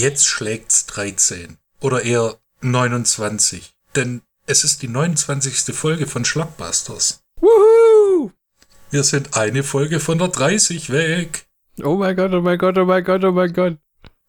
Jetzt 0.00 0.26
schlägt's 0.28 0.86
13. 0.86 1.58
Oder 1.80 2.02
eher 2.02 2.38
29. 2.62 3.74
Denn 3.94 4.22
es 4.46 4.64
ist 4.64 4.80
die 4.80 4.88
29. 4.88 5.76
Folge 5.76 6.06
von 6.06 6.24
Schlockbusters. 6.24 7.22
Woohoo! 7.38 8.30
Wir 8.90 9.04
sind 9.04 9.36
eine 9.36 9.62
Folge 9.62 10.00
von 10.00 10.16
der 10.16 10.28
30 10.28 10.88
weg. 10.88 11.44
Oh 11.84 11.96
mein 11.96 12.16
Gott, 12.16 12.32
oh 12.32 12.40
mein 12.40 12.56
Gott, 12.56 12.78
oh 12.78 12.86
mein 12.86 13.04
Gott, 13.04 13.22
oh 13.24 13.32
mein 13.32 13.52
Gott. 13.52 13.76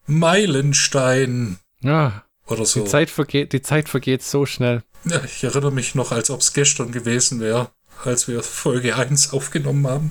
Meilenstein. 0.06 1.58
Ja, 1.80 2.22
Oder 2.48 2.66
so. 2.66 2.80
die 2.84 2.90
Zeit 2.90 3.08
vergeht, 3.08 3.54
die 3.54 3.62
Zeit 3.62 3.88
vergeht 3.88 4.22
so 4.22 4.44
schnell. 4.44 4.82
Ja, 5.06 5.24
ich 5.24 5.42
erinnere 5.42 5.72
mich 5.72 5.94
noch, 5.94 6.12
als 6.12 6.28
ob 6.28 6.40
es 6.40 6.52
gestern 6.52 6.92
gewesen 6.92 7.40
wäre, 7.40 7.70
als 8.04 8.28
wir 8.28 8.42
Folge 8.42 8.94
1 8.94 9.32
aufgenommen 9.32 9.86
haben. 9.86 10.10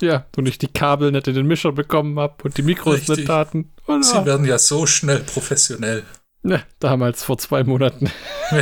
Ja, 0.00 0.26
und 0.36 0.46
ich 0.46 0.58
die 0.58 0.68
Kabel 0.68 1.12
nicht 1.12 1.28
in 1.28 1.34
den 1.34 1.46
Mischer 1.46 1.72
bekommen 1.72 2.18
habe 2.18 2.34
und 2.44 2.56
die 2.56 2.62
Mikros 2.62 2.94
Richtig. 2.94 3.16
nicht 3.16 3.26
taten. 3.26 3.72
Und, 3.86 4.04
Sie 4.04 4.24
werden 4.24 4.46
ja 4.46 4.58
so 4.58 4.86
schnell 4.86 5.20
professionell. 5.20 6.02
ne, 6.42 6.62
damals 6.80 7.24
vor 7.24 7.38
zwei 7.38 7.64
Monaten. 7.64 8.10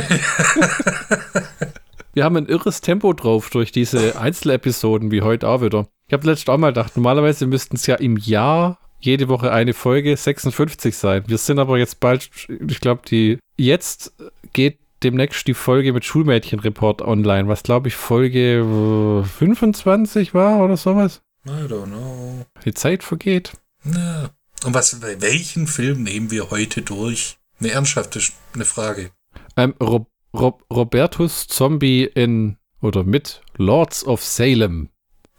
Wir 2.13 2.23
haben 2.25 2.37
ein 2.37 2.45
irres 2.45 2.81
Tempo 2.81 3.13
drauf 3.13 3.49
durch 3.49 3.71
diese 3.71 4.19
Einzelepisoden, 4.19 5.09
wie 5.09 5.23
heute 5.23 5.47
auch 5.47 5.61
wieder. 5.61 5.87
Ich 6.07 6.13
habe 6.13 6.27
letztes 6.27 6.47
auch 6.49 6.57
mal 6.57 6.67
gedacht, 6.67 6.95
normalerweise 6.95 7.47
müssten 7.47 7.75
es 7.75 7.87
ja 7.87 7.95
im 7.95 8.17
Jahr 8.17 8.77
jede 8.99 9.27
Woche 9.29 9.51
eine 9.51 9.73
Folge 9.73 10.15
56 10.15 10.95
sein. 10.95 11.23
Wir 11.27 11.39
sind 11.39 11.57
aber 11.57 11.79
jetzt 11.79 11.99
bald, 11.99 12.29
ich 12.67 12.79
glaube, 12.79 13.01
die 13.09 13.39
jetzt 13.57 14.13
geht 14.53 14.77
demnächst 15.03 15.47
die 15.47 15.55
Folge 15.55 15.91
mit 15.91 16.05
Schulmädchenreport 16.05 17.01
online, 17.01 17.47
was 17.47 17.63
glaube 17.63 17.87
ich 17.87 17.95
Folge 17.95 18.59
äh, 18.59 19.23
25 19.23 20.33
war 20.33 20.63
oder 20.63 20.77
sowas. 20.77 21.22
I 21.45 21.67
don't 21.67 21.87
know. 21.87 22.45
Die 22.63 22.73
Zeit 22.73 23.03
vergeht. 23.03 23.53
Na. 23.83 24.29
Und 24.63 24.73
was, 24.73 25.01
welchen 25.01 25.67
Film 25.67 26.03
nehmen 26.03 26.31
wir 26.31 26.49
heute 26.51 26.81
durch? 26.81 27.37
Eine 27.59 27.71
ernsthafte 27.71 28.21
eine 28.53 28.65
Frage. 28.65 29.11
Ähm, 29.57 29.75
Rob, 29.81 30.07
Rob, 30.33 30.63
Robertus 30.71 31.47
Zombie 31.47 32.05
in 32.05 32.57
oder 32.81 33.03
mit 33.03 33.41
Lords 33.57 34.05
of 34.05 34.23
Salem. 34.23 34.89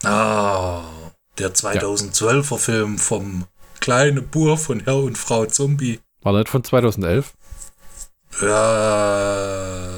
Ah, 0.03 0.83
der 1.39 1.55
2012er 1.55 2.59
Film 2.59 2.99
vom 2.99 3.47
kleinen 3.81 4.29
Bur 4.29 4.59
von 4.59 4.81
Herr 4.81 4.97
und 4.99 5.17
Frau 5.17 5.47
Zombie. 5.47 6.01
War 6.23 6.33
nicht 6.35 6.49
von 6.49 6.63
2011? 6.65 7.33
Ja, 8.43 9.95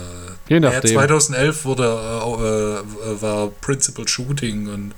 Je 0.48 0.54
ja 0.56 0.60
nachdem. 0.60 0.92
2011 0.92 1.64
wurde, 1.64 1.84
äh, 1.84 3.10
äh, 3.10 3.22
war 3.22 3.48
Principal 3.48 4.06
Shooting 4.06 4.68
und 4.68 4.94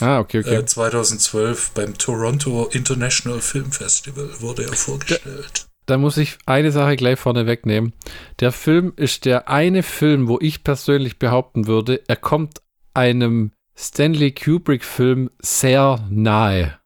ah, 0.00 0.18
okay, 0.20 0.40
okay. 0.40 0.56
äh, 0.56 0.64
2012 0.64 1.70
beim 1.72 1.96
Toronto 1.96 2.68
International 2.72 3.40
Film 3.40 3.72
Festival 3.72 4.28
wurde 4.40 4.64
er 4.64 4.72
vorgestellt. 4.72 5.66
Da 5.86 5.98
muss 5.98 6.16
ich 6.18 6.38
eine 6.46 6.70
Sache 6.70 6.94
gleich 6.94 7.18
vorne 7.18 7.46
wegnehmen. 7.46 7.92
Der 8.38 8.52
Film 8.52 8.92
ist 8.94 9.24
der 9.24 9.48
eine 9.48 9.82
Film, 9.82 10.28
wo 10.28 10.38
ich 10.40 10.62
persönlich 10.62 11.18
behaupten 11.18 11.66
würde, 11.66 12.00
er 12.06 12.16
kommt 12.16 12.60
einem 12.94 13.50
Stanley 13.76 14.32
Kubrick-Film 14.32 15.30
sehr 15.40 16.06
nahe. 16.10 16.78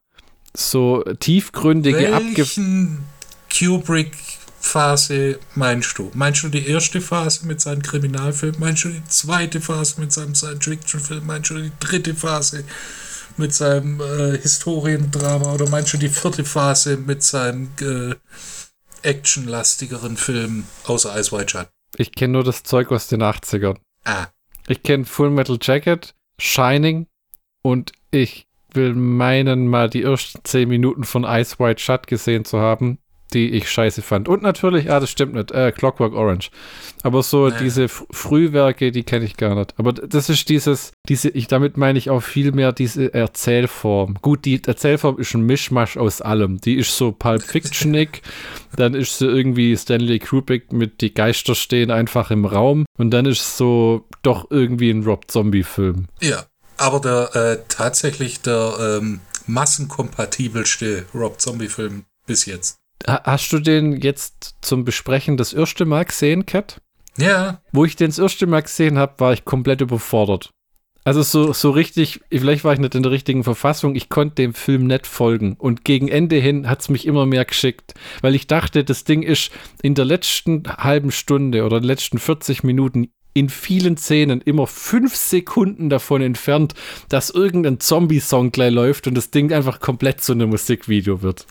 So 0.55 1.03
tiefgründige, 1.19 2.11
Welchen 2.13 3.03
Kubrick-Phase 3.55 5.39
meinst 5.53 5.97
du? 5.97 6.09
Meinst 6.13 6.43
du 6.43 6.49
die 6.49 6.67
erste 6.67 7.01
Phase 7.01 7.45
mit 7.45 7.61
seinem 7.61 7.81
Kriminalfilm? 7.81 8.55
Meinst 8.59 8.85
du 8.85 8.89
die 8.89 9.03
zweite 9.07 9.61
Phase 9.61 9.99
mit 9.99 10.13
seinem 10.13 10.33
Science-Fiction-Film? 10.33 11.25
Meinst 11.25 11.49
du 11.51 11.61
die 11.61 11.71
dritte 11.79 12.15
Phase 12.15 12.63
mit 13.37 13.53
seinem 13.53 13.99
äh, 14.01 14.37
Historiendrama? 14.37 15.53
Oder 15.53 15.69
meinst 15.69 15.93
du 15.93 15.97
die 15.97 16.09
vierte 16.09 16.43
Phase 16.45 16.97
mit 16.97 17.23
seinem 17.23 17.69
äh, 17.81 18.15
actionlastigeren 19.01 20.17
Film 20.17 20.65
außer 20.85 21.17
Ice 21.19 21.31
White 21.31 21.49
Shut? 21.49 21.67
Ich 21.97 22.13
kenne 22.13 22.33
nur 22.33 22.43
das 22.43 22.63
Zeug 22.63 22.91
aus 22.91 23.07
den 23.07 23.21
80ern. 23.23 23.77
Ah, 24.03 24.27
Ich 24.67 24.83
kenne 24.83 25.05
Full 25.05 25.29
Metal 25.29 25.57
Jacket, 25.61 26.13
Shining 26.39 27.07
und 27.61 27.91
ich 28.11 28.47
will 28.73 28.93
meinen, 28.93 29.67
mal 29.67 29.89
die 29.89 30.03
ersten 30.03 30.43
10 30.43 30.67
Minuten 30.67 31.03
von 31.03 31.23
Ice 31.23 31.57
White 31.59 31.81
Shut 31.81 32.07
gesehen 32.07 32.43
zu 32.45 32.59
haben, 32.59 32.99
die 33.33 33.49
ich 33.51 33.69
scheiße 33.69 34.01
fand. 34.01 34.29
Und 34.29 34.43
natürlich, 34.43 34.89
ah, 34.91 34.99
das 34.99 35.09
stimmt 35.09 35.33
nicht, 35.33 35.51
äh, 35.51 35.71
Clockwork 35.71 36.13
Orange. 36.13 36.51
Aber 37.03 37.23
so 37.23 37.49
Ja. 37.49 37.57
diese 37.59 37.83
F 37.85 38.05
Frühwerke, 38.11 38.91
die 38.91 39.03
kenne 39.03 39.25
ich 39.25 39.35
gar 39.37 39.55
nicht. 39.55 39.73
Aber 39.77 39.93
das 39.93 40.29
ist 40.29 40.47
dieses, 40.49 40.91
diese, 41.09 41.29
ich, 41.29 41.47
damit 41.47 41.75
meine 41.77 41.97
ich 41.97 42.09
auch 42.09 42.21
viel 42.21 42.51
mehr 42.51 42.71
diese 42.71 43.13
Erzählform. 43.13 44.15
Gut, 44.21 44.45
die 44.45 44.61
Erzählform 44.63 45.19
ist 45.19 45.33
ein 45.33 45.41
Mischmasch 45.41 45.97
aus 45.97 46.21
allem. 46.21 46.59
Die 46.61 46.75
ist 46.75 46.95
so 46.97 47.11
Pulp 47.11 47.41
Fictionig, 47.43 48.21
dann 48.75 48.93
ist 48.93 49.17
sie 49.17 49.25
irgendwie 49.27 49.75
Stanley 49.75 50.19
Kubrick 50.19 50.71
mit 50.71 51.01
die 51.01 51.13
Geister 51.13 51.55
stehen 51.55 51.91
einfach 51.91 52.31
im 52.31 52.45
Raum 52.45 52.85
und 52.97 53.11
dann 53.11 53.25
ist 53.25 53.57
so 53.57 54.07
doch 54.21 54.49
irgendwie 54.51 54.89
ein 54.91 55.03
Rob 55.03 55.29
Zombie-Film. 55.29 56.05
ja. 56.21 56.45
Aber 56.77 56.99
der 56.99 57.33
äh, 57.35 57.63
tatsächlich 57.69 58.41
der 58.41 58.99
ähm, 59.01 59.21
massenkompatibelste 59.47 61.05
Rob 61.13 61.39
Zombie-Film 61.39 62.03
bis 62.25 62.45
jetzt. 62.45 62.75
Ha- 63.07 63.21
Hast 63.25 63.51
du 63.51 63.59
den 63.59 63.99
jetzt 64.01 64.55
zum 64.61 64.85
Besprechen 64.85 65.37
das 65.37 65.53
erste 65.53 65.85
Mal 65.85 66.05
gesehen, 66.05 66.45
Kat? 66.45 66.81
Ja, 67.17 67.61
Wo 67.71 67.85
ich 67.85 67.95
den 67.95 68.07
das 68.07 68.19
erste 68.19 68.45
Mal 68.47 68.61
gesehen 68.61 68.97
habe, 68.97 69.13
war 69.19 69.31
ich 69.33 69.45
komplett 69.45 69.81
überfordert. 69.81 70.49
Also 71.07 71.21
so, 71.21 71.53
so 71.53 71.69
richtig, 71.69 72.21
vielleicht 72.31 72.63
war 72.63 72.73
ich 72.73 72.79
nicht 72.79 72.95
in 72.95 73.03
der 73.03 73.11
richtigen 73.11 73.43
Verfassung, 73.43 73.95
ich 73.95 74.09
konnte 74.09 74.35
dem 74.41 74.55
Film 74.55 74.87
nicht 74.87 75.05
folgen. 75.05 75.53
Und 75.53 75.85
gegen 75.85 76.07
Ende 76.07 76.37
hin 76.37 76.67
hat 76.67 76.81
es 76.81 76.89
mich 76.89 77.05
immer 77.05 77.27
mehr 77.27 77.45
geschickt, 77.45 77.93
weil 78.21 78.33
ich 78.33 78.47
dachte, 78.47 78.83
das 78.83 79.03
Ding 79.03 79.21
ist 79.21 79.51
in 79.83 79.93
der 79.93 80.03
letzten 80.05 80.63
halben 80.67 81.11
Stunde 81.11 81.63
oder 81.63 81.79
den 81.79 81.85
letzten 81.87 82.17
40 82.17 82.63
Minuten 82.63 83.09
in 83.35 83.49
vielen 83.49 83.97
Szenen 83.97 84.41
immer 84.41 84.65
fünf 84.65 85.15
Sekunden 85.15 85.89
davon 85.89 86.21
entfernt, 86.23 86.73
dass 87.07 87.29
irgendein 87.29 87.79
Zombie-Song 87.79 88.51
gleich 88.51 88.73
läuft 88.73 89.05
und 89.07 89.13
das 89.15 89.29
Ding 89.29 89.53
einfach 89.53 89.79
komplett 89.79 90.21
zu 90.21 90.31
einem 90.31 90.49
Musikvideo 90.49 91.21
wird. 91.21 91.45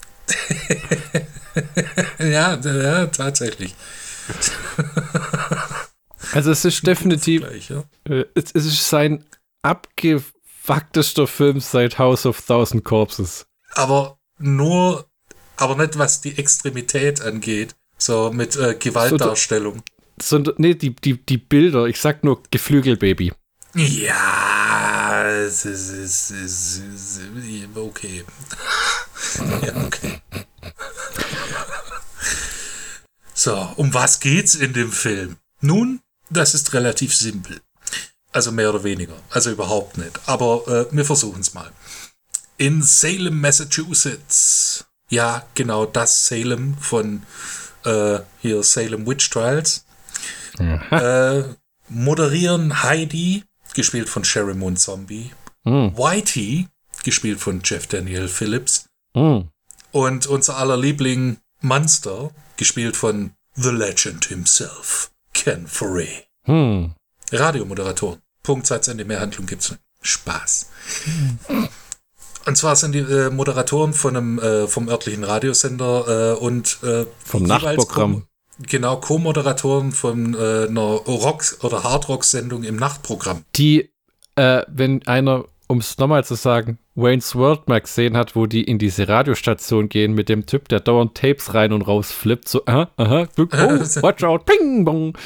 ja, 2.19 2.57
ja, 2.57 3.07
tatsächlich. 3.07 3.75
Also 6.33 6.51
es 6.51 6.65
ist 6.65 6.85
definitiv, 6.87 7.43
Gleich, 7.43 7.69
ja. 7.69 7.85
Äh, 8.09 8.25
es, 8.35 8.51
es 8.55 8.67
ist 8.67 8.89
sein 8.89 9.25
abgefucktester 9.63 11.27
Film 11.27 11.61
seit 11.61 11.99
House 11.99 12.27
of 12.27 12.41
Thousand 12.45 12.85
Corpses. 12.85 13.47
aber 13.75 14.19
nur, 14.39 15.07
aber 15.57 15.77
nicht 15.77 15.97
was 15.97 16.21
die 16.23 16.37
Extremität 16.37 17.21
angeht, 17.21 17.77
so 17.99 18.33
mit 18.33 18.57
äh, 18.57 18.75
Gewaltdarstellung. 18.75 19.83
Sondern, 20.21 20.55
nee, 20.59 20.75
die, 20.75 20.97
die, 20.97 21.25
die 21.25 21.39
Bilder, 21.39 21.87
ich 21.87 22.01
sag 22.01 22.25
nur 22.25 22.43
Geflügelbaby. 22.51 23.33
ja, 23.75 24.44
es 25.23 25.65
ist, 25.65 25.91
es 25.91 26.31
ist, 26.31 26.83
es 26.95 27.19
ist 27.19 27.77
okay. 27.77 28.25
ja, 29.63 29.85
okay. 29.85 30.21
so, 33.35 33.73
um 33.77 33.93
was 33.95 34.21
geht's 34.21 34.55
in 34.55 34.73
dem 34.73 34.93
Film? 34.93 35.37
Nun, 35.61 36.01
das 36.31 36.55
ist 36.55 36.73
relativ 36.73 37.15
simpel. 37.15 37.61
Also 38.33 38.51
mehr 38.51 38.71
oder 38.71 38.83
weniger. 38.83 39.15
Also 39.31 39.51
überhaupt 39.51 39.97
nicht. 39.97 40.19
Aber 40.27 40.67
äh, 40.67 40.87
wir 40.97 41.05
versuchen 41.05 41.41
es 41.41 41.55
mal. 41.55 41.71
In 42.57 42.83
Salem, 42.83 43.41
Massachusetts. 43.41 44.87
Ja, 45.09 45.47
genau 45.55 45.87
das 45.87 46.27
Salem 46.27 46.77
von 46.79 47.23
äh, 47.85 48.19
hier 48.41 48.63
Salem 48.63 49.07
Witch 49.07 49.31
Trials. 49.31 49.85
Äh, 50.59 51.45
moderieren 51.89 52.83
Heidi, 52.83 53.45
gespielt 53.75 54.09
von 54.09 54.25
Sherry 54.25 54.55
Moon 54.55 54.77
Zombie. 54.77 55.33
Hm, 55.65 55.97
Whitey, 55.97 56.69
gespielt 57.03 57.41
von 57.41 57.61
Jeff 57.65 57.87
Daniel 57.87 58.29
Phillips. 58.29 58.87
hm. 59.15 59.49
Und 59.93 60.27
unser 60.27 60.57
aller 60.57 60.77
Liebling 60.77 61.37
Munster, 61.61 62.31
gespielt 62.57 62.97
von 62.97 63.33
The 63.55 63.71
Legend 63.71 64.25
himself, 64.25 65.11
Ken 65.33 65.67
Foray. 65.69 66.25
Hm. 66.45 66.95
Radiomoderatoren. 67.31 68.21
Punkt, 68.43 68.67
Satzende, 68.67 69.05
mehr 69.05 69.21
Handlung 69.21 69.47
gibt's 69.47 69.71
nicht. 69.71 69.81
Spaß. 70.03 70.67
Und 72.47 72.57
zwar 72.59 72.77
sind 72.77 72.93
die 72.93 72.99
äh, 72.99 73.31
Moderatoren 73.31 73.95
von 73.95 74.17
einem, 74.17 74.39
äh, 74.39 74.67
vom 74.69 74.89
örtlichen 74.89 75.25
Radiosender 75.25 76.35
äh, 76.35 76.39
und 76.39 76.79
äh, 76.83 77.07
Vom. 77.25 77.47
Co- 77.77 78.25
Genau, 78.59 78.97
Co-Moderatoren 78.97 79.93
von 79.93 80.35
äh, 80.35 80.67
einer 80.69 80.81
Rock- 80.83 81.57
oder 81.63 81.83
Hardrock-Sendung 81.83 82.63
im 82.65 82.77
Nachtprogramm. 82.77 83.45
Die, 83.57 83.91
äh, 84.37 84.63
wenn 84.69 85.05
einer, 85.07 85.45
um 85.67 85.79
es 85.79 85.99
nochmal 85.99 86.25
zu 86.25 86.35
sagen, 86.37 86.79
Wayne's 86.95 87.35
World 87.35 87.69
mal 87.69 87.81
gesehen 87.81 88.17
hat, 88.17 88.37
wo 88.37 88.47
die 88.47 88.63
in 88.63 88.79
diese 88.79 89.09
Radiostation 89.09 89.89
gehen 89.89 90.13
mit 90.15 90.29
dem 90.29 90.47
Typ, 90.47 90.69
der 90.69 90.79
dauernd 90.81 91.17
Tapes 91.17 91.53
rein 91.55 91.73
und 91.73 91.83
raus 91.83 92.13
flippt, 92.13 92.49
so, 92.49 92.63
aha, 92.67 92.91
aha, 92.97 93.27
oh, 93.37 93.43
watch 94.03 94.23
out, 94.23 94.47
ping, 94.47 94.85
bong. 94.85 95.19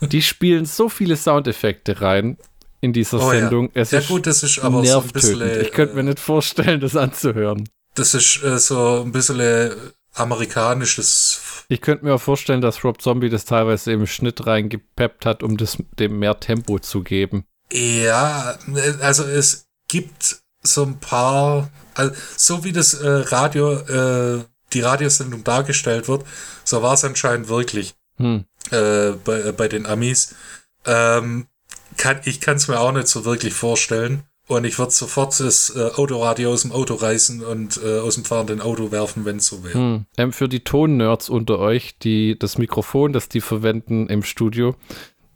Die 0.00 0.22
spielen 0.22 0.64
so 0.64 0.88
viele 0.88 1.16
Soundeffekte 1.16 2.00
rein 2.00 2.38
in 2.80 2.92
dieser 2.92 3.18
Oh 3.18 3.32
ja. 3.32 3.40
Sendung. 3.40 3.70
Es 3.74 3.90
Ja 3.90 3.98
ist 4.00 4.08
gut, 4.08 4.26
das 4.26 4.42
ist 4.42 4.58
aber 4.58 4.84
so 4.84 5.00
ein 5.00 5.08
bisschen, 5.08 5.38
nervtötend. 5.38 5.66
ich 5.66 5.72
könnte 5.72 5.94
mir 5.94 6.00
äh, 6.00 6.04
nicht 6.04 6.18
vorstellen, 6.20 6.80
das 6.80 6.96
anzuhören. 6.96 7.68
Das 7.94 8.14
ist 8.14 8.42
äh, 8.42 8.58
so 8.58 9.02
ein 9.04 9.12
bisschen 9.12 9.38
äh, 9.38 9.70
amerikanisches. 10.14 11.64
Ich 11.68 11.80
könnte 11.80 12.04
mir 12.04 12.14
auch 12.14 12.20
vorstellen, 12.20 12.60
dass 12.60 12.84
Rob 12.84 13.00
Zombie 13.00 13.30
das 13.30 13.44
teilweise 13.44 13.92
im 13.92 14.06
Schnitt 14.06 14.46
reingepeppt 14.46 15.26
hat, 15.26 15.42
um 15.42 15.56
das, 15.56 15.78
dem 15.98 16.18
mehr 16.18 16.38
Tempo 16.40 16.78
zu 16.78 17.02
geben. 17.02 17.44
Ja, 17.72 18.58
also 19.00 19.24
es 19.24 19.68
gibt 19.88 20.42
so 20.62 20.84
ein 20.84 20.98
paar, 21.00 21.70
also 21.94 22.14
so 22.36 22.64
wie 22.64 22.72
das 22.72 22.94
äh, 22.94 23.08
Radio, 23.08 23.72
äh, 23.72 24.44
die 24.72 24.80
Radiosendung 24.80 25.44
dargestellt 25.44 26.08
wird, 26.08 26.24
so 26.64 26.82
war 26.82 26.94
es 26.94 27.04
anscheinend 27.04 27.48
wirklich 27.48 27.94
Hm. 28.18 28.44
äh, 28.70 29.12
bei, 29.24 29.52
bei 29.52 29.68
den 29.68 29.86
Amis. 29.86 30.34
Ähm, 30.84 31.46
kann, 31.96 32.20
ich 32.24 32.40
kann 32.40 32.56
es 32.56 32.68
mir 32.68 32.78
auch 32.78 32.92
nicht 32.92 33.08
so 33.08 33.24
wirklich 33.24 33.54
vorstellen. 33.54 34.24
Und 34.56 34.64
ich 34.64 34.78
würde 34.78 34.92
sofort 34.92 35.38
das 35.40 35.74
äh, 35.74 35.90
Autoradio 35.94 36.52
aus 36.52 36.62
dem 36.62 36.72
Auto 36.72 36.94
reißen 36.94 37.42
und 37.42 37.80
äh, 37.82 38.00
aus 38.00 38.16
dem 38.16 38.24
fahrenden 38.24 38.60
Auto 38.60 38.90
werfen, 38.90 39.24
wenn 39.24 39.36
es 39.36 39.46
so 39.46 39.64
wäre. 39.64 39.74
Hm. 39.74 40.06
Ähm, 40.16 40.32
für 40.32 40.48
die 40.48 40.60
Ton-Nerds 40.60 41.28
unter 41.28 41.58
euch, 41.58 41.98
die 41.98 42.38
das 42.38 42.58
Mikrofon, 42.58 43.12
das 43.12 43.28
die 43.28 43.40
verwenden 43.40 44.08
im 44.08 44.22
Studio, 44.22 44.74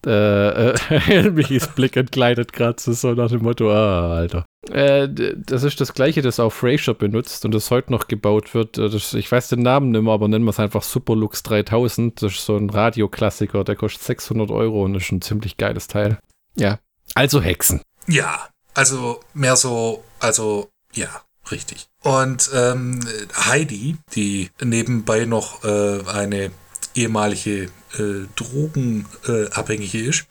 äh, 0.07 0.71
äh, 0.71 1.31
Michis 1.31 1.67
Blick 1.69 1.97
entgleitet 1.97 2.53
gerade 2.53 2.77
so 2.79 3.13
nach 3.15 3.31
dem 3.31 3.43
Motto, 3.43 3.73
ah, 3.73 4.17
Alter. 4.17 4.45
Äh, 4.71 5.09
das 5.09 5.63
ist 5.63 5.81
das 5.81 5.95
gleiche, 5.95 6.23
das 6.23 6.39
auch 6.39 6.53
Fraser 6.53 6.95
benutzt 6.95 7.45
und 7.45 7.55
das 7.55 7.71
heute 7.71 7.93
noch 7.93 8.09
gebaut 8.09 8.55
wird. 8.55 8.79
Äh, 8.79 8.89
Das, 8.89 9.15
ich 9.15 9.31
weiß 9.31 9.49
den 9.49 9.63
Namen 9.63 9.91
nicht 9.91 10.03
mehr, 10.03 10.13
aber 10.13 10.29
nennen 10.29 10.45
wir 10.45 10.51
es 10.51 10.61
einfach 10.61 10.83
Superlux 10.83 11.43
3000. 11.43 12.23
Das 12.23 12.33
ist 12.33 12.47
so 12.47 12.57
ein 12.57 12.71
Radioklassiker, 12.71 13.65
der 13.65 13.77
kostet 13.77 14.03
600 14.03 14.51
Euro 14.51 14.85
und 14.85 14.95
ist 14.95 15.11
ein 15.11 15.23
ziemlich 15.23 15.57
geiles 15.57 15.89
Teil. 15.89 16.19
Ja. 16.55 16.79
Also 17.15 17.41
Hexen. 17.41 17.81
Ja, 18.09 18.49
also 18.77 19.21
mehr 19.35 19.57
so, 19.57 20.05
also 20.21 20.71
ja, 20.93 21.09
richtig. 21.51 21.89
Und 22.03 22.51
ähm, 22.55 23.01
Heidi, 23.35 23.97
die 24.15 24.51
nebenbei 24.63 25.25
noch 25.25 25.65
äh, 25.65 26.03
eine 26.07 26.51
ehemalige 26.95 27.65
äh, 27.99 28.27
Drogenabhängige 28.37 29.99
äh, 29.99 30.09
ist, 30.09 30.27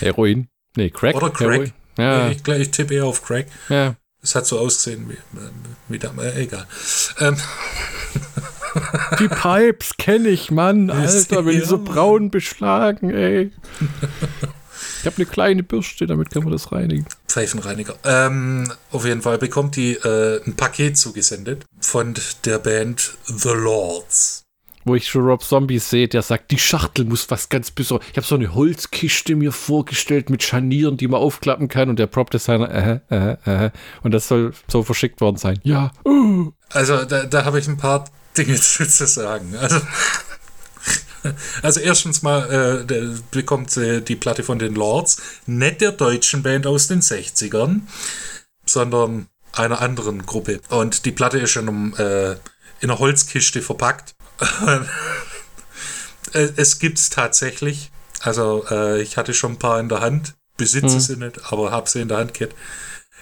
Heroin. 0.00 0.48
Nee, 0.76 0.90
Crack. 0.90 1.14
Oder 1.14 1.30
Crack. 1.30 1.50
Heroin. 1.50 1.72
Ja, 1.96 2.28
ich, 2.30 2.46
ich 2.46 2.70
tippe 2.70 2.94
eher 2.94 3.06
auf 3.06 3.22
Crack. 3.22 3.46
ja. 3.68 3.96
Es 4.20 4.34
hat 4.34 4.46
so 4.46 4.58
ausgesehen 4.58 5.08
wie, 5.08 5.16
wie 5.86 5.98
da, 6.00 6.12
äh, 6.18 6.42
egal. 6.42 6.66
Ähm, 7.20 7.36
Die 9.20 9.28
Pipes 9.28 9.96
kenne 9.96 10.28
ich, 10.28 10.50
Mann. 10.50 10.90
Alter, 10.90 11.46
wenn 11.46 11.60
die 11.60 11.64
so 11.64 11.78
braun 11.78 12.30
beschlagen, 12.30 13.10
ey. 13.10 13.52
Ich 15.08 15.14
habe 15.14 15.22
eine 15.22 15.32
kleine 15.32 15.62
Bürste, 15.62 16.06
damit 16.06 16.28
kann 16.28 16.42
man 16.42 16.52
das 16.52 16.70
reinigen. 16.70 17.06
Pfeifenreiniger. 17.28 17.96
Ähm, 18.04 18.70
auf 18.90 19.06
jeden 19.06 19.22
Fall 19.22 19.38
bekommt 19.38 19.76
die 19.76 19.94
äh, 19.94 20.44
ein 20.44 20.54
Paket 20.54 20.98
zugesendet 20.98 21.64
von 21.80 22.14
der 22.44 22.58
Band 22.58 23.16
The 23.24 23.54
Lords. 23.54 24.42
Wo 24.84 24.94
ich 24.94 25.08
schon 25.08 25.24
Rob 25.24 25.42
Zombie 25.42 25.78
sehe, 25.78 26.08
der 26.08 26.20
sagt, 26.20 26.50
die 26.50 26.58
Schachtel 26.58 27.06
muss 27.06 27.30
was 27.30 27.48
ganz 27.48 27.70
Besonderes. 27.70 28.10
Ich 28.10 28.18
habe 28.18 28.26
so 28.26 28.34
eine 28.34 28.54
Holzkiste 28.54 29.34
mir 29.34 29.52
vorgestellt 29.52 30.28
mit 30.28 30.42
Scharnieren, 30.42 30.98
die 30.98 31.08
man 31.08 31.22
aufklappen 31.22 31.68
kann. 31.68 31.88
Und 31.88 31.98
der 31.98 32.06
Prop-Designer, 32.06 32.70
äh, 32.70 33.36
äh, 33.46 33.66
äh. 33.66 33.70
Und 34.02 34.12
das 34.12 34.28
soll 34.28 34.52
so 34.70 34.82
verschickt 34.82 35.22
worden 35.22 35.38
sein. 35.38 35.58
Ja. 35.62 35.90
Uh. 36.04 36.52
Also 36.68 37.06
da, 37.06 37.24
da 37.24 37.46
habe 37.46 37.58
ich 37.58 37.66
ein 37.66 37.78
paar 37.78 38.04
Dinge 38.36 38.56
zu 38.60 39.06
sagen. 39.06 39.54
Also, 39.58 39.80
also 41.62 41.80
erstens 41.80 42.22
mal 42.22 42.84
äh, 42.90 43.20
bekommt 43.30 43.76
äh, 43.76 44.00
die 44.00 44.16
Platte 44.16 44.42
von 44.42 44.58
den 44.58 44.74
Lords, 44.74 45.20
nicht 45.46 45.80
der 45.80 45.92
deutschen 45.92 46.42
Band 46.42 46.66
aus 46.66 46.88
den 46.88 47.00
60ern, 47.00 47.80
sondern 48.66 49.28
einer 49.52 49.80
anderen 49.80 50.24
Gruppe. 50.26 50.60
Und 50.68 51.04
die 51.04 51.12
Platte 51.12 51.38
ist 51.38 51.56
in, 51.56 51.68
einem, 51.68 51.94
äh, 51.96 52.32
in 52.32 52.90
einer 52.90 52.98
Holzkiste 52.98 53.62
verpackt. 53.62 54.14
Äh, 56.34 56.48
es 56.56 56.78
gibt's 56.78 57.08
tatsächlich. 57.08 57.90
Also 58.20 58.66
äh, 58.70 59.00
ich 59.00 59.16
hatte 59.16 59.32
schon 59.32 59.52
ein 59.52 59.58
paar 59.58 59.80
in 59.80 59.88
der 59.88 60.00
Hand, 60.00 60.34
besitze 60.58 60.96
Mhm. 60.96 61.00
sie 61.00 61.16
nicht, 61.16 61.52
aber 61.52 61.70
habe 61.70 61.88
sie 61.88 62.02
in 62.02 62.08
der 62.08 62.18
Hand 62.18 62.34
gehabt. 62.34 62.54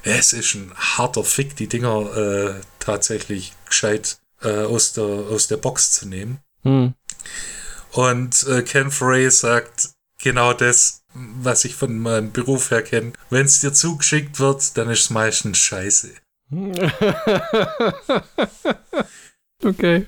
Es 0.03 0.33
ist 0.33 0.55
ein 0.55 0.73
harter 0.75 1.23
Fick, 1.23 1.55
die 1.55 1.69
Dinger 1.69 2.17
äh, 2.17 2.55
tatsächlich 2.81 3.53
gescheit 3.67 4.19
äh, 4.43 4.65
aus, 4.65 4.93
der, 4.93 5.05
aus 5.05 5.47
der 5.47 5.59
Box 5.59 5.93
zu 5.93 6.09
nehmen. 6.09 6.39
Hm. 6.63 6.95
Und 7.97 8.47
äh, 8.47 8.63
Ken 8.63 8.91
Frey 8.91 9.31
sagt 9.31 9.89
genau 10.23 10.53
das, 10.53 11.01
was 11.15 11.65
ich 11.65 11.75
von 11.77 11.99
meinem 11.99 12.31
Beruf 12.31 12.71
her 12.71 12.83
kenne. 12.83 13.15
Wenn 13.31 13.47
es 13.47 13.61
dir 13.61 13.73
zugeschickt 13.73 14.39
wird, 14.39 14.77
dann 14.77 14.91
ist 14.91 15.01
es 15.01 15.11
meistens 15.11 15.57
scheiße. 15.57 16.11
okay. 19.65 20.05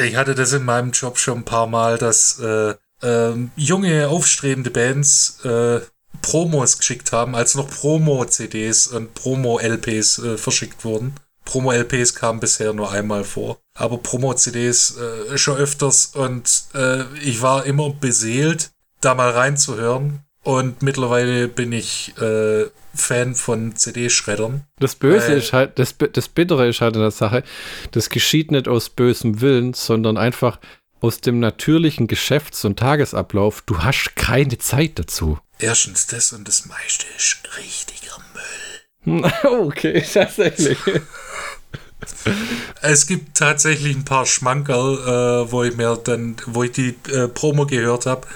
Ich 0.00 0.14
hatte 0.14 0.36
das 0.36 0.52
in 0.52 0.64
meinem 0.64 0.92
Job 0.92 1.18
schon 1.18 1.38
ein 1.38 1.44
paar 1.44 1.66
Mal, 1.66 1.98
dass 1.98 2.38
äh, 2.38 2.74
ähm, 3.02 3.50
junge, 3.56 4.08
aufstrebende 4.08 4.70
Bands 4.70 5.44
äh, 5.44 5.80
Promos 6.22 6.78
geschickt 6.78 7.10
haben, 7.10 7.34
als 7.34 7.56
noch 7.56 7.68
Promo-CDs 7.68 8.86
und 8.86 9.12
Promo-LPs 9.14 10.20
äh, 10.20 10.38
verschickt 10.38 10.84
wurden. 10.84 11.16
Promo-LPs 11.44 12.14
kamen 12.14 12.40
bisher 12.40 12.72
nur 12.72 12.90
einmal 12.90 13.24
vor, 13.24 13.58
aber 13.74 13.98
Promo-CDs 13.98 14.96
äh, 14.96 15.38
schon 15.38 15.56
öfters 15.56 16.06
und 16.06 16.64
äh, 16.74 17.04
ich 17.22 17.42
war 17.42 17.64
immer 17.66 17.90
beseelt, 17.90 18.70
da 19.00 19.14
mal 19.14 19.30
reinzuhören. 19.30 20.20
Und 20.42 20.82
mittlerweile 20.82 21.48
bin 21.48 21.72
ich 21.72 22.12
äh, 22.20 22.66
Fan 22.94 23.34
von 23.34 23.74
CD-Schreddern. 23.76 24.66
Das 24.78 24.94
Böse 24.94 25.28
Weil- 25.28 25.38
ist 25.38 25.52
halt, 25.54 25.78
das, 25.78 25.94
das 26.12 26.28
Bittere 26.28 26.68
ist 26.68 26.80
halt 26.82 26.96
in 26.96 27.00
der 27.00 27.10
Sache, 27.10 27.44
das 27.92 28.10
geschieht 28.10 28.50
nicht 28.50 28.68
aus 28.68 28.90
bösem 28.90 29.40
Willen, 29.40 29.72
sondern 29.72 30.18
einfach 30.18 30.60
aus 31.00 31.20
dem 31.20 31.40
natürlichen 31.40 32.06
Geschäfts- 32.06 32.64
und 32.64 32.78
Tagesablauf. 32.78 33.62
Du 33.62 33.78
hast 33.80 34.16
keine 34.16 34.58
Zeit 34.58 34.98
dazu. 34.98 35.38
Erstens 35.58 36.06
das 36.06 36.32
und 36.32 36.46
das 36.46 36.66
meiste 36.66 37.06
ist 37.16 37.38
richtiger 37.58 38.18
Müll. 38.34 39.32
okay, 39.66 40.04
tatsächlich. 40.12 40.78
Es 42.82 43.06
gibt 43.06 43.36
tatsächlich 43.36 43.96
ein 43.96 44.04
paar 44.04 44.26
Schmankerl, 44.26 45.44
äh, 45.46 45.52
wo 45.52 45.62
ich 45.62 45.76
mir 45.76 45.96
dann, 45.96 46.36
wo 46.46 46.62
ich 46.62 46.72
die 46.72 46.94
äh, 47.10 47.28
Promo 47.28 47.66
gehört 47.66 48.06
habe 48.06 48.26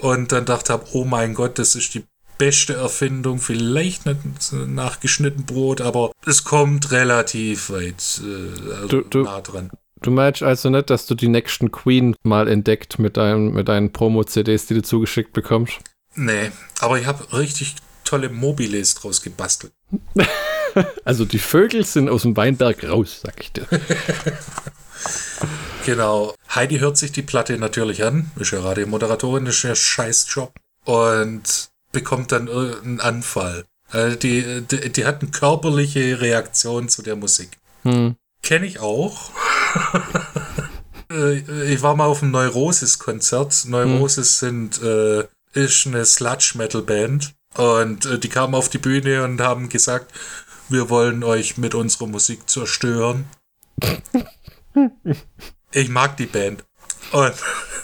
und 0.00 0.32
dann 0.32 0.44
dachte 0.44 0.72
habe, 0.72 0.84
oh 0.92 1.04
mein 1.04 1.34
Gott, 1.34 1.58
das 1.58 1.74
ist 1.74 1.94
die 1.94 2.04
beste 2.38 2.74
Erfindung, 2.74 3.38
vielleicht 3.38 4.04
nicht 4.06 4.18
nach 4.52 5.00
geschnitten 5.00 5.44
Brot, 5.44 5.80
aber 5.80 6.12
es 6.26 6.44
kommt 6.44 6.90
relativ 6.92 7.70
weit 7.70 8.20
äh, 8.22 8.88
Du- 8.88 9.02
du- 9.02 9.22
nah 9.22 9.40
dran. 9.40 9.70
Du 10.02 10.10
meinst 10.10 10.42
also 10.42 10.68
nicht, 10.68 10.90
dass 10.90 11.06
du 11.06 11.14
die 11.14 11.28
nächsten 11.28 11.72
Queen 11.72 12.14
mal 12.22 12.48
entdeckt 12.48 12.98
mit, 12.98 13.16
deinem, 13.16 13.54
mit 13.54 13.68
deinen 13.68 13.92
Promo-CDs, 13.92 14.66
die 14.66 14.74
du 14.74 14.82
zugeschickt 14.82 15.32
bekommst? 15.32 15.78
Nee, 16.14 16.50
aber 16.80 16.98
ich 17.00 17.06
habe 17.06 17.32
richtig 17.32 17.76
tolle 18.06 18.28
Mobiles 18.28 18.94
draus 18.94 19.22
gebastelt. 19.22 19.72
Also 21.06 21.24
die 21.24 21.38
Vögel 21.38 21.86
sind 21.86 22.10
aus 22.10 22.20
dem 22.20 22.36
Weinberg 22.36 22.84
raus, 22.84 23.20
sag 23.22 23.40
ich 23.40 23.50
dir. 23.50 23.66
Genau. 25.86 26.34
Heidi 26.52 26.80
hört 26.80 26.98
sich 26.98 27.12
die 27.12 27.22
Platte 27.22 27.56
natürlich 27.58 28.02
an, 28.02 28.32
ist 28.40 28.50
ja 28.50 28.60
Radiomoderatorin, 28.60 29.46
ist 29.46 29.62
ja 29.62 29.74
Scheißjob 29.74 30.52
und 30.84 31.68
bekommt 31.92 32.32
dann 32.32 32.48
irgendeinen 32.48 33.00
Anfall. 33.00 33.64
Also 33.90 34.16
die, 34.16 34.62
die, 34.62 34.90
die 34.90 35.04
hat 35.06 35.22
eine 35.22 35.30
körperliche 35.30 36.20
Reaktion 36.20 36.88
zu 36.88 37.02
der 37.02 37.14
Musik. 37.14 37.50
Hm. 37.82 38.16
Kenne 38.42 38.66
ich 38.66 38.80
auch. 38.80 39.30
Äh, 41.08 41.72
ich 41.72 41.82
war 41.82 41.94
mal 41.94 42.06
auf 42.06 42.20
einem 42.20 42.32
Neurosis-Konzert. 42.32 43.66
Neurosis 43.66 44.40
sind, 44.40 44.82
äh, 44.82 45.22
ist 45.52 45.86
eine 45.86 46.04
Sludge-Metal-Band. 46.04 47.32
Und 47.56 48.06
äh, 48.06 48.18
die 48.18 48.28
kamen 48.28 48.54
auf 48.54 48.68
die 48.68 48.78
Bühne 48.78 49.24
und 49.24 49.40
haben 49.40 49.68
gesagt, 49.68 50.12
wir 50.68 50.90
wollen 50.90 51.24
euch 51.24 51.56
mit 51.56 51.74
unserer 51.74 52.06
Musik 52.06 52.48
zerstören. 52.48 53.26
Ich 55.72 55.88
mag 55.88 56.16
die 56.16 56.26
Band. 56.26 56.64
Und 57.12 57.34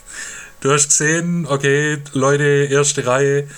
du 0.61 0.73
hast 0.73 0.89
gesehen, 0.89 1.47
okay, 1.47 1.99
Leute, 2.13 2.69
erste 2.71 3.07
Reihe. 3.07 3.49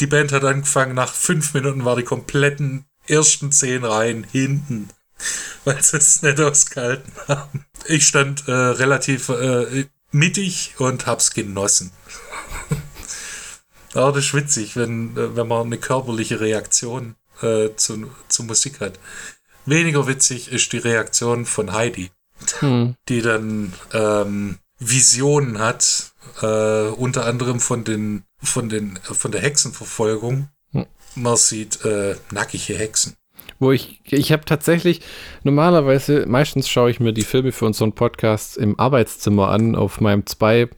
Die 0.00 0.06
Band 0.06 0.32
hat 0.32 0.44
angefangen, 0.44 0.94
nach 0.94 1.12
fünf 1.12 1.54
Minuten 1.54 1.84
war 1.84 1.96
die 1.96 2.02
kompletten 2.02 2.86
ersten 3.06 3.52
zehn 3.52 3.84
Reihen 3.84 4.24
hinten, 4.24 4.88
weil 5.64 5.82
sie 5.82 5.98
es 5.98 6.22
nicht 6.22 6.40
ausgehalten 6.40 7.12
haben. 7.28 7.66
Ich 7.86 8.06
stand 8.06 8.48
äh, 8.48 8.52
relativ 8.52 9.28
äh, 9.28 9.86
mittig 10.10 10.74
und 10.78 11.06
hab's 11.06 11.32
genossen. 11.32 11.92
Aber 13.94 14.12
das 14.12 14.26
ist 14.26 14.34
witzig, 14.34 14.76
wenn, 14.76 15.16
äh, 15.16 15.36
wenn 15.36 15.48
man 15.48 15.66
eine 15.66 15.78
körperliche 15.78 16.40
Reaktion 16.40 17.16
äh, 17.42 17.70
zu, 17.76 18.10
zu 18.28 18.44
Musik 18.44 18.80
hat. 18.80 18.98
Weniger 19.66 20.06
witzig 20.06 20.50
ist 20.50 20.72
die 20.72 20.78
Reaktion 20.78 21.46
von 21.46 21.72
Heidi 21.72 22.10
Hm. 22.60 22.94
die 23.08 23.22
dann 23.22 23.72
ähm, 23.92 24.58
Visionen 24.78 25.58
hat, 25.58 26.12
äh, 26.40 26.88
unter 26.88 27.26
anderem 27.26 27.60
von 27.60 27.84
den 27.84 28.24
von 28.42 28.68
den 28.68 28.98
von 29.02 29.30
der 29.30 29.40
Hexenverfolgung. 29.40 30.48
Hm. 30.72 30.86
Man 31.14 31.36
sieht 31.36 31.84
äh, 31.84 32.16
nackige 32.32 32.76
Hexen. 32.76 33.16
wo 33.58 33.70
ich, 33.70 34.00
ich 34.04 34.32
habe 34.32 34.44
tatsächlich, 34.44 35.02
normalerweise, 35.44 36.26
meistens 36.26 36.68
schaue 36.68 36.90
ich 36.90 36.98
mir 36.98 37.12
die 37.12 37.22
Filme 37.22 37.52
für 37.52 37.66
unseren 37.66 37.92
Podcast 37.92 38.56
im 38.56 38.78
Arbeitszimmer 38.78 39.48
an, 39.48 39.76
auf 39.76 40.00
meinem 40.00 40.26
zwei 40.26 40.68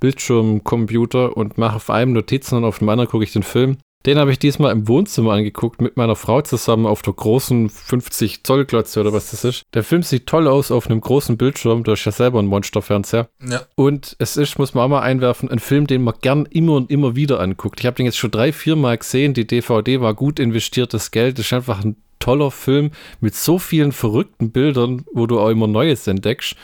Bildschirmcomputer 0.00 1.36
und 1.36 1.58
mache 1.58 1.76
auf 1.76 1.90
einem 1.90 2.12
Notizen 2.12 2.56
und 2.56 2.64
auf 2.64 2.78
dem 2.78 2.88
anderen 2.88 3.08
gucke 3.08 3.24
ich 3.24 3.32
den 3.32 3.42
Film. 3.42 3.76
Den 4.06 4.18
habe 4.18 4.32
ich 4.32 4.38
diesmal 4.38 4.72
im 4.72 4.88
Wohnzimmer 4.88 5.32
angeguckt 5.32 5.82
mit 5.82 5.98
meiner 5.98 6.16
Frau 6.16 6.40
zusammen 6.40 6.86
auf 6.86 7.02
der 7.02 7.12
großen 7.12 7.68
50 7.68 8.44
Zoll 8.44 8.64
Glotze 8.64 9.00
oder 9.00 9.12
was 9.12 9.30
das 9.30 9.44
ist. 9.44 9.62
Der 9.74 9.84
Film 9.84 10.02
sieht 10.02 10.26
toll 10.26 10.48
aus 10.48 10.70
auf 10.70 10.86
einem 10.86 11.02
großen 11.02 11.36
Bildschirm. 11.36 11.84
Du 11.84 11.92
hast 11.92 12.06
ja 12.06 12.12
selber 12.12 12.38
einen 12.38 12.48
Monsterfernseher. 12.48 13.28
Ja. 13.46 13.60
Und 13.74 14.16
es 14.18 14.38
ist, 14.38 14.58
muss 14.58 14.72
man 14.72 14.84
auch 14.84 14.88
mal 14.88 15.02
einwerfen, 15.02 15.50
ein 15.50 15.58
Film, 15.58 15.86
den 15.86 16.02
man 16.02 16.14
gern 16.22 16.46
immer 16.46 16.76
und 16.76 16.90
immer 16.90 17.14
wieder 17.14 17.40
anguckt. 17.40 17.80
Ich 17.80 17.86
habe 17.86 17.96
den 17.96 18.06
jetzt 18.06 18.16
schon 18.16 18.30
drei, 18.30 18.52
vier 18.52 18.74
Mal 18.74 18.96
gesehen. 18.96 19.34
Die 19.34 19.46
DVD 19.46 20.00
war 20.00 20.14
gut 20.14 20.40
investiertes 20.40 21.10
Geld. 21.10 21.38
Das 21.38 21.46
ist 21.46 21.52
einfach 21.52 21.84
ein 21.84 21.96
toller 22.20 22.50
Film 22.52 22.92
mit 23.20 23.34
so 23.34 23.58
vielen 23.58 23.90
verrückten 23.90 24.52
Bildern, 24.52 25.04
wo 25.12 25.26
du 25.26 25.40
auch 25.40 25.48
immer 25.48 25.66
Neues 25.66 26.06
entdeckst. 26.06 26.54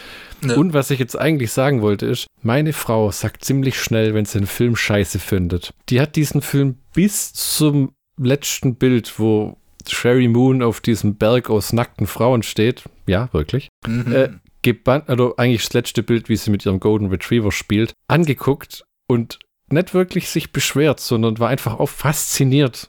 Ja. 0.45 0.55
Und 0.55 0.73
was 0.73 0.91
ich 0.91 1.01
jetzt 1.01 1.19
eigentlich 1.19 1.51
sagen 1.51 1.83
wollte, 1.83 2.07
ist, 2.07 2.27
meine 2.43 2.73
Frau 2.73 3.11
sagt 3.11 3.45
ziemlich 3.45 3.81
schnell, 3.81 4.15
wenn 4.15 4.25
sie 4.25 4.39
einen 4.39 4.47
Film 4.47 4.77
scheiße 4.77 5.19
findet. 5.19 5.73
Die 5.89 6.01
hat 6.01 6.15
diesen 6.15 6.43
Film 6.43 6.77
bis 6.95 7.33
zum 7.33 7.93
letzten 8.19 8.77
Bild, 8.77 9.19
wo 9.19 9.57
Sherry 9.89 10.29
Moon 10.29 10.63
auf 10.63 10.81
diesem 10.81 11.17
Berg 11.17 11.51
aus 11.51 11.73
nackten 11.73 12.07
Frauen 12.07 12.43
steht, 12.43 12.85
ja, 13.07 13.29
wirklich, 13.33 13.69
mhm. 13.87 14.13
äh, 14.13 14.29
gebannt, 14.63 15.09
also 15.09 15.37
eigentlich 15.37 15.65
das 15.65 15.75
letzte 15.75 16.03
Bild, 16.03 16.29
wie 16.29 16.37
sie 16.37 16.51
mit 16.51 16.67
ihrem 16.67 16.81
Golden 16.81 17.09
Retriever 17.09 17.53
spielt, 17.53 17.93
angeguckt 18.09 18.85
und 19.09 19.39
nicht 19.69 19.95
wirklich 19.95 20.29
sich 20.29 20.53
beschwert, 20.53 21.01
sondern 21.01 21.39
war 21.39 21.49
einfach 21.49 21.79
auch 21.79 21.89
fasziniert 21.89 22.89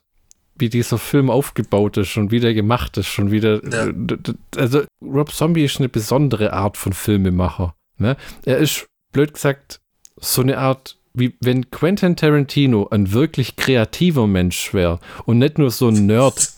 wie 0.60 0.70
dieser 0.70 0.98
Film 0.98 1.30
aufgebaut 1.30 1.98
ist 1.98 2.18
und 2.18 2.32
wie 2.32 2.40
der 2.40 2.54
gemacht 2.54 2.98
ist 2.98 3.08
schon 3.08 3.32
wieder. 3.32 3.62
Ja. 3.72 3.92
Also 4.56 4.84
Rob 5.02 5.32
Zombie 5.32 5.66
ist 5.66 5.80
eine 5.80 5.90
besondere 5.90 6.54
Art 6.54 6.78
von 6.78 6.94
Filmemacher. 6.94 7.76
Ne? 7.98 8.18
Er 8.46 8.58
ist, 8.58 8.88
blöd 9.12 9.34
gesagt, 9.34 9.80
so 10.18 10.42
eine 10.42 10.58
Art, 10.58 10.98
wie 11.14 11.36
wenn 11.40 11.72
Quentin 11.72 12.16
Tarantino 12.16 12.88
ein 12.90 13.12
wirklich 13.12 13.56
kreativer 13.56 14.28
Mensch 14.28 14.74
wäre 14.74 15.00
und 15.26 15.40
nicht 15.40 15.58
nur 15.58 15.72
so 15.72 15.88
ein 15.88 16.06
Nerd, 16.06 16.50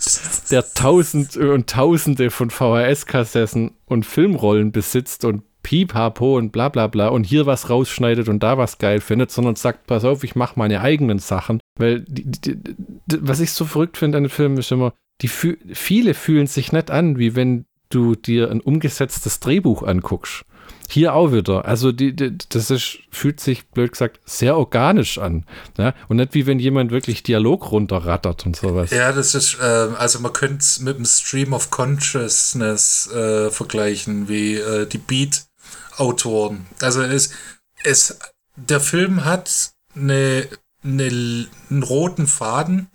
der 0.52 0.74
tausend 0.74 1.38
und 1.38 1.70
tausende 1.70 2.30
von 2.30 2.50
VHS-Kassetten 2.50 3.72
und 3.86 4.06
Filmrollen 4.06 4.72
besitzt 4.72 5.24
und 5.24 5.44
Pipapo 5.70 6.36
und 6.36 6.52
bla 6.52 6.68
bla 6.70 6.88
bla 6.88 7.10
und 7.10 7.26
hier 7.26 7.46
was 7.46 7.70
rausschneidet 7.70 8.28
und 8.28 8.42
da 8.42 8.58
was 8.58 8.80
geil 8.80 9.02
findet, 9.02 9.30
sondern 9.30 9.56
sagt, 9.56 9.86
pass 9.86 10.04
auf, 10.04 10.24
ich 10.24 10.36
mache 10.36 10.58
meine 10.58 10.82
eigenen 10.82 11.20
Sachen. 11.20 11.60
Weil 11.78 12.00
die, 12.08 12.24
die, 12.24 12.56
die, 12.56 12.76
was 13.06 13.40
ich 13.40 13.52
so 13.52 13.66
verrückt 13.66 13.98
finde 13.98 14.18
an 14.18 14.24
den 14.24 14.32
Filmen 14.32 14.58
ist 14.58 14.72
immer, 14.72 14.94
die 15.22 15.28
viele 15.28 16.16
fühlen 16.16 16.48
sich 16.48 16.72
nicht 16.72 16.90
an, 16.90 17.20
wie 17.20 17.36
wenn 17.36 17.66
du 17.90 18.16
dir 18.16 18.50
ein 18.50 18.62
umgesetztes 18.62 19.42
Drehbuch 19.42 19.84
anguckst. 19.84 20.44
Hier 20.90 21.14
auch 21.14 21.32
wieder. 21.34 21.66
Also 21.66 21.92
die, 21.92 22.16
die, 22.16 22.36
das 22.50 22.72
ist, 22.72 22.98
fühlt 23.12 23.40
sich, 23.40 23.68
blöd 23.68 23.92
gesagt, 23.92 24.20
sehr 24.26 24.58
organisch 24.58 25.20
an. 25.20 25.46
Ja? 25.78 25.94
Und 26.08 26.18
nicht 26.18 26.34
wie 26.34 26.48
wenn 26.48 26.58
jemand 26.58 26.90
wirklich 26.90 27.22
Dialog 27.22 27.72
runterrattert 27.72 28.44
und 28.48 28.56
sowas. 28.56 28.90
Ja, 28.90 29.12
das 29.12 29.36
ist, 29.36 29.60
äh, 29.62 29.64
also 29.64 30.20
man 30.20 30.34
könnte 30.34 30.62
es 30.62 30.80
mit 30.80 30.98
dem 30.98 31.06
Stream 31.06 31.54
of 31.54 31.70
Consciousness 31.70 33.08
äh, 33.12 33.52
vergleichen, 33.52 34.30
wie 34.30 34.56
äh, 34.56 34.88
die 34.88 34.98
Beat 34.98 35.49
Autoren. 36.00 36.66
Also 36.82 37.02
es, 37.02 37.32
es, 37.84 38.18
der 38.56 38.80
Film 38.80 39.26
hat 39.26 39.74
eine, 39.96 40.48
eine, 40.84 41.48
einen 41.70 41.84
roten 41.84 42.28
Faden. 42.28 42.90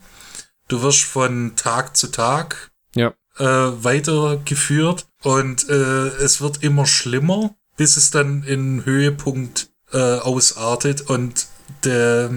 Du 0.69 0.83
wirst 0.83 1.03
von 1.05 1.57
Tag 1.57 1.97
zu 1.97 2.09
Tag 2.09 2.71
ja. 2.95 3.15
äh, 3.39 3.45
weitergeführt 3.45 5.07
und 5.23 5.69
äh, 5.69 6.07
es 6.23 6.41
wird 6.41 6.63
immer 6.63 6.87
schlimmer, 6.87 7.55
bis 7.77 7.97
es 7.97 8.11
dann 8.11 8.43
in 8.45 8.85
Höhepunkt 8.85 9.71
äh, 9.93 9.99
ausartet 9.99 11.03
und 11.03 11.47
der, 11.85 12.31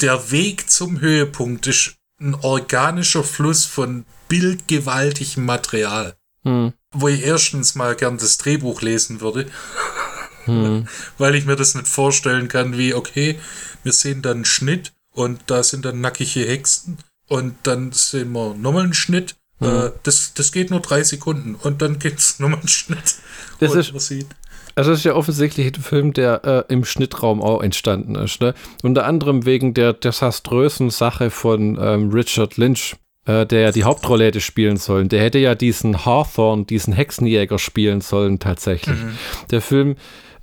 der 0.00 0.30
Weg 0.30 0.70
zum 0.70 1.00
Höhepunkt 1.00 1.66
ist 1.66 1.96
ein 2.20 2.34
organischer 2.34 3.24
Fluss 3.24 3.64
von 3.64 4.04
bildgewaltigem 4.28 5.44
Material. 5.44 6.16
Hm 6.46 6.72
wo 7.00 7.08
ich 7.08 7.24
erstens 7.24 7.74
mal 7.74 7.94
gern 7.94 8.18
das 8.18 8.38
Drehbuch 8.38 8.82
lesen 8.82 9.20
würde, 9.20 9.46
hm. 10.44 10.86
weil 11.18 11.34
ich 11.34 11.46
mir 11.46 11.56
das 11.56 11.74
nicht 11.74 11.88
vorstellen 11.88 12.48
kann, 12.48 12.76
wie, 12.76 12.94
okay, 12.94 13.38
wir 13.82 13.92
sehen 13.92 14.22
dann 14.22 14.38
einen 14.38 14.44
Schnitt 14.44 14.92
und 15.12 15.40
da 15.46 15.62
sind 15.62 15.84
dann 15.84 16.00
nackige 16.00 16.40
Hexen 16.40 16.98
und 17.28 17.54
dann 17.64 17.92
sehen 17.92 18.32
wir 18.32 18.54
nochmal 18.54 18.84
einen 18.84 18.94
Schnitt. 18.94 19.36
Hm. 19.58 19.68
Äh, 19.68 19.90
das, 20.02 20.34
das 20.34 20.52
geht 20.52 20.70
nur 20.70 20.80
drei 20.80 21.02
Sekunden 21.02 21.54
und 21.54 21.82
dann 21.82 21.98
geht 21.98 22.18
es 22.18 22.38
nochmal 22.40 22.60
einen 22.60 22.68
Schnitt. 22.68 23.16
Das 23.60 23.74
ist, 23.74 23.92
man 23.92 24.00
sieht. 24.00 24.28
Also 24.74 24.90
das 24.90 25.00
ist 25.00 25.04
ja 25.04 25.14
offensichtlich 25.14 25.74
ein 25.74 25.82
Film, 25.82 26.12
der 26.12 26.44
äh, 26.44 26.72
im 26.72 26.84
Schnittraum 26.84 27.40
auch 27.40 27.62
entstanden 27.62 28.14
ist. 28.14 28.42
Ne? 28.42 28.54
Unter 28.82 29.06
anderem 29.06 29.46
wegen 29.46 29.72
der 29.72 29.94
desaströsen 29.94 30.90
Sache 30.90 31.30
von 31.30 31.78
ähm, 31.80 32.10
Richard 32.10 32.58
Lynch, 32.58 32.94
äh, 33.26 33.44
der 33.44 33.60
ja 33.60 33.72
die 33.72 33.84
Hauptrolle 33.84 34.26
hätte 34.26 34.40
spielen 34.40 34.76
sollen. 34.76 35.08
Der 35.08 35.22
hätte 35.22 35.38
ja 35.38 35.54
diesen 35.54 36.04
Hawthorne, 36.04 36.64
diesen 36.64 36.92
Hexenjäger 36.92 37.58
spielen 37.58 38.00
sollen 38.00 38.38
tatsächlich. 38.38 38.98
Mhm. 38.98 39.18
Der 39.50 39.60
Film, 39.60 39.96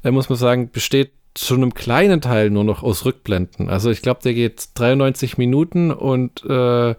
äh, 0.03 0.11
muss 0.11 0.29
man 0.29 0.37
sagen, 0.37 0.69
besteht 0.71 1.11
zu 1.33 1.55
einem 1.55 1.73
kleinen 1.73 2.21
Teil 2.21 2.51
nur 2.51 2.63
noch 2.63 2.83
aus 2.83 3.05
Rückblenden. 3.05 3.69
Also 3.69 3.89
ich 3.89 4.01
glaube, 4.01 4.19
der 4.23 4.33
geht 4.33 4.69
93 4.75 5.37
Minuten 5.37 5.91
und 5.91 6.43
äh, 6.47 6.95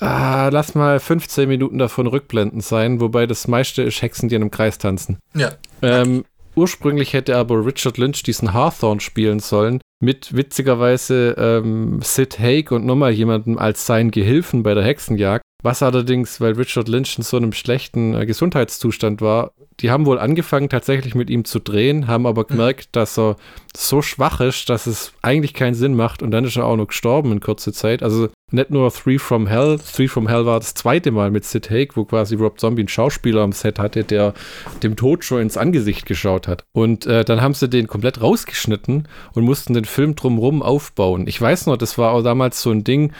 ah, 0.00 0.48
lass 0.52 0.74
mal 0.74 1.00
15 1.00 1.48
Minuten 1.48 1.78
davon 1.78 2.06
Rückblenden 2.06 2.60
sein, 2.60 3.00
wobei 3.00 3.26
das 3.26 3.48
meiste 3.48 3.82
ist 3.82 4.02
Hexen, 4.02 4.28
die 4.28 4.34
in 4.34 4.42
einem 4.42 4.50
Kreis 4.50 4.78
tanzen. 4.78 5.18
Ja. 5.34 5.52
Ähm, 5.80 6.24
ursprünglich 6.60 7.14
hätte 7.14 7.36
aber 7.36 7.64
Richard 7.64 7.96
Lynch 7.96 8.22
diesen 8.22 8.52
Hawthorne 8.52 9.00
spielen 9.00 9.40
sollen, 9.40 9.80
mit 10.02 10.36
witzigerweise 10.36 11.34
ähm, 11.38 12.00
Sid 12.02 12.38
Haig 12.38 12.70
und 12.70 12.84
nochmal 12.84 13.12
jemandem 13.12 13.58
als 13.58 13.86
seinen 13.86 14.10
Gehilfen 14.10 14.62
bei 14.62 14.74
der 14.74 14.84
Hexenjagd. 14.84 15.42
Was 15.62 15.82
allerdings, 15.82 16.40
weil 16.40 16.52
Richard 16.54 16.88
Lynch 16.88 17.16
in 17.18 17.24
so 17.24 17.36
einem 17.36 17.52
schlechten 17.52 18.14
äh, 18.14 18.26
Gesundheitszustand 18.26 19.20
war, 19.20 19.52
die 19.80 19.90
haben 19.90 20.06
wohl 20.06 20.18
angefangen 20.18 20.68
tatsächlich 20.68 21.14
mit 21.14 21.30
ihm 21.30 21.44
zu 21.44 21.58
drehen, 21.58 22.06
haben 22.06 22.26
aber 22.26 22.44
gemerkt, 22.44 22.90
dass 22.92 23.18
er 23.18 23.36
so 23.74 24.02
schwach 24.02 24.40
ist, 24.40 24.68
dass 24.68 24.86
es 24.86 25.12
eigentlich 25.22 25.54
keinen 25.54 25.74
Sinn 25.74 25.94
macht 25.94 26.22
und 26.22 26.30
dann 26.30 26.44
ist 26.44 26.56
er 26.56 26.66
auch 26.66 26.76
noch 26.76 26.88
gestorben 26.88 27.32
in 27.32 27.40
kurzer 27.40 27.72
Zeit. 27.72 28.02
Also 28.02 28.28
nicht 28.50 28.70
nur 28.70 28.92
Three 28.92 29.18
from 29.18 29.46
Hell, 29.46 29.78
Three 29.78 30.08
from 30.08 30.28
Hell 30.28 30.44
war 30.44 30.58
das 30.58 30.74
zweite 30.74 31.12
Mal 31.12 31.30
mit 31.30 31.44
Sid 31.44 31.70
Haig, 31.70 31.96
wo 31.96 32.04
quasi 32.04 32.34
Rob 32.34 32.58
Zombie 32.58 32.82
einen 32.82 32.88
Schauspieler 32.88 33.42
am 33.42 33.52
Set 33.52 33.78
hatte, 33.78 34.02
der 34.02 34.34
dem 34.82 34.96
Tod 34.96 35.24
schon 35.24 35.40
ins 35.40 35.56
Angesicht 35.56 36.04
geschaut 36.04 36.48
hat. 36.48 36.64
Und 36.72 37.06
äh, 37.06 37.24
dann 37.24 37.40
haben 37.40 37.54
sie 37.54 37.68
den 37.68 37.86
komplett 37.86 38.20
rausgeschnitten 38.20 39.08
und 39.32 39.44
mussten 39.44 39.74
den 39.74 39.84
Film 39.84 40.16
drumherum 40.16 40.62
aufbauen. 40.62 41.26
Ich 41.28 41.40
weiß 41.40 41.66
noch, 41.66 41.76
das 41.76 41.96
war 41.96 42.12
auch 42.12 42.22
damals 42.22 42.60
so 42.60 42.70
ein 42.70 42.82
Ding, 42.82 43.12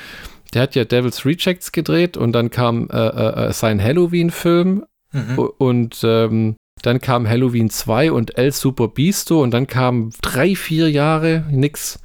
der 0.55 0.63
hat 0.63 0.75
ja 0.75 0.85
Devil's 0.85 1.25
Rejects 1.25 1.73
gedreht 1.73 2.17
und 2.17 2.33
dann 2.33 2.51
kam 2.51 2.89
äh, 2.91 2.97
äh, 2.97 3.49
äh 3.49 3.53
sein 3.53 3.83
Halloween-Film 3.83 4.85
mhm. 5.13 5.39
und 5.59 6.01
ähm, 6.03 6.57
dann 6.83 7.01
kam 7.01 7.29
Halloween 7.29 7.71
2 7.71 8.13
und 8.13 8.39
El 8.39 8.53
Super 8.53 8.89
Bisto 8.89 9.43
und 9.43 9.53
dann 9.53 9.67
kamen 9.67 10.13
drei, 10.23 10.55
vier 10.55 10.91
Jahre 10.91 11.45
nix. 11.51 12.01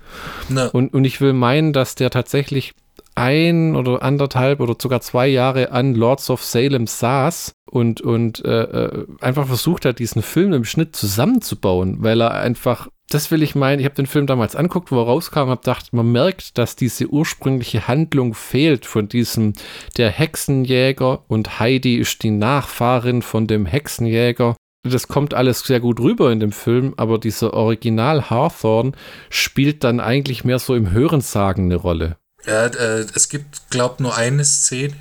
Und, 0.73 0.93
und 0.93 1.05
ich 1.05 1.21
will 1.21 1.33
meinen, 1.33 1.71
dass 1.71 1.95
der 1.95 2.09
tatsächlich 2.09 2.73
ein 3.15 3.75
oder 3.75 4.03
anderthalb 4.03 4.59
oder 4.59 4.75
sogar 4.79 5.01
zwei 5.01 5.27
Jahre 5.27 5.71
an 5.71 5.95
Lords 5.95 6.29
of 6.29 6.43
Salem 6.43 6.85
saß 6.85 7.53
und, 7.69 8.01
und 8.01 8.43
äh, 8.45 8.63
äh, 8.63 9.07
einfach 9.21 9.47
versucht 9.47 9.85
hat, 9.85 9.99
diesen 9.99 10.21
Film 10.21 10.53
im 10.53 10.65
Schnitt 10.65 10.95
zusammenzubauen, 10.95 12.03
weil 12.03 12.21
er 12.21 12.33
einfach, 12.33 12.89
das 13.09 13.31
will 13.31 13.41
ich 13.41 13.55
meinen, 13.55 13.79
ich 13.79 13.85
habe 13.85 13.95
den 13.95 14.05
Film 14.05 14.27
damals 14.27 14.55
anguckt, 14.55 14.91
wo 14.91 14.99
er 14.99 15.05
rauskam, 15.05 15.49
habe 15.49 15.57
gedacht, 15.57 15.93
man 15.93 16.11
merkt, 16.11 16.57
dass 16.57 16.75
diese 16.75 17.07
ursprüngliche 17.07 17.87
Handlung 17.87 18.33
fehlt 18.33 18.85
von 18.85 19.07
diesem, 19.07 19.53
der 19.97 20.11
Hexenjäger 20.11 21.23
und 21.27 21.59
Heidi 21.59 21.95
ist 21.95 22.23
die 22.23 22.31
Nachfahrin 22.31 23.21
von 23.21 23.47
dem 23.47 23.65
Hexenjäger 23.65 24.55
das 24.87 25.07
kommt 25.07 25.33
alles 25.33 25.61
sehr 25.61 25.79
gut 25.79 25.99
rüber 25.99 26.31
in 26.31 26.39
dem 26.39 26.51
Film, 26.51 26.93
aber 26.97 27.17
dieser 27.17 27.55
Original 27.55 28.29
Hawthorne 28.29 28.91
spielt 29.31 29.83
dann 29.83 29.99
eigentlich 29.99 30.43
mehr 30.43 30.59
so 30.59 30.75
im 30.75 30.91
Hörensagen 30.91 31.65
eine 31.65 31.75
Rolle. 31.75 32.17
Ja, 32.45 32.65
äh, 32.67 33.05
es 33.13 33.29
gibt, 33.29 33.69
glaub 33.69 33.99
nur 33.99 34.15
eine 34.15 34.45
Szene 34.45 34.95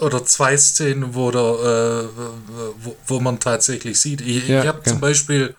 oder 0.00 0.24
zwei 0.24 0.56
Szenen, 0.56 1.14
wo, 1.14 1.30
der, 1.30 1.40
äh, 1.40 2.08
wo, 2.82 2.96
wo, 3.06 3.20
man 3.20 3.40
tatsächlich 3.40 3.98
sieht. 3.98 4.20
Ich, 4.20 4.48
ja, 4.48 4.62
ich 4.62 4.68
habe 4.68 4.82
ja. 4.84 4.92
zum 4.92 5.00
Beispiel, 5.00 5.54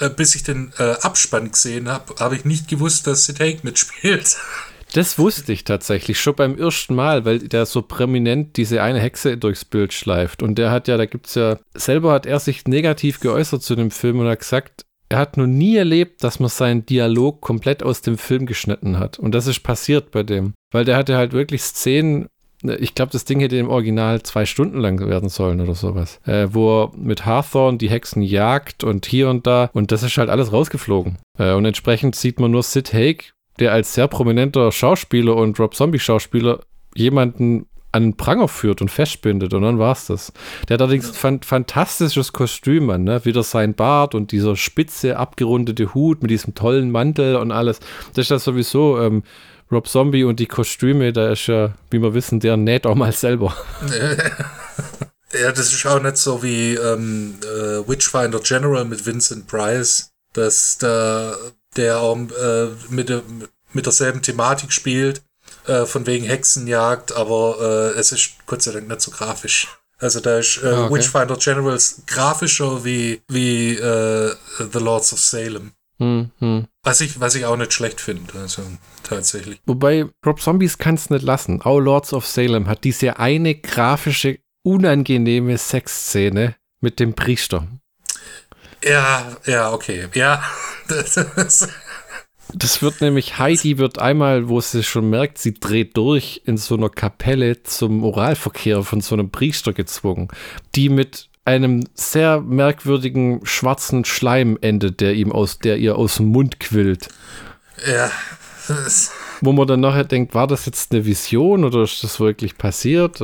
äh, 0.00 0.10
bis 0.10 0.34
ich 0.34 0.42
den 0.42 0.72
äh, 0.78 0.94
Abspann 1.02 1.52
gesehen 1.52 1.88
habe, 1.88 2.14
habe 2.18 2.36
ich 2.36 2.44
nicht 2.44 2.68
gewusst, 2.68 3.06
dass 3.06 3.24
Sid 3.24 3.40
Haig 3.40 3.64
mitspielt. 3.64 4.36
Das 4.94 5.18
wusste 5.18 5.52
ich 5.52 5.64
tatsächlich 5.64 6.18
schon 6.18 6.34
beim 6.34 6.56
ersten 6.56 6.94
Mal, 6.94 7.26
weil 7.26 7.40
der 7.40 7.66
so 7.66 7.82
prominent 7.82 8.56
diese 8.56 8.82
eine 8.82 9.00
Hexe 9.00 9.36
durchs 9.36 9.66
Bild 9.66 9.92
schleift. 9.92 10.42
Und 10.42 10.54
der 10.54 10.70
hat 10.70 10.88
ja, 10.88 10.96
da 10.96 11.04
gibt 11.04 11.26
es 11.26 11.34
ja, 11.34 11.58
selber 11.74 12.12
hat 12.12 12.24
er 12.24 12.40
sich 12.40 12.64
negativ 12.64 13.20
geäußert 13.20 13.62
zu 13.62 13.76
dem 13.76 13.90
Film 13.90 14.20
und 14.20 14.28
hat 14.28 14.38
gesagt, 14.38 14.86
er 15.08 15.18
hat 15.18 15.36
noch 15.36 15.46
nie 15.46 15.76
erlebt, 15.76 16.22
dass 16.22 16.40
man 16.40 16.48
seinen 16.48 16.84
Dialog 16.84 17.40
komplett 17.40 17.82
aus 17.82 18.02
dem 18.02 18.18
Film 18.18 18.46
geschnitten 18.46 18.98
hat. 18.98 19.18
Und 19.18 19.34
das 19.34 19.46
ist 19.46 19.60
passiert 19.60 20.10
bei 20.10 20.22
dem. 20.22 20.52
Weil 20.70 20.84
der 20.84 20.96
hatte 20.96 21.16
halt 21.16 21.32
wirklich 21.32 21.62
Szenen, 21.62 22.28
ne, 22.62 22.76
ich 22.76 22.94
glaube, 22.94 23.12
das 23.12 23.24
Ding 23.24 23.40
hätte 23.40 23.56
im 23.56 23.70
Original 23.70 24.22
zwei 24.22 24.44
Stunden 24.44 24.78
lang 24.78 25.00
werden 25.00 25.30
sollen 25.30 25.60
oder 25.60 25.74
sowas. 25.74 26.20
Äh, 26.26 26.48
wo 26.50 26.82
er 26.82 26.92
mit 26.96 27.24
Hawthorne 27.24 27.78
die 27.78 27.88
Hexen 27.88 28.22
jagt 28.22 28.84
und 28.84 29.06
hier 29.06 29.30
und 29.30 29.46
da. 29.46 29.70
Und 29.72 29.92
das 29.92 30.02
ist 30.02 30.18
halt 30.18 30.28
alles 30.28 30.52
rausgeflogen. 30.52 31.18
Äh, 31.38 31.52
und 31.52 31.64
entsprechend 31.64 32.14
sieht 32.14 32.38
man 32.38 32.50
nur 32.50 32.62
Sid 32.62 32.92
Haig, 32.92 33.32
der 33.58 33.72
als 33.72 33.94
sehr 33.94 34.08
prominenter 34.08 34.70
Schauspieler 34.72 35.36
und 35.36 35.58
Rob 35.58 35.74
Zombie-Schauspieler 35.74 36.60
jemanden 36.94 37.66
an 37.92 38.16
Pranger 38.16 38.48
führt 38.48 38.80
und 38.80 38.90
festbindet 38.90 39.54
und 39.54 39.62
dann 39.62 39.78
war's 39.78 40.06
das. 40.06 40.32
Der 40.68 40.74
hat 40.74 40.82
allerdings 40.82 41.24
ein 41.24 41.42
fantastisches 41.42 42.32
Kostüm 42.32 42.90
an, 42.90 43.04
ne? 43.04 43.24
Wieder 43.24 43.42
sein 43.42 43.74
Bart 43.74 44.14
und 44.14 44.32
dieser 44.32 44.56
spitze, 44.56 45.16
abgerundete 45.16 45.94
Hut 45.94 46.22
mit 46.22 46.30
diesem 46.30 46.54
tollen 46.54 46.90
Mantel 46.90 47.36
und 47.36 47.50
alles. 47.50 47.80
Das 48.14 48.26
ist 48.26 48.30
ja 48.30 48.38
sowieso 48.38 49.00
ähm, 49.00 49.22
Rob 49.70 49.88
Zombie 49.88 50.24
und 50.24 50.40
die 50.40 50.46
Kostüme, 50.46 51.12
da 51.12 51.32
ist 51.32 51.46
ja, 51.46 51.74
wie 51.90 52.00
wir 52.00 52.14
wissen, 52.14 52.40
der 52.40 52.56
näht 52.56 52.86
auch 52.86 52.94
mal 52.94 53.12
selber. 53.12 53.54
ja, 55.32 55.52
das 55.52 55.72
ist 55.72 55.86
auch 55.86 56.02
nicht 56.02 56.16
so 56.16 56.42
wie 56.42 56.74
ähm, 56.74 57.36
äh, 57.42 57.88
Witchfinder 57.88 58.40
General 58.40 58.84
mit 58.84 59.04
Vincent 59.04 59.46
Price, 59.46 60.10
dass 60.32 60.78
da 60.78 61.34
der 61.76 62.00
auch 62.00 62.16
äh, 62.16 62.68
mit, 62.88 63.12
mit 63.72 63.86
derselben 63.86 64.22
Thematik 64.22 64.72
spielt, 64.72 65.22
äh, 65.68 65.86
von 65.86 66.06
wegen 66.06 66.24
Hexenjagd, 66.24 67.12
aber 67.12 67.92
äh, 67.94 67.98
es 67.98 68.12
ist 68.12 68.32
Gott 68.46 68.62
sei 68.62 68.72
Dank 68.72 68.88
nicht 68.88 69.00
so 69.00 69.10
grafisch. 69.10 69.68
Also 69.98 70.20
da 70.20 70.38
ist 70.38 70.62
äh, 70.62 70.68
ah, 70.68 70.84
okay. 70.84 70.94
Witchfinder 70.94 71.36
Generals 71.36 72.02
grafischer 72.06 72.84
wie, 72.84 73.22
wie 73.28 73.74
äh, 73.74 74.34
The 74.58 74.78
Lords 74.78 75.12
of 75.12 75.20
Salem. 75.20 75.72
Hm, 75.98 76.30
hm. 76.38 76.68
Was, 76.84 77.00
ich, 77.00 77.18
was 77.18 77.34
ich 77.34 77.44
auch 77.44 77.56
nicht 77.56 77.72
schlecht 77.72 78.00
finde, 78.00 78.32
also 78.40 78.62
tatsächlich. 79.02 79.60
Wobei 79.66 80.06
Rob 80.24 80.40
Zombies 80.40 80.78
kann 80.78 80.94
es 80.94 81.10
nicht 81.10 81.24
lassen. 81.24 81.60
Auch 81.62 81.80
Lords 81.80 82.12
of 82.12 82.26
Salem 82.26 82.68
hat 82.68 82.84
diese 82.84 83.18
eine 83.18 83.56
grafische, 83.56 84.38
unangenehme 84.62 85.58
Sexszene 85.58 86.54
mit 86.80 87.00
dem 87.00 87.14
Priester. 87.14 87.66
Ja, 88.84 89.36
ja, 89.44 89.72
okay. 89.72 90.08
Ja. 90.14 90.42
Das, 90.88 91.68
das 92.54 92.82
wird 92.82 93.00
nämlich, 93.00 93.38
Heidi 93.38 93.78
wird 93.78 93.98
einmal, 93.98 94.48
wo 94.48 94.60
sie 94.60 94.82
schon 94.82 95.10
merkt, 95.10 95.38
sie 95.38 95.54
dreht 95.54 95.96
durch 95.96 96.42
in 96.44 96.56
so 96.56 96.76
einer 96.76 96.88
Kapelle 96.88 97.62
zum 97.62 98.04
Oralverkehr 98.04 98.82
von 98.82 99.00
so 99.00 99.14
einem 99.14 99.30
Priester 99.30 99.72
gezwungen, 99.72 100.28
die 100.74 100.88
mit 100.88 101.28
einem 101.44 101.84
sehr 101.94 102.40
merkwürdigen 102.40 103.40
schwarzen 103.44 104.04
Schleim 104.04 104.58
endet, 104.60 105.00
der 105.00 105.14
ihm 105.14 105.32
aus, 105.32 105.58
der 105.58 105.78
ihr 105.78 105.96
aus 105.96 106.16
dem 106.16 106.26
Mund 106.26 106.60
quillt. 106.60 107.08
Ja. 107.86 108.10
Wo 109.40 109.52
man 109.52 109.66
dann 109.66 109.80
nachher 109.80 110.04
denkt, 110.04 110.34
war 110.34 110.46
das 110.46 110.66
jetzt 110.66 110.92
eine 110.92 111.06
Vision 111.06 111.64
oder 111.64 111.82
ist 111.82 112.04
das 112.04 112.20
wirklich 112.20 112.58
passiert? 112.58 113.20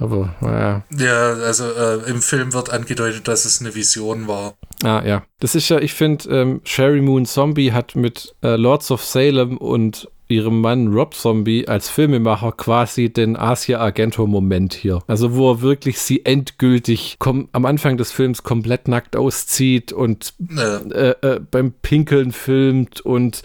Äh, 0.00 0.04
aber 0.04 0.34
naja. 0.40 0.82
Ja, 0.96 1.32
also 1.34 1.64
äh, 1.64 2.10
im 2.10 2.22
Film 2.22 2.52
wird 2.52 2.70
angedeutet, 2.70 3.28
dass 3.28 3.44
es 3.44 3.60
eine 3.60 3.74
Vision 3.74 4.26
war. 4.28 4.54
Ah 4.82 5.02
ja. 5.04 5.22
Das 5.40 5.54
ist 5.54 5.68
ja, 5.68 5.78
ich 5.78 5.94
finde, 5.94 6.28
ähm, 6.30 6.60
Sherry 6.64 7.00
Moon 7.00 7.26
Zombie 7.26 7.72
hat 7.72 7.96
mit 7.96 8.34
äh, 8.42 8.56
Lords 8.56 8.90
of 8.90 9.04
Salem 9.04 9.56
und 9.56 10.08
ihrem 10.30 10.60
Mann 10.60 10.88
Rob 10.88 11.14
Zombie 11.14 11.66
als 11.66 11.88
Filmemacher 11.88 12.52
quasi 12.52 13.12
den 13.12 13.36
Asia 13.36 13.80
Argento-Moment 13.80 14.74
hier. 14.74 15.02
Also 15.06 15.34
wo 15.34 15.52
er 15.52 15.60
wirklich 15.60 15.98
sie 15.98 16.24
endgültig 16.24 17.18
am 17.20 17.64
Anfang 17.64 17.96
des 17.96 18.12
Films 18.12 18.42
komplett 18.42 18.86
nackt 18.86 19.16
auszieht 19.16 19.92
und 19.92 20.34
ja. 20.38 20.78
äh, 20.78 21.14
äh, 21.20 21.40
beim 21.50 21.72
Pinkeln 21.72 22.30
filmt 22.32 23.00
und 23.00 23.42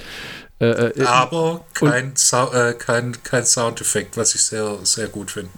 äh, 0.59 0.67
äh, 0.67 1.05
Aber 1.05 1.65
kein, 1.74 2.13
äh, 2.53 2.74
kein, 2.74 3.24
kein 3.24 3.45
Soundeffekt, 3.45 4.15
was 4.15 4.36
ich 4.36 4.43
sehr, 4.43 4.77
sehr 4.84 5.08
gut 5.08 5.32
finde. 5.32 5.51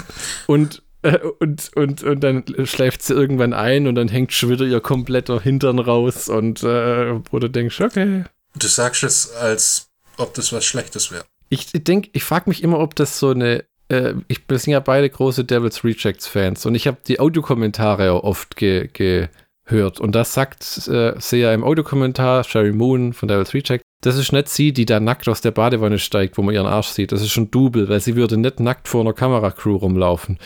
Und 0.48 0.78
äh, 0.78 0.87
und, 1.39 1.72
und, 1.76 2.04
und 2.04 2.24
dann 2.24 2.43
schläft 2.63 3.04
sie 3.04 3.13
irgendwann 3.13 3.54
ein 3.54 3.88
und 3.88 3.96
dann 3.96 4.08
hängt 4.08 4.34
schon 4.34 4.50
wieder 4.50 4.65
ihr 4.65 4.82
kompletter 4.82 5.39
Hintern 5.41 5.80
raus 5.80 6.30
und 6.30 6.63
äh, 6.63 7.20
wo 7.32 7.39
du 7.39 7.50
denkst, 7.50 7.80
okay. 7.82 8.24
Du 8.56 8.67
sagst 8.67 9.04
es, 9.04 9.34
als 9.36 9.89
ob 10.17 10.34
das 10.34 10.52
was 10.52 10.65
Schlechtes 10.65 11.12
wäre. 11.12 11.26
Ich 11.50 11.72
denke, 11.72 12.10
ich 12.13 12.24
frage 12.24 12.50
mich 12.50 12.63
immer, 12.63 12.80
ob 12.80 12.96
das 12.96 13.20
so 13.20 13.30
eine. 13.30 13.63
Äh, 13.89 14.15
ich, 14.28 14.41
wir 14.48 14.60
sind 14.60 14.74
ja 14.74 14.80
beide 14.80 15.10
große 15.10 15.46
Devils 15.46 15.84
Rejects 15.84 16.28
Fans 16.28 16.65
und 16.65 16.76
ich 16.76 16.88
habe 16.88 16.98
die 17.08 17.20
Audiokommentare 17.20 18.12
auch 18.12 18.24
oft 18.24 18.58
ge, 18.58 18.89
gehört. 18.93 20.00
Und 20.00 20.13
das 20.13 20.34
sagt 20.34 20.88
äh, 20.88 21.13
sie 21.20 21.38
ja 21.38 21.54
im 21.54 21.63
Audiokommentar, 21.63 22.43
Sherry 22.43 22.74
Moon 22.74 23.13
von 23.13 23.30
Devils 23.30 23.54
Rejects. 23.54 23.84
Das 24.02 24.17
ist 24.17 24.32
nicht 24.32 24.50
sie, 24.50 24.74
die 24.74 24.86
da 24.86 25.00
nackt 25.00 25.28
aus 25.28 25.41
der 25.41 25.52
Badewanne 25.52 26.00
steigt, 26.00 26.38
wo 26.38 26.41
man 26.41 26.54
ihren 26.54 26.67
Arsch 26.67 26.89
sieht. 26.89 27.12
Das 27.12 27.22
ist 27.22 27.32
schon 27.32 27.50
Double, 27.50 27.89
weil 27.89 28.00
sie 28.00 28.15
würde 28.15 28.38
nicht 28.38 28.60
nackt 28.60 28.88
vor 28.88 29.02
einer 29.02 29.13
Kameracrew 29.13 29.78
rumlaufen. 29.78 30.38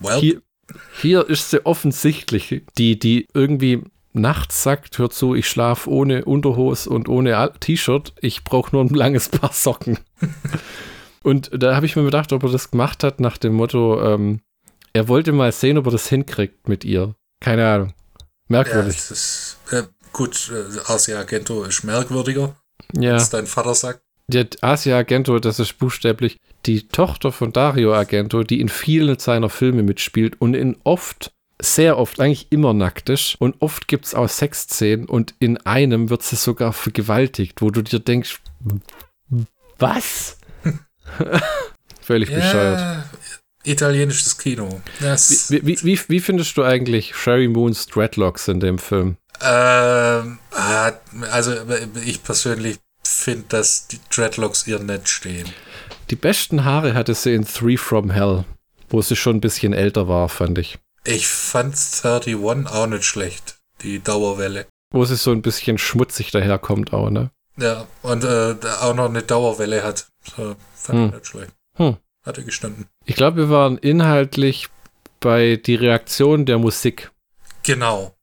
Well. 0.00 0.20
Hier, 0.20 0.42
hier 1.00 1.28
ist 1.28 1.50
sie 1.50 1.64
offensichtlich, 1.64 2.62
die, 2.76 2.98
die 2.98 3.26
irgendwie 3.34 3.82
nachts 4.12 4.62
sagt, 4.62 4.98
hör 4.98 5.10
zu, 5.10 5.34
ich 5.34 5.48
schlafe 5.48 5.90
ohne 5.90 6.24
Unterhose 6.24 6.90
und 6.90 7.08
ohne 7.08 7.52
T-Shirt, 7.60 8.14
ich 8.20 8.44
brauche 8.44 8.74
nur 8.74 8.84
ein 8.84 8.88
langes 8.88 9.28
Paar 9.28 9.52
Socken. 9.52 9.98
und 11.22 11.50
da 11.52 11.74
habe 11.76 11.86
ich 11.86 11.96
mir 11.96 12.04
gedacht, 12.04 12.32
ob 12.32 12.42
er 12.42 12.50
das 12.50 12.70
gemacht 12.70 13.04
hat 13.04 13.20
nach 13.20 13.38
dem 13.38 13.54
Motto, 13.54 14.02
ähm, 14.02 14.40
er 14.92 15.08
wollte 15.08 15.32
mal 15.32 15.52
sehen, 15.52 15.78
ob 15.78 15.86
er 15.86 15.92
das 15.92 16.08
hinkriegt 16.08 16.68
mit 16.68 16.84
ihr. 16.84 17.14
Keine 17.40 17.68
Ahnung. 17.68 17.94
Merkwürdig. 18.48 18.96
Ja, 18.96 19.12
ist, 19.12 19.58
äh, 19.70 19.82
gut, 20.12 20.50
äh, 20.52 20.90
Asia 20.90 21.18
Argento 21.18 21.64
ist 21.64 21.84
merkwürdiger, 21.84 22.56
ja. 22.94 23.14
als 23.14 23.30
dein 23.30 23.46
Vater 23.46 23.74
sagt. 23.74 24.02
Der 24.26 24.46
Asia 24.60 24.96
Argento, 24.96 25.38
das 25.38 25.58
ist 25.58 25.78
buchstäblich 25.78 26.38
die 26.66 26.88
Tochter 26.88 27.32
von 27.32 27.52
Dario 27.52 27.94
Argento, 27.94 28.42
die 28.42 28.60
in 28.60 28.68
vielen 28.68 29.18
seiner 29.18 29.48
Filme 29.48 29.82
mitspielt 29.82 30.40
und 30.40 30.54
in 30.54 30.76
oft, 30.84 31.32
sehr 31.60 31.98
oft, 31.98 32.20
eigentlich 32.20 32.48
immer 32.50 32.74
nackt 32.74 33.08
ist. 33.08 33.36
Und 33.38 33.56
oft 33.60 33.88
gibt 33.88 34.06
es 34.06 34.14
auch 34.14 34.28
Sexszenen 34.28 35.06
und 35.06 35.34
in 35.38 35.56
einem 35.58 36.10
wird 36.10 36.22
sie 36.22 36.36
sogar 36.36 36.72
vergewaltigt, 36.72 37.60
wo 37.62 37.70
du 37.70 37.82
dir 37.82 38.00
denkst, 38.00 38.40
was? 39.78 40.38
Völlig 42.00 42.30
yeah. 42.30 42.40
bescheuert. 42.40 43.04
Italienisches 43.64 44.38
Kino. 44.38 44.80
Wie, 45.00 45.66
wie, 45.66 45.82
wie, 45.82 46.00
wie, 46.08 46.20
findest 46.20 46.56
du 46.56 46.62
eigentlich 46.62 47.14
Sherry 47.14 47.48
Moons 47.48 47.86
Dreadlocks 47.86 48.48
in 48.48 48.60
dem 48.60 48.78
Film? 48.78 49.16
Ähm, 49.42 50.38
ah, 50.52 50.92
also 51.30 51.54
ich 52.04 52.22
persönlich 52.22 52.78
finde, 53.02 53.44
dass 53.48 53.88
die 53.88 54.00
Dreadlocks 54.10 54.66
ihr 54.66 54.78
nett 54.78 55.08
stehen. 55.08 55.48
Die 56.10 56.16
besten 56.16 56.64
Haare 56.64 56.94
hatte 56.94 57.14
sie 57.14 57.34
in 57.34 57.44
Three 57.44 57.76
from 57.76 58.10
Hell, 58.10 58.44
wo 58.88 59.02
sie 59.02 59.14
schon 59.14 59.36
ein 59.36 59.40
bisschen 59.42 59.74
älter 59.74 60.08
war, 60.08 60.30
fand 60.30 60.56
ich. 60.56 60.78
Ich 61.04 61.28
fand 61.28 61.74
31 61.74 62.36
auch 62.66 62.86
nicht 62.86 63.04
schlecht, 63.04 63.58
die 63.82 64.02
Dauerwelle. 64.02 64.66
Wo 64.90 65.04
sie 65.04 65.16
so 65.16 65.32
ein 65.32 65.42
bisschen 65.42 65.76
schmutzig 65.76 66.30
daherkommt 66.30 66.94
auch, 66.94 67.10
ne? 67.10 67.30
Ja, 67.58 67.86
und 68.02 68.24
äh, 68.24 68.56
auch 68.80 68.94
noch 68.94 69.10
eine 69.10 69.22
Dauerwelle 69.22 69.82
hat. 69.82 70.08
So, 70.34 70.56
fand 70.74 70.98
hm. 70.98 71.06
ich 71.06 71.14
nicht 71.14 71.26
schlecht. 71.26 71.52
Hm. 71.76 71.96
Hatte 72.24 72.44
gestanden. 72.44 72.86
Ich 73.04 73.14
glaube, 73.14 73.36
wir 73.36 73.50
waren 73.50 73.76
inhaltlich 73.76 74.68
bei 75.20 75.56
die 75.56 75.74
Reaktion 75.74 76.46
der 76.46 76.58
Musik. 76.58 77.10
Genau. 77.64 78.14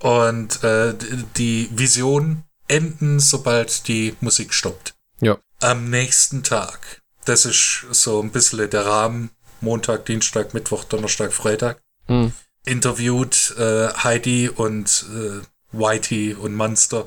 Und 0.00 0.64
äh, 0.64 0.94
die 1.36 1.68
Vision 1.72 2.42
enden, 2.66 3.20
sobald 3.20 3.86
die 3.86 4.14
Musik 4.20 4.52
stoppt. 4.52 4.94
Ja 5.20 5.38
am 5.60 5.90
nächsten 5.90 6.42
Tag. 6.42 7.02
Das 7.24 7.44
ist 7.44 7.86
so 7.90 8.22
ein 8.22 8.30
bisschen 8.30 8.70
der 8.70 8.86
Rahmen. 8.86 9.30
Montag, 9.60 10.06
Dienstag, 10.06 10.54
Mittwoch, 10.54 10.84
Donnerstag, 10.84 11.32
Freitag. 11.32 11.82
Mhm. 12.06 12.32
Interviewt 12.64 13.54
äh, 13.58 13.88
Heidi 13.88 14.48
und 14.48 15.04
äh, 15.14 15.40
Whitey 15.72 16.34
und 16.34 16.54
Munster 16.54 17.06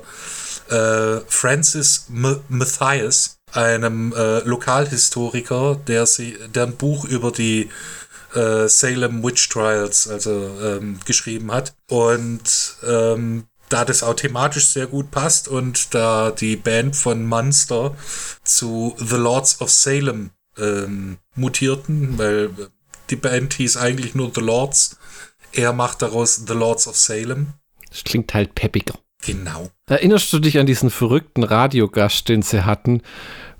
äh, 0.70 1.20
Francis 1.28 2.06
M 2.08 2.40
Matthias, 2.48 3.38
einem 3.52 4.12
äh, 4.12 4.40
Lokalhistoriker, 4.40 5.76
der 5.86 6.06
sie, 6.06 6.36
der 6.54 6.64
ein 6.64 6.76
Buch 6.76 7.04
über 7.04 7.30
die 7.30 7.70
äh, 8.34 8.68
Salem 8.68 9.22
Witch 9.22 9.48
Trials 9.48 10.08
also 10.08 10.50
ähm, 10.62 11.00
geschrieben 11.04 11.52
hat 11.52 11.74
und 11.88 12.76
ähm, 12.86 13.44
da 13.72 13.84
das 13.84 14.02
auch 14.02 14.14
thematisch 14.14 14.66
sehr 14.66 14.86
gut 14.86 15.10
passt 15.10 15.48
und 15.48 15.94
da 15.94 16.30
die 16.30 16.56
Band 16.56 16.94
von 16.94 17.24
Munster 17.26 17.96
zu 18.44 18.94
The 18.98 19.16
Lords 19.16 19.60
of 19.60 19.70
Salem 19.70 20.30
ähm, 20.58 21.18
mutierten, 21.34 22.18
weil 22.18 22.50
die 23.10 23.16
Band 23.16 23.54
hieß 23.54 23.76
eigentlich 23.76 24.14
nur 24.14 24.30
The 24.34 24.40
Lords. 24.40 24.98
Er 25.52 25.72
macht 25.72 26.02
daraus 26.02 26.42
The 26.46 26.54
Lords 26.54 26.86
of 26.86 26.96
Salem. 26.96 27.54
Das 27.88 28.04
klingt 28.04 28.32
halt 28.34 28.54
peppiger. 28.54 28.94
Genau. 29.24 29.70
Erinnerst 29.86 30.32
du 30.32 30.38
dich 30.38 30.58
an 30.58 30.66
diesen 30.66 30.90
verrückten 30.90 31.44
Radiogast, 31.44 32.28
den 32.28 32.42
sie 32.42 32.64
hatten? 32.64 33.02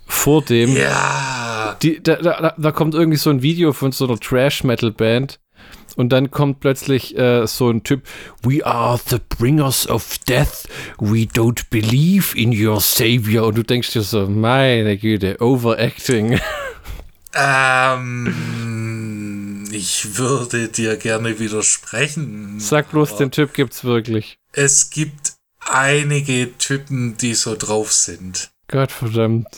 Vor 0.07 0.43
dem. 0.43 0.77
Ja. 0.77 1.77
Die, 1.83 2.03
da, 2.03 2.17
da, 2.17 2.55
da 2.59 2.73
kommt 2.73 2.95
irgendwie 2.95 3.19
so 3.19 3.31
ein 3.31 3.43
Video 3.43 3.73
von 3.73 3.93
so 3.93 4.07
einer 4.07 4.19
Trash-Metal-Band 4.19 5.39
und 5.97 6.11
dann 6.11 6.31
kommt 6.31 6.61
plötzlich 6.61 7.17
äh, 7.17 7.47
so 7.47 7.71
ein 7.71 7.83
Typ, 7.83 8.03
We 8.43 8.65
are 8.65 9.01
the 9.09 9.19
bringers 9.39 9.89
of 9.89 10.19
death. 10.29 10.69
We 10.99 11.25
don't 11.25 11.63
believe 11.71 12.37
in 12.37 12.53
your 12.53 12.81
savior. 12.81 13.47
Und 13.47 13.57
du 13.57 13.63
denkst 13.63 13.93
dir 13.93 14.03
so, 14.03 14.27
meine 14.27 14.99
Güte, 14.99 15.41
overacting. 15.41 16.39
Ähm, 17.35 18.35
Ich 19.73 20.19
würde 20.19 20.69
dir 20.69 20.97
gerne 20.97 21.39
widersprechen. 21.39 22.61
Sag 22.61 22.91
bloß, 22.91 23.17
den 23.17 23.31
Typ 23.31 23.55
gibt's 23.55 23.85
wirklich. 23.85 24.37
Es 24.53 24.91
gibt 24.91 25.35
einige 25.61 26.57
Typen, 26.59 27.17
die 27.17 27.35
so 27.35 27.57
drauf 27.57 27.93
sind. 27.93 28.51
Gottverdammt. 28.69 29.49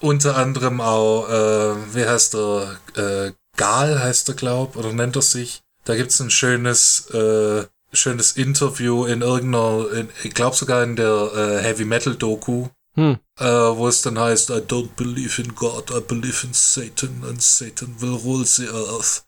Unter 0.00 0.36
anderem 0.36 0.80
auch, 0.80 1.28
äh, 1.28 1.94
wie 1.94 2.06
heißt 2.06 2.34
der? 2.34 2.76
Äh, 2.96 3.32
Gal 3.56 4.02
heißt 4.02 4.28
er, 4.30 4.34
glaub, 4.34 4.76
oder 4.76 4.92
nennt 4.92 5.14
er 5.16 5.22
sich. 5.22 5.60
Da 5.84 5.96
gibt's 5.96 6.20
ein 6.20 6.30
schönes, 6.30 7.10
äh, 7.10 7.64
schönes 7.92 8.32
Interview 8.32 9.04
in 9.04 9.22
irgendeiner, 9.22 9.90
in, 9.92 10.08
ich 10.22 10.32
glaube 10.34 10.56
sogar 10.56 10.82
in 10.84 10.96
der 10.96 11.30
äh, 11.34 11.62
Heavy 11.62 11.84
Metal 11.84 12.14
Doku, 12.14 12.68
Hm. 12.94 13.18
äh, 13.38 13.44
wo 13.44 13.88
es 13.88 14.02
dann 14.02 14.18
heißt, 14.18 14.50
I 14.50 14.54
don't 14.68 14.90
believe 14.96 15.40
in 15.40 15.54
God, 15.54 15.90
I 15.90 16.00
believe 16.06 16.46
in 16.46 16.52
Satan 16.52 17.24
and 17.26 17.40
Satan 17.42 17.94
will 18.00 18.16
rule 18.22 18.44
the 18.44 18.66
earth. 18.68 19.24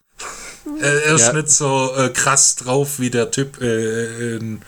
er, 0.83 1.03
er 1.07 1.15
ist 1.15 1.29
Ja. 1.29 1.33
nicht 1.33 1.49
so 1.51 1.91
äh, 1.97 2.11
krass 2.11 2.57
drauf, 2.57 2.99
wie 3.01 3.09
der 3.11 3.31
Typ, 3.31 3.61
äh, 3.63 4.37
in, 4.37 4.61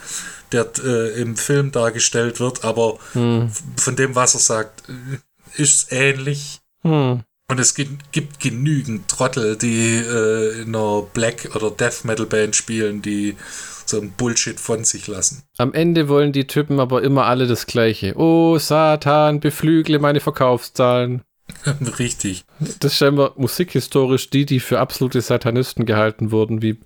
der 0.53 0.67
äh, 0.83 1.21
im 1.21 1.37
Film 1.37 1.73
dargestellt 1.73 2.41
wird, 2.41 2.65
aber 2.65 2.99
Hm. 3.13 3.51
von 3.77 3.97
dem, 3.97 4.15
was 4.15 4.33
er 4.35 4.41
sagt, 4.41 4.85
äh, 4.89 5.63
ist 5.63 5.93
ähnlich. 5.93 6.61
Hm. 6.83 7.23
Und 7.49 7.61
es 7.61 7.75
gibt, 7.75 8.13
gibt 8.13 8.41
genügend 8.41 9.09
Trottel, 9.09 9.57
die 9.57 9.97
äh, 9.97 10.63
in 10.63 10.75
einer 10.75 11.03
Black- 11.03 11.55
oder 11.55 11.71
Death 11.71 12.05
Metal 12.05 12.27
Band 12.27 12.57
spielen, 12.57 13.03
die 13.03 13.37
so 13.85 14.01
ein 14.01 14.11
Bullshit 14.11 14.59
von 14.59 14.83
sich 14.83 15.07
lassen. 15.07 15.45
Am 15.59 15.73
Ende 15.73 16.09
wollen 16.09 16.33
die 16.33 16.49
Typen 16.49 16.81
aber 16.81 17.03
immer 17.03 17.27
alle 17.27 17.47
das 17.47 17.67
Gleiche. 17.67 18.15
Oh, 18.17 18.59
Satan, 18.59 19.39
beflügle 19.39 20.01
meine 20.01 20.19
Verkaufszahlen. 20.19 21.23
Richtig. 21.99 22.45
Das 22.59 22.93
ist 22.93 22.99
scheinbar 22.99 23.35
musikhistorisch 23.37 24.31
die, 24.31 24.45
die 24.45 24.59
für 24.59 24.81
absolute 24.81 25.21
Satanisten 25.21 25.87
gehalten 25.87 26.33
wurden, 26.33 26.63
wie 26.63 26.79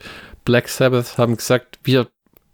Black 0.44 0.68
Sabbath, 0.68 1.16
haben 1.16 1.36
gesagt, 1.36 1.78
wir 1.84 2.08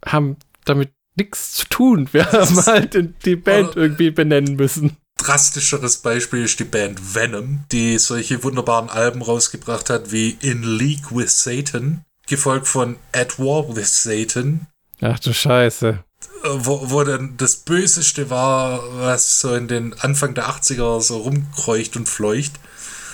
haben 0.05 0.37
damit 0.65 0.91
nichts 1.17 1.55
zu 1.55 1.67
tun. 1.69 2.09
Wir 2.13 2.31
haben 2.33 2.67
halt 2.67 3.25
die 3.25 3.37
Band 3.37 3.75
irgendwie 3.75 4.11
benennen 4.11 4.55
müssen. 4.55 4.97
Drastischeres 5.27 5.99
Beispiel 5.99 6.45
ist 6.45 6.61
die 6.61 6.65
Band 6.65 7.17
Venom, 7.17 7.65
die 7.73 7.99
solche 7.99 8.45
wunderbaren 8.45 8.89
Alben 8.89 9.23
rausgebracht 9.23 9.91
hat 9.91 10.13
wie 10.13 10.39
In 10.41 10.63
League 10.63 11.11
with 11.11 11.43
Satan, 11.43 12.05
gefolgt 12.29 12.69
von 12.69 12.95
At 13.13 13.37
War 13.41 13.75
with 13.75 14.05
Satan, 14.05 14.69
Ach 15.01 15.19
du 15.19 15.33
Scheiße. 15.33 16.05
äh, 16.45 16.49
wo, 16.49 16.91
wo 16.91 17.03
dann 17.03 17.37
das 17.39 17.57
Böseste 17.57 18.31
war, 18.31 18.81
was 19.01 19.41
so 19.41 19.53
in 19.53 19.67
den 19.67 19.95
Anfang 19.95 20.35
der 20.35 20.49
80er 20.49 21.01
so 21.01 21.19
rumkreucht 21.19 21.97
und 21.97 22.09
fleucht. 22.09 22.53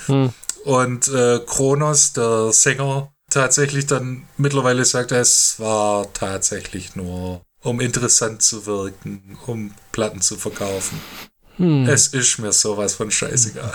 Hm. 0.04 0.34
Und 0.64 1.08
äh, 1.08 1.40
Kronos, 1.46 2.12
der 2.12 2.52
Sänger, 2.52 3.10
tatsächlich 3.30 3.86
dann 3.86 4.24
mittlerweile 4.36 4.84
sagt, 4.84 5.12
es 5.12 5.58
war 5.58 6.12
tatsächlich 6.12 6.94
nur, 6.94 7.40
um 7.62 7.80
interessant 7.80 8.42
zu 8.42 8.66
wirken, 8.66 9.38
um 9.46 9.72
Platten 9.92 10.20
zu 10.20 10.36
verkaufen. 10.36 11.00
Hm. 11.56 11.88
Es 11.88 12.08
ist 12.08 12.38
mir 12.38 12.52
sowas 12.52 12.94
von 12.94 13.10
scheißegal. 13.10 13.72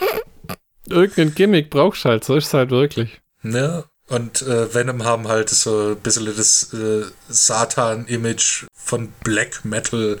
Irgendein 0.88 1.34
Gimmick 1.34 1.70
brauchst 1.70 2.04
du 2.04 2.08
halt, 2.08 2.24
so 2.24 2.36
ist 2.36 2.46
es 2.48 2.54
halt 2.54 2.70
wirklich. 2.70 3.20
Ne? 3.42 3.84
Und 4.08 4.42
äh, 4.42 4.74
Venom 4.74 5.04
haben 5.04 5.28
halt 5.28 5.48
so 5.50 5.90
ein 5.90 5.96
bisschen 5.96 6.26
das 6.26 6.72
äh, 6.74 7.04
Satan-Image 7.28 8.66
von 8.74 9.12
Black 9.22 9.64
Metal 9.64 10.18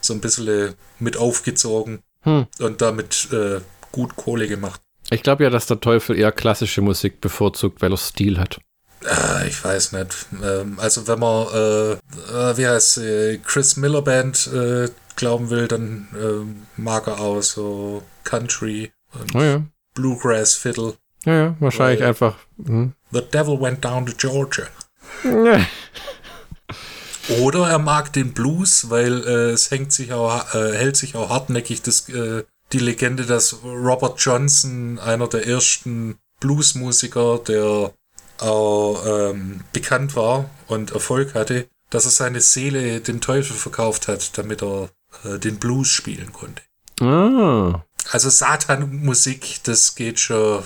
so 0.00 0.12
ein 0.14 0.20
bisschen 0.20 0.74
mit 0.98 1.16
aufgezogen 1.16 2.00
Hm. 2.22 2.46
und 2.58 2.82
damit 2.82 3.28
äh, 3.32 3.60
gut 3.92 4.16
Kohle 4.16 4.48
gemacht. 4.48 4.80
Ich 5.10 5.22
glaube 5.22 5.44
ja, 5.44 5.50
dass 5.50 5.66
der 5.66 5.80
Teufel 5.80 6.18
eher 6.18 6.32
klassische 6.32 6.80
Musik 6.82 7.20
bevorzugt, 7.20 7.80
weil 7.80 7.92
er 7.92 7.96
Stil 7.96 8.38
hat. 8.38 8.58
Ah, 9.06 9.42
ich 9.46 9.62
weiß 9.62 9.92
nicht. 9.92 10.26
Ähm, 10.42 10.78
also 10.80 11.06
wenn 11.06 11.20
man, 11.20 11.46
äh, 11.54 11.92
äh, 11.92 12.56
wie 12.58 12.66
heißt 12.66 12.94
sie, 12.94 13.40
Chris 13.44 13.76
Miller 13.76 14.02
Band 14.02 14.48
äh, 14.48 14.88
glauben 15.18 15.50
will, 15.50 15.68
dann 15.68 16.08
ähm, 16.18 16.66
mag 16.76 17.06
er 17.06 17.20
auch 17.20 17.42
so 17.42 18.02
Country 18.24 18.90
und 19.12 19.34
Oh 19.34 19.42
ja. 19.42 19.62
Bluegrass 19.94 20.54
Fiddle. 20.54 20.94
Ja, 21.24 21.34
ja, 21.34 21.56
wahrscheinlich 21.60 22.02
einfach. 22.02 22.36
Hm. 22.64 22.94
The 23.10 23.22
Devil 23.22 23.60
Went 23.60 23.84
Down 23.84 24.06
to 24.06 24.12
Georgia. 24.16 24.66
Oder 27.40 27.68
er 27.68 27.78
mag 27.78 28.12
den 28.12 28.32
Blues, 28.32 28.88
weil 28.88 29.22
äh, 29.26 29.50
es 29.50 29.70
hängt 29.70 29.92
sich 29.92 30.12
auch, 30.12 30.54
äh, 30.54 30.72
hält 30.72 30.96
sich 30.96 31.14
auch 31.14 31.28
hartnäckig 31.28 31.82
das, 31.82 32.08
äh, 32.08 32.44
die 32.72 32.78
Legende, 32.78 33.26
dass 33.26 33.62
Robert 33.64 34.18
Johnson, 34.20 34.98
einer 34.98 35.26
der 35.26 35.46
ersten 35.46 36.16
Bluesmusiker, 36.40 37.38
der 37.46 37.92
auch 38.38 39.04
ähm, 39.06 39.64
bekannt 39.72 40.16
war 40.16 40.48
und 40.68 40.92
Erfolg 40.92 41.34
hatte, 41.34 41.68
dass 41.90 42.04
er 42.04 42.10
seine 42.10 42.40
Seele 42.40 43.00
dem 43.00 43.20
Teufel 43.20 43.56
verkauft 43.56 44.08
hat, 44.08 44.38
damit 44.38 44.62
er 44.62 44.90
äh, 45.24 45.38
den 45.38 45.58
Blues 45.58 45.88
spielen 45.88 46.32
konnte. 46.32 46.62
Ah. 47.00 47.84
Also 48.10 48.30
Satan-Musik, 48.30 49.60
das 49.64 49.94
geht 49.94 50.18
schon, 50.18 50.64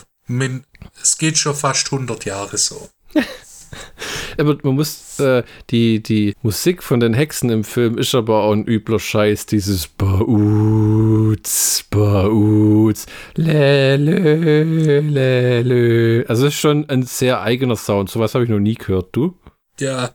es 1.03 1.19
geht 1.19 1.39
schon 1.39 1.55
fast 1.55 1.93
100 1.93 2.25
Jahre 2.25 2.57
so. 2.57 2.89
Aber 4.39 4.57
man 4.63 4.75
muss, 4.75 5.19
äh, 5.21 5.43
die, 5.71 6.03
die 6.03 6.35
Musik 6.43 6.83
von 6.83 7.01
den 7.01 7.15
Hexen 7.15 7.51
im 7.51 7.65
Film 7.65 7.99
ist 7.99 8.15
aber 8.15 8.43
auch 8.43 8.53
ein 8.53 8.67
übler 8.67 8.99
Scheiß. 8.99 9.47
Dieses 9.47 9.89
Bauts, 9.89 11.85
Bauts, 11.91 13.07
lelö, 13.35 15.01
lelö. 15.01 16.25
Also 16.29 16.47
es 16.47 16.55
ist 16.55 16.61
schon 16.61 16.89
ein 16.89 17.03
sehr 17.03 17.43
eigener 17.43 17.77
Sound. 17.77 18.11
Sowas 18.11 18.35
habe 18.35 18.45
ich 18.45 18.51
noch 18.51 18.59
nie 18.59 18.75
gehört. 18.75 19.09
Du? 19.13 19.39
Ja, 19.79 20.15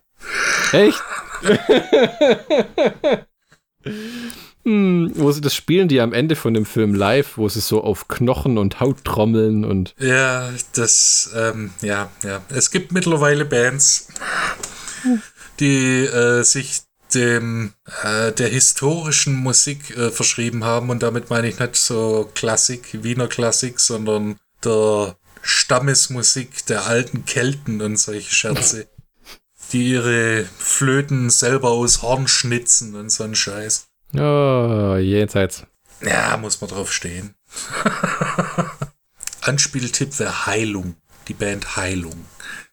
Echt? 0.71 1.01
hm, 4.63 5.11
wo 5.15 5.31
sie 5.31 5.41
das 5.41 5.55
spielen 5.55 5.87
die 5.87 6.01
am 6.01 6.13
Ende 6.13 6.35
von 6.35 6.53
dem 6.53 6.65
Film 6.65 6.93
live, 6.93 7.37
wo 7.37 7.47
sie 7.47 7.61
so 7.61 7.81
auf 7.83 8.07
Knochen 8.07 8.57
und 8.57 8.79
Haut 8.79 9.05
trommeln 9.05 9.63
und 9.63 9.95
Ja, 9.97 10.49
das, 10.73 11.31
ähm, 11.35 11.71
ja, 11.81 12.09
ja. 12.23 12.41
Es 12.49 12.71
gibt 12.71 12.91
mittlerweile 12.91 13.45
Bands, 13.45 14.09
die 15.59 16.05
äh, 16.05 16.43
sich 16.43 16.81
dem 17.13 17.73
äh, 18.03 18.31
der 18.33 18.49
historischen 18.49 19.35
Musik 19.35 19.95
äh, 19.95 20.11
verschrieben 20.11 20.65
haben 20.65 20.89
und 20.89 21.03
damit 21.03 21.29
meine 21.29 21.47
ich 21.47 21.59
nicht 21.59 21.77
so 21.77 22.29
Klassik, 22.35 23.03
Wiener 23.03 23.27
Klassik, 23.27 23.79
sondern 23.79 24.35
der 24.63 25.15
Stammesmusik 25.41 26.65
der 26.65 26.87
alten 26.87 27.25
Kelten 27.25 27.81
und 27.81 27.97
solche 27.97 28.33
Scherze, 28.33 28.87
die 29.73 29.91
ihre 29.91 30.45
Flöten 30.57 31.29
selber 31.29 31.69
aus 31.69 32.01
Horn 32.01 32.27
schnitzen 32.27 32.95
und 32.95 33.11
so 33.11 33.23
ein 33.23 33.35
Scheiß. 33.35 33.87
oh, 34.15 34.97
jenseits. 34.97 35.65
Ja, 36.01 36.37
muss 36.37 36.61
man 36.61 36.69
drauf 36.69 36.93
stehen. 36.93 37.33
Anspieltipp 39.41 40.17
wäre 40.19 40.45
Heilung. 40.45 40.95
Die 41.27 41.33
Band 41.33 41.75
Heilung. 41.75 42.25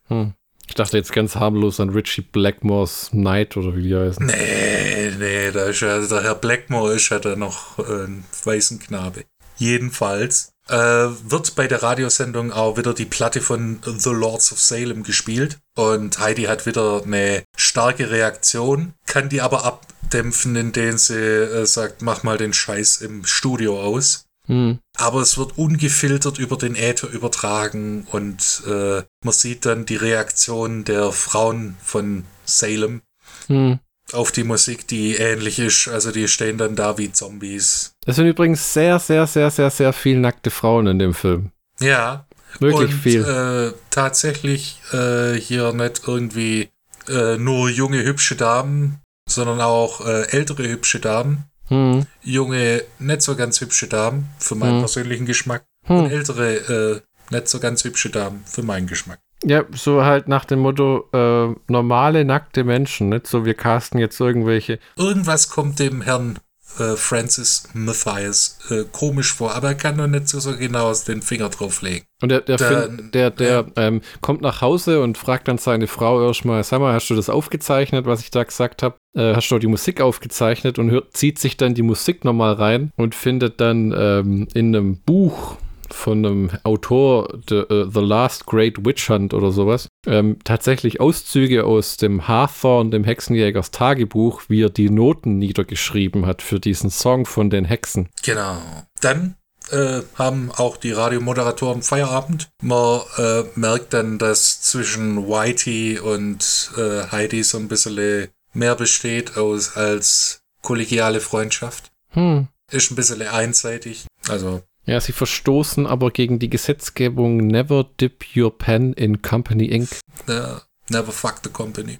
Hm. 0.08 0.34
Ich 0.66 0.74
dachte 0.74 0.96
jetzt 0.96 1.12
ganz 1.12 1.36
harmlos 1.36 1.80
an 1.80 1.90
Richie 1.90 2.22
Blackmores 2.22 3.12
Night 3.12 3.56
oder 3.56 3.76
wie 3.76 3.82
die 3.82 3.94
heißen. 3.94 4.24
Nee, 4.26 5.12
nee, 5.18 5.50
da 5.50 5.64
ist 5.66 5.80
ja, 5.80 5.98
der 6.00 6.22
Herr 6.22 6.34
Blackmore 6.34 6.94
ist 6.94 7.10
ja 7.10 7.18
da 7.18 7.36
noch 7.36 7.78
äh, 7.78 8.04
ein 8.04 8.24
weißen 8.44 8.78
Knabe. 8.78 9.24
Jedenfalls 9.56 10.53
äh, 10.68 10.74
wird 10.74 11.54
bei 11.54 11.66
der 11.66 11.82
Radiosendung 11.82 12.52
auch 12.52 12.76
wieder 12.76 12.94
die 12.94 13.04
Platte 13.04 13.40
von 13.40 13.80
The 13.84 14.10
Lords 14.10 14.52
of 14.52 14.60
Salem 14.60 15.02
gespielt. 15.02 15.58
Und 15.76 16.18
Heidi 16.18 16.44
hat 16.44 16.66
wieder 16.66 17.02
eine 17.04 17.44
starke 17.56 18.10
Reaktion, 18.10 18.94
kann 19.06 19.28
die 19.28 19.40
aber 19.40 19.64
abdämpfen, 19.64 20.56
indem 20.56 20.98
sie 20.98 21.14
äh, 21.14 21.66
sagt, 21.66 22.02
mach 22.02 22.22
mal 22.22 22.38
den 22.38 22.52
Scheiß 22.52 22.98
im 22.98 23.24
Studio 23.24 23.80
aus. 23.80 24.24
Hm. 24.46 24.78
Aber 24.96 25.22
es 25.22 25.38
wird 25.38 25.56
ungefiltert 25.56 26.38
über 26.38 26.56
den 26.56 26.76
Äther 26.76 27.08
übertragen 27.08 28.06
und 28.10 28.62
äh, 28.66 29.02
man 29.24 29.32
sieht 29.32 29.64
dann 29.64 29.86
die 29.86 29.96
Reaktion 29.96 30.84
der 30.84 31.12
Frauen 31.12 31.76
von 31.82 32.24
Salem 32.44 33.00
Hm. 33.46 33.78
auf 34.12 34.32
die 34.32 34.44
Musik, 34.44 34.86
die 34.86 35.16
ähnlich 35.16 35.58
ist. 35.58 35.88
Also 35.88 36.12
die 36.12 36.28
stehen 36.28 36.58
dann 36.58 36.76
da 36.76 36.98
wie 36.98 37.12
Zombies. 37.12 37.93
Es 38.06 38.16
sind 38.16 38.26
übrigens 38.26 38.72
sehr, 38.72 38.98
sehr, 38.98 39.26
sehr, 39.26 39.50
sehr, 39.50 39.70
sehr 39.70 39.92
viel 39.92 40.18
nackte 40.18 40.50
Frauen 40.50 40.86
in 40.86 40.98
dem 40.98 41.14
Film. 41.14 41.50
Ja. 41.80 42.26
Wirklich 42.60 42.90
und, 42.90 43.00
viel. 43.00 43.24
Äh, 43.24 43.72
tatsächlich 43.90 44.80
äh, 44.92 45.34
hier 45.34 45.72
nicht 45.72 46.02
irgendwie 46.06 46.70
äh, 47.08 47.36
nur 47.36 47.68
junge, 47.68 48.04
hübsche 48.04 48.36
Damen, 48.36 49.00
sondern 49.28 49.60
auch 49.60 50.06
äh, 50.06 50.28
ältere, 50.30 50.68
hübsche 50.68 51.00
Damen. 51.00 51.44
Hm. 51.68 52.06
Junge, 52.22 52.84
nicht 52.98 53.22
so 53.22 53.34
ganz 53.36 53.60
hübsche 53.60 53.88
Damen, 53.88 54.28
für 54.38 54.54
meinen 54.54 54.74
Hm. 54.74 54.80
persönlichen 54.80 55.26
Geschmack. 55.26 55.64
Und 55.88 56.06
Hm. 56.06 56.10
ältere, 56.10 56.54
äh, 56.54 57.00
nicht 57.30 57.48
so 57.48 57.58
ganz 57.58 57.84
hübsche 57.84 58.10
Damen, 58.10 58.42
für 58.44 58.62
meinen 58.62 58.86
Geschmack. 58.86 59.18
Ja, 59.42 59.64
so 59.72 60.04
halt 60.04 60.28
nach 60.28 60.44
dem 60.44 60.60
Motto, 60.60 61.08
äh, 61.12 61.54
normale 61.70 62.24
nackte 62.24 62.64
Menschen, 62.64 63.08
nicht 63.08 63.26
so 63.26 63.44
wir 63.44 63.54
casten 63.54 63.98
jetzt 63.98 64.20
irgendwelche. 64.20 64.78
Irgendwas 64.96 65.48
kommt 65.48 65.78
dem 65.78 66.02
Herrn 66.02 66.38
äh, 66.78 66.96
Francis 66.96 67.64
Matthias 67.72 68.58
äh, 68.70 68.84
komisch 68.90 69.32
vor, 69.32 69.54
aber 69.54 69.68
er 69.68 69.74
kann 69.74 69.96
noch 69.96 70.06
nicht 70.06 70.28
so, 70.28 70.40
so 70.40 70.56
genau 70.56 70.92
den 70.94 71.22
Finger 71.22 71.48
drauflegen. 71.48 72.04
Und 72.22 72.30
der, 72.30 72.40
der, 72.40 72.56
Dann- 72.56 72.68
Film, 72.96 73.10
der, 73.12 73.30
der 73.30 73.66
ähm, 73.76 74.00
kommt 74.20 74.40
nach 74.40 74.60
Hause 74.60 75.02
und 75.02 75.18
fragt 75.18 75.48
dann 75.48 75.58
seine 75.58 75.86
Frau 75.86 76.26
erstmal, 76.26 76.64
sag 76.64 76.80
mal, 76.80 76.94
hast 76.94 77.08
du 77.10 77.14
das 77.14 77.28
aufgezeichnet, 77.28 78.06
was 78.06 78.20
ich 78.20 78.30
da 78.30 78.44
gesagt 78.44 78.82
habe? 78.82 78.96
Äh, 79.16 79.34
hast 79.34 79.48
du 79.50 79.58
die 79.58 79.66
Musik 79.66 80.00
aufgezeichnet 80.00 80.78
und 80.78 80.90
hört, 80.90 81.16
zieht 81.16 81.38
sich 81.38 81.56
dann 81.56 81.74
die 81.74 81.82
Musik 81.82 82.24
nochmal 82.24 82.54
rein 82.54 82.90
und 82.96 83.14
findet 83.14 83.60
dann 83.60 83.94
ähm, 83.96 84.48
in 84.54 84.74
einem 84.74 84.96
Buch 84.98 85.56
von 85.90 86.24
einem 86.24 86.50
Autor, 86.64 87.28
The, 87.48 87.56
äh, 87.56 87.86
The 87.92 88.00
Last 88.00 88.46
Great 88.46 88.84
Witch 88.84 89.08
Hunt 89.10 89.34
oder 89.34 89.52
sowas, 89.52 89.88
ähm, 90.06 90.38
tatsächlich 90.44 91.00
Auszüge 91.00 91.64
aus 91.64 91.96
dem 91.96 92.28
Hawthorne, 92.28 92.90
dem 92.90 93.04
Hexenjägers 93.04 93.70
Tagebuch, 93.70 94.42
wie 94.48 94.62
er 94.62 94.70
die 94.70 94.90
Noten 94.90 95.38
niedergeschrieben 95.38 96.26
hat 96.26 96.42
für 96.42 96.60
diesen 96.60 96.90
Song 96.90 97.26
von 97.26 97.50
den 97.50 97.64
Hexen. 97.64 98.08
Genau. 98.22 98.58
Dann 99.00 99.36
äh, 99.70 100.02
haben 100.16 100.50
auch 100.52 100.76
die 100.76 100.92
Radiomoderatoren 100.92 101.82
Feierabend. 101.82 102.50
Man 102.62 103.00
äh, 103.16 103.44
merkt 103.54 103.94
dann, 103.94 104.18
dass 104.18 104.62
zwischen 104.62 105.26
Whitey 105.26 105.98
und 105.98 106.70
äh, 106.76 107.10
Heidi 107.10 107.42
so 107.42 107.58
ein 107.58 107.68
bisschen 107.68 108.28
mehr 108.52 108.74
besteht 108.74 109.36
aus, 109.36 109.76
als 109.76 110.40
kollegiale 110.62 111.20
Freundschaft. 111.20 111.90
Hm. 112.10 112.48
Ist 112.70 112.90
ein 112.90 112.96
bisschen 112.96 113.22
einseitig. 113.22 114.06
Also, 114.28 114.62
Ja, 114.86 115.00
sie 115.00 115.12
verstoßen 115.12 115.86
aber 115.86 116.10
gegen 116.10 116.38
die 116.38 116.50
Gesetzgebung 116.50 117.38
Never 117.38 117.86
Dip 118.00 118.24
Your 118.36 118.56
Pen 118.56 118.92
in 118.92 119.22
Company 119.22 119.66
Inc. 119.66 119.88
äh, 120.28 120.56
never 120.90 121.12
fuck 121.12 121.36
the 121.42 121.50
company. 121.50 121.96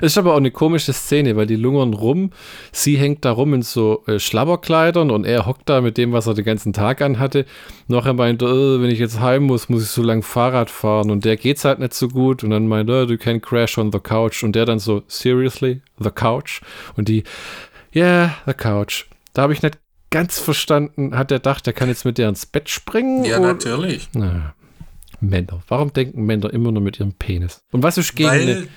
Ist 0.00 0.16
aber 0.16 0.32
auch 0.32 0.38
eine 0.38 0.50
komische 0.50 0.94
Szene, 0.94 1.36
weil 1.36 1.46
die 1.46 1.56
lungern 1.56 1.92
rum. 1.92 2.30
Sie 2.72 2.96
hängt 2.96 3.24
da 3.24 3.32
rum 3.32 3.52
in 3.52 3.62
so 3.62 4.02
äh, 4.06 4.18
Schlabberkleidern 4.18 5.10
und 5.10 5.26
er 5.26 5.44
hockt 5.44 5.68
da 5.68 5.82
mit 5.82 5.98
dem, 5.98 6.12
was 6.12 6.26
er 6.26 6.34
den 6.34 6.44
ganzen 6.44 6.72
Tag 6.72 7.02
anhatte. 7.02 7.44
Meint 7.86 8.40
er, 8.40 8.48
äh, 8.48 8.82
wenn 8.82 8.90
ich 8.90 8.98
jetzt 8.98 9.20
heim 9.20 9.42
muss, 9.42 9.68
muss 9.68 9.82
ich 9.82 9.90
so 9.90 10.02
lang 10.02 10.22
Fahrrad 10.22 10.70
fahren 10.70 11.10
und 11.10 11.26
der 11.26 11.36
geht's 11.36 11.66
halt 11.66 11.80
nicht 11.80 11.92
so 11.92 12.08
gut. 12.08 12.42
Und 12.42 12.50
dann 12.50 12.66
meint 12.66 12.88
er, 12.88 13.06
du 13.06 13.18
can 13.18 13.42
crash 13.42 13.76
on 13.76 13.92
the 13.92 13.98
couch. 13.98 14.42
Und 14.42 14.56
der 14.56 14.64
dann 14.64 14.78
so, 14.78 15.02
seriously, 15.06 15.82
the 15.98 16.10
couch? 16.10 16.62
Und 16.96 17.08
die, 17.08 17.24
yeah, 17.94 18.36
the 18.46 18.54
couch. 18.54 19.04
Da 19.34 19.42
habe 19.42 19.52
ich 19.52 19.62
nicht 19.62 19.78
ganz 20.10 20.38
verstanden, 20.38 21.16
hat 21.16 21.30
er 21.30 21.38
gedacht, 21.38 21.66
er 21.66 21.72
kann 21.72 21.88
jetzt 21.88 22.04
mit 22.04 22.18
der 22.18 22.28
ins 22.28 22.46
Bett 22.46 22.68
springen? 22.68 23.24
Ja, 23.24 23.38
oder- 23.38 23.48
natürlich. 23.48 24.08
Na, 24.12 24.54
Männer. 25.20 25.62
Warum 25.68 25.92
denken 25.92 26.24
Männer 26.24 26.52
immer 26.52 26.72
nur 26.72 26.82
mit 26.82 26.98
ihrem 26.98 27.12
Penis? 27.12 27.62
Und 27.72 27.82
was 27.82 27.98
ist 27.98 28.14
gegen 28.16 28.30
Weil, 28.30 28.68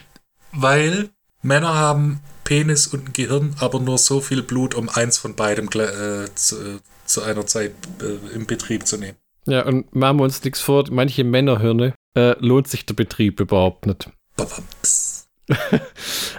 weil 0.52 1.10
Männer 1.42 1.74
haben 1.74 2.20
Penis 2.44 2.88
und 2.88 3.08
ein 3.10 3.14
Gehirn, 3.14 3.56
aber 3.60 3.80
nur 3.80 3.98
so 3.98 4.20
viel 4.22 4.44
Blut, 4.44 4.76
um 4.76 4.90
eins 4.90 5.18
von 5.18 5.36
beidem 5.36 5.68
äh, 5.68 6.26
zu, 6.36 6.56
äh, 6.58 6.80
zu 7.06 7.24
einer 7.24 7.46
Zeit 7.46 7.72
äh, 8.02 8.36
im 8.36 8.46
Betrieb 8.46 8.86
zu 8.86 8.98
nehmen. 8.98 9.18
Ja, 9.46 9.66
und 9.66 9.94
machen 9.96 10.18
wir 10.18 10.24
uns 10.24 10.44
nichts 10.44 10.62
vor, 10.62 10.86
manche 10.90 11.24
Männerhirne 11.24 11.94
äh, 12.16 12.36
lohnt 12.40 12.68
sich 12.68 12.86
der 12.86 12.94
Betrieb 12.94 13.40
überhaupt 13.40 13.86
nicht. 13.86 14.10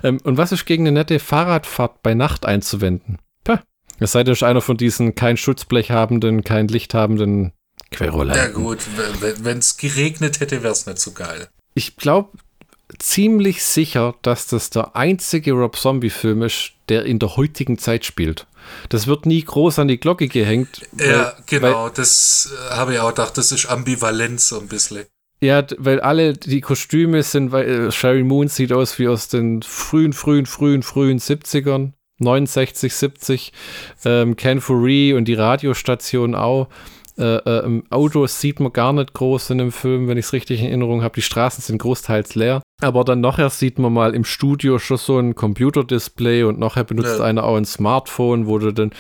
Ähm, 0.03 0.19
und 0.25 0.39
was 0.39 0.51
ist 0.51 0.65
gegen 0.65 0.85
eine 0.87 0.99
nette 0.99 1.19
Fahrradfahrt 1.19 2.03
bei 2.03 2.15
Nacht 2.15 2.47
einzuwenden? 2.47 3.19
Es 4.05 4.13
sei 4.13 4.23
denn, 4.23 4.37
einer 4.43 4.61
von 4.61 4.77
diesen 4.77 5.15
kein 5.15 5.39
Schutzblech 5.39 5.91
habenden, 5.91 6.45
kein 6.45 6.69
Licht 6.69 6.93
habenden 6.93 7.53
Querulanten. 7.91 8.45
Ja 8.45 8.51
gut, 8.51 8.81
wenn 9.21 9.59
es 9.59 9.79
geregnet 9.79 10.41
hätte, 10.41 10.63
wäre 10.63 10.73
es 10.75 10.85
nicht 10.87 10.99
so 10.99 11.13
geil. 11.13 11.49
Ich 11.75 11.97
glaube 11.97 12.37
ziemlich 12.99 13.65
sicher, 13.65 14.15
dass 14.21 14.47
das 14.47 14.69
der 14.69 14.95
einzige 14.95 15.53
Rob 15.53 15.77
Zombie-Film 15.77 16.43
ist, 16.43 16.73
der 16.91 17.07
in 17.07 17.19
der 17.19 17.37
heutigen 17.37 17.79
Zeit 17.79 18.05
spielt. 18.05 18.47
Das 18.91 19.07
wird 19.07 19.25
nie 19.25 19.43
groß 19.43 19.79
an 19.79 19.89
die 19.89 19.99
Glocke 19.99 20.29
gehängt. 20.29 20.83
Ja, 20.99 21.07
weil- 21.07 21.35
genau, 21.47 21.89
das 21.89 22.53
äh, 22.71 22.75
habe 22.75 22.93
ich 22.95 23.01
auch 23.01 23.09
gedacht, 23.09 23.39
das 23.39 23.53
ist 23.53 23.67
ambivalent 23.67 24.39
so 24.41 24.61
ein 24.61 24.69
bisschen. 24.69 25.07
Ja, 25.41 25.65
weil 25.79 26.01
alle 26.01 26.35
die 26.35 26.61
Kostüme 26.61 27.23
sind, 27.23 27.53
weil 27.53 27.69
äh, 27.89 27.91
Sherry 27.93 28.23
Moon 28.23 28.49
sieht 28.49 28.73
aus 28.73 28.99
wie 28.99 29.09
aus 29.09 29.29
den 29.29 29.63
frühen, 29.63 30.13
frühen, 30.13 30.45
frühen, 30.47 30.83
frühen 30.83 31.19
70ern, 31.19 31.93
69, 32.19 32.95
70. 32.95 33.53
Ähm, 34.05 34.37
Furry 34.61 35.15
und 35.15 35.27
die 35.27 35.35
Radiostation 35.35 36.35
auch. 36.35 36.69
Äh, 37.17 37.37
äh, 37.37 37.65
im 37.65 37.85
Autos 37.91 38.41
sieht 38.41 38.59
man 38.59 38.73
gar 38.73 38.93
nicht 38.93 39.13
groß 39.13 39.51
in 39.51 39.59
dem 39.59 39.71
Film, 39.73 40.09
wenn 40.09 40.19
ich 40.19 40.27
es 40.27 40.33
richtig 40.33 40.61
in 40.61 40.67
Erinnerung 40.67 41.03
habe. 41.03 41.15
Die 41.15 41.23
Straßen 41.23 41.63
sind 41.63 41.79
großteils 41.79 42.35
leer. 42.35 42.61
Aber 42.83 43.05
dann 43.05 43.21
nachher 43.21 43.51
sieht 43.51 43.79
man 43.79 43.93
mal 43.93 44.15
im 44.15 44.25
Studio 44.25 44.79
schon 44.81 44.97
so 44.97 45.19
ein 45.19 45.37
Computerdisplay 45.37 46.43
und 46.43 46.59
nachher 46.59 46.83
benutzt 46.85 47.19
Ja. 47.21 47.25
einer 47.25 47.45
auch 47.45 47.57
ein 47.57 47.65
Smartphone, 47.65 48.47
wo 48.47 48.59
du 48.59 48.73
dann. 48.73 48.91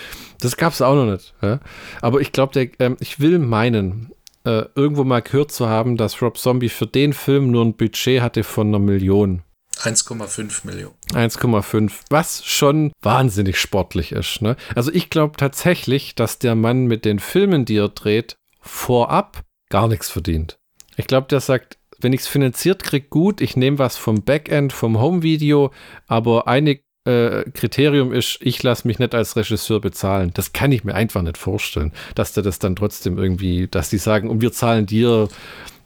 Das 0.40 0.56
gab 0.56 0.72
es 0.72 0.80
auch 0.80 0.94
noch 0.94 1.10
nicht. 1.10 1.34
Ja? 1.42 1.58
Aber 2.02 2.20
ich 2.20 2.30
glaube, 2.30 2.70
ähm, 2.78 2.96
ich 3.00 3.18
will 3.18 3.40
meinen, 3.40 4.12
äh, 4.44 4.62
irgendwo 4.76 5.02
mal 5.02 5.20
gehört 5.20 5.50
zu 5.50 5.68
haben, 5.68 5.96
dass 5.96 6.22
Rob 6.22 6.38
Zombie 6.38 6.68
für 6.68 6.86
den 6.86 7.12
Film 7.14 7.50
nur 7.50 7.64
ein 7.64 7.74
Budget 7.74 8.20
hatte 8.22 8.44
von 8.44 8.68
einer 8.68 8.78
Million. 8.78 9.42
1,5 9.78 10.66
Millionen. 10.66 10.94
1,5, 11.12 11.92
was 12.10 12.44
schon 12.44 12.92
wahnsinnig 13.02 13.58
sportlich 13.58 14.12
ist. 14.12 14.42
Ne? 14.42 14.56
Also 14.74 14.92
ich 14.92 15.10
glaube 15.10 15.36
tatsächlich, 15.36 16.14
dass 16.14 16.38
der 16.38 16.54
Mann 16.54 16.86
mit 16.86 17.04
den 17.04 17.18
Filmen, 17.18 17.64
die 17.64 17.76
er 17.76 17.88
dreht, 17.88 18.36
vorab 18.60 19.42
gar 19.70 19.88
nichts 19.88 20.10
verdient. 20.10 20.56
Ich 20.96 21.06
glaube, 21.06 21.26
der 21.28 21.40
sagt, 21.40 21.78
wenn 21.98 22.12
ich 22.12 22.22
es 22.22 22.28
finanziert 22.28 22.82
kriege, 22.82 23.08
gut, 23.08 23.40
ich 23.40 23.56
nehme 23.56 23.78
was 23.78 23.96
vom 23.96 24.22
Backend, 24.22 24.72
vom 24.72 25.00
Home-Video, 25.00 25.72
aber 26.06 26.46
ein 26.46 26.78
äh, 27.06 27.50
Kriterium 27.50 28.12
ist, 28.12 28.38
ich 28.40 28.62
lasse 28.62 28.86
mich 28.86 28.98
nicht 28.98 29.14
als 29.14 29.36
Regisseur 29.36 29.80
bezahlen. 29.80 30.30
Das 30.34 30.52
kann 30.52 30.72
ich 30.72 30.84
mir 30.84 30.94
einfach 30.94 31.22
nicht 31.22 31.38
vorstellen, 31.38 31.92
dass 32.14 32.32
der 32.32 32.42
das 32.42 32.58
dann 32.58 32.76
trotzdem 32.76 33.18
irgendwie, 33.18 33.68
dass 33.68 33.90
die 33.90 33.98
sagen, 33.98 34.30
und 34.30 34.40
wir 34.40 34.52
zahlen 34.52 34.86
dir 34.86 35.28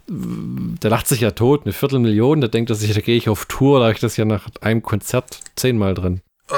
der 0.08 0.90
lacht 0.90 1.06
sich 1.06 1.20
ja 1.20 1.32
tot, 1.32 1.62
eine 1.64 1.72
Viertelmillion, 1.72 2.40
da 2.40 2.48
denkt 2.48 2.70
er 2.70 2.76
sich, 2.76 2.94
da 2.94 3.00
gehe 3.00 3.16
ich 3.16 3.28
auf 3.28 3.46
Tour, 3.46 3.78
da 3.78 3.86
habe 3.86 3.94
ich 3.94 4.00
das 4.00 4.16
ja 4.16 4.24
nach 4.24 4.48
einem 4.60 4.82
Konzert 4.82 5.40
zehnmal 5.56 5.94
drin. 5.94 6.22
Äh, 6.50 6.54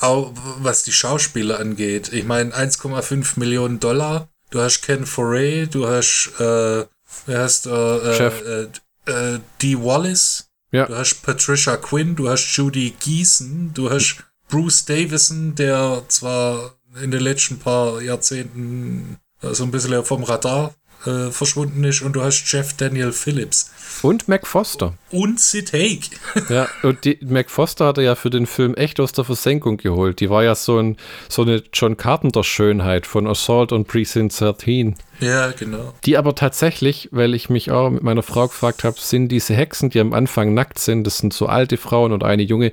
auch 0.00 0.32
was 0.60 0.84
die 0.84 0.92
Schauspieler 0.92 1.58
angeht. 1.58 2.12
Ich 2.12 2.24
meine, 2.24 2.54
1,5 2.54 3.38
Millionen 3.38 3.80
Dollar. 3.80 4.28
Du 4.50 4.60
hast 4.60 4.82
Ken 4.82 5.04
Foray, 5.06 5.66
du 5.66 5.88
hast, 5.88 6.32
äh, 6.38 6.84
wer 7.26 7.42
heißt, 7.42 7.66
äh, 7.66 8.14
Chef. 8.14 8.42
äh, 8.46 8.62
äh, 9.10 9.40
Dee 9.60 9.76
Wallace. 9.76 10.48
Ja. 10.70 10.86
Du 10.86 10.96
hast 10.96 11.22
Patricia 11.22 11.76
Quinn, 11.76 12.14
du 12.14 12.28
hast 12.28 12.54
Judy 12.54 12.94
Geeson, 13.00 13.72
du 13.74 13.90
hast 13.90 14.22
Bruce 14.48 14.84
Davison, 14.84 15.54
der 15.54 16.02
zwar 16.08 16.74
in 17.02 17.10
den 17.10 17.20
letzten 17.20 17.58
paar 17.58 18.00
Jahrzehnten 18.00 19.18
äh, 19.42 19.52
so 19.52 19.64
ein 19.64 19.70
bisschen 19.70 20.04
vom 20.04 20.22
Radar 20.24 20.74
äh, 21.06 21.30
verschwunden 21.30 21.84
ist, 21.84 22.02
und 22.02 22.14
du 22.14 22.22
hast 22.22 22.44
Jeff 22.50 22.76
Daniel 22.76 23.12
Phillips 23.12 23.70
Und 24.02 24.28
Mac 24.28 24.46
Foster. 24.46 24.94
und 25.10 25.40
Sid 25.40 25.72
Haig. 25.72 26.10
Ja, 26.48 26.68
und 26.82 27.04
die, 27.04 27.18
Mac 27.22 27.50
Foster 27.50 27.86
hat 27.86 27.98
er 27.98 28.04
ja 28.04 28.14
für 28.14 28.30
den 28.30 28.46
Film 28.46 28.74
echt 28.74 29.00
aus 29.00 29.12
der 29.12 29.24
Versenkung 29.24 29.76
geholt. 29.76 30.20
Die 30.20 30.30
war 30.30 30.44
ja 30.44 30.54
so, 30.54 30.78
ein, 30.78 30.96
so 31.28 31.42
eine 31.42 31.62
John 31.72 31.96
Carpenter-Schönheit 31.96 33.06
von 33.06 33.26
Assault 33.26 33.72
on 33.72 33.84
Precinct 33.84 34.38
13. 34.40 34.94
ja, 35.20 35.50
genau. 35.52 35.94
Die 36.04 36.16
aber 36.16 36.34
tatsächlich, 36.34 37.08
weil 37.12 37.34
ich 37.34 37.48
mich 37.50 37.70
auch 37.70 37.90
mit 37.90 38.02
meiner 38.02 38.22
Frau 38.22 38.48
gefragt 38.48 38.84
habe, 38.84 38.96
sind 38.98 39.28
diese 39.28 39.54
Hexen, 39.54 39.90
die 39.90 40.00
am 40.00 40.12
Anfang 40.12 40.54
nackt 40.54 40.78
sind, 40.78 41.04
das 41.04 41.18
sind 41.18 41.32
so 41.32 41.46
alte 41.46 41.76
Frauen 41.76 42.12
und 42.12 42.24
eine 42.24 42.42
junge, 42.42 42.72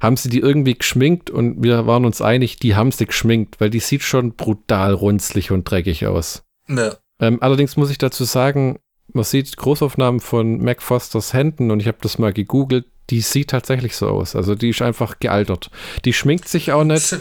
haben 0.00 0.16
sie 0.16 0.28
die 0.28 0.38
irgendwie 0.38 0.74
geschminkt 0.78 1.28
und 1.30 1.62
wir 1.62 1.86
waren 1.86 2.04
uns 2.04 2.20
einig, 2.22 2.56
die 2.58 2.76
haben 2.76 2.92
sie 2.92 3.06
geschminkt, 3.06 3.60
weil 3.60 3.70
die 3.70 3.80
sieht 3.80 4.02
schon 4.02 4.34
brutal 4.34 4.94
runzlig 4.94 5.50
und 5.50 5.68
dreckig 5.68 6.06
aus. 6.06 6.42
Ja. 6.68 6.96
Ähm, 7.20 7.38
allerdings 7.40 7.76
muss 7.76 7.90
ich 7.90 7.98
dazu 7.98 8.24
sagen, 8.24 8.78
man 9.12 9.24
sieht 9.24 9.56
Großaufnahmen 9.56 10.20
von 10.20 10.62
Mac 10.62 10.82
Fosters 10.82 11.32
Händen 11.32 11.70
und 11.70 11.80
ich 11.80 11.88
habe 11.88 11.98
das 12.00 12.18
mal 12.18 12.32
gegoogelt. 12.32 12.86
Die 13.10 13.22
sieht 13.22 13.48
tatsächlich 13.48 13.96
so 13.96 14.06
aus. 14.08 14.36
Also 14.36 14.54
die 14.54 14.68
ist 14.68 14.82
einfach 14.82 15.18
gealtert. 15.18 15.70
Die 16.04 16.12
schminkt 16.12 16.46
sich 16.46 16.72
auch 16.72 16.84
nicht. 16.84 17.16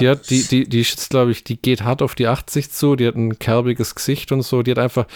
Die 0.00 0.08
hat, 0.08 0.30
die, 0.30 0.42
die, 0.42 0.68
die 0.68 0.80
ist, 0.80 1.10
glaube 1.10 1.30
ich, 1.30 1.44
die 1.44 1.62
geht 1.62 1.84
hart 1.84 2.02
auf 2.02 2.16
die 2.16 2.26
80 2.26 2.72
zu, 2.72 2.96
die 2.96 3.06
hat 3.06 3.14
ein 3.14 3.38
kerbiges 3.38 3.94
Gesicht 3.94 4.32
und 4.32 4.42
so. 4.42 4.64
Die 4.64 4.72
hat 4.72 4.80
einfach, 4.80 5.06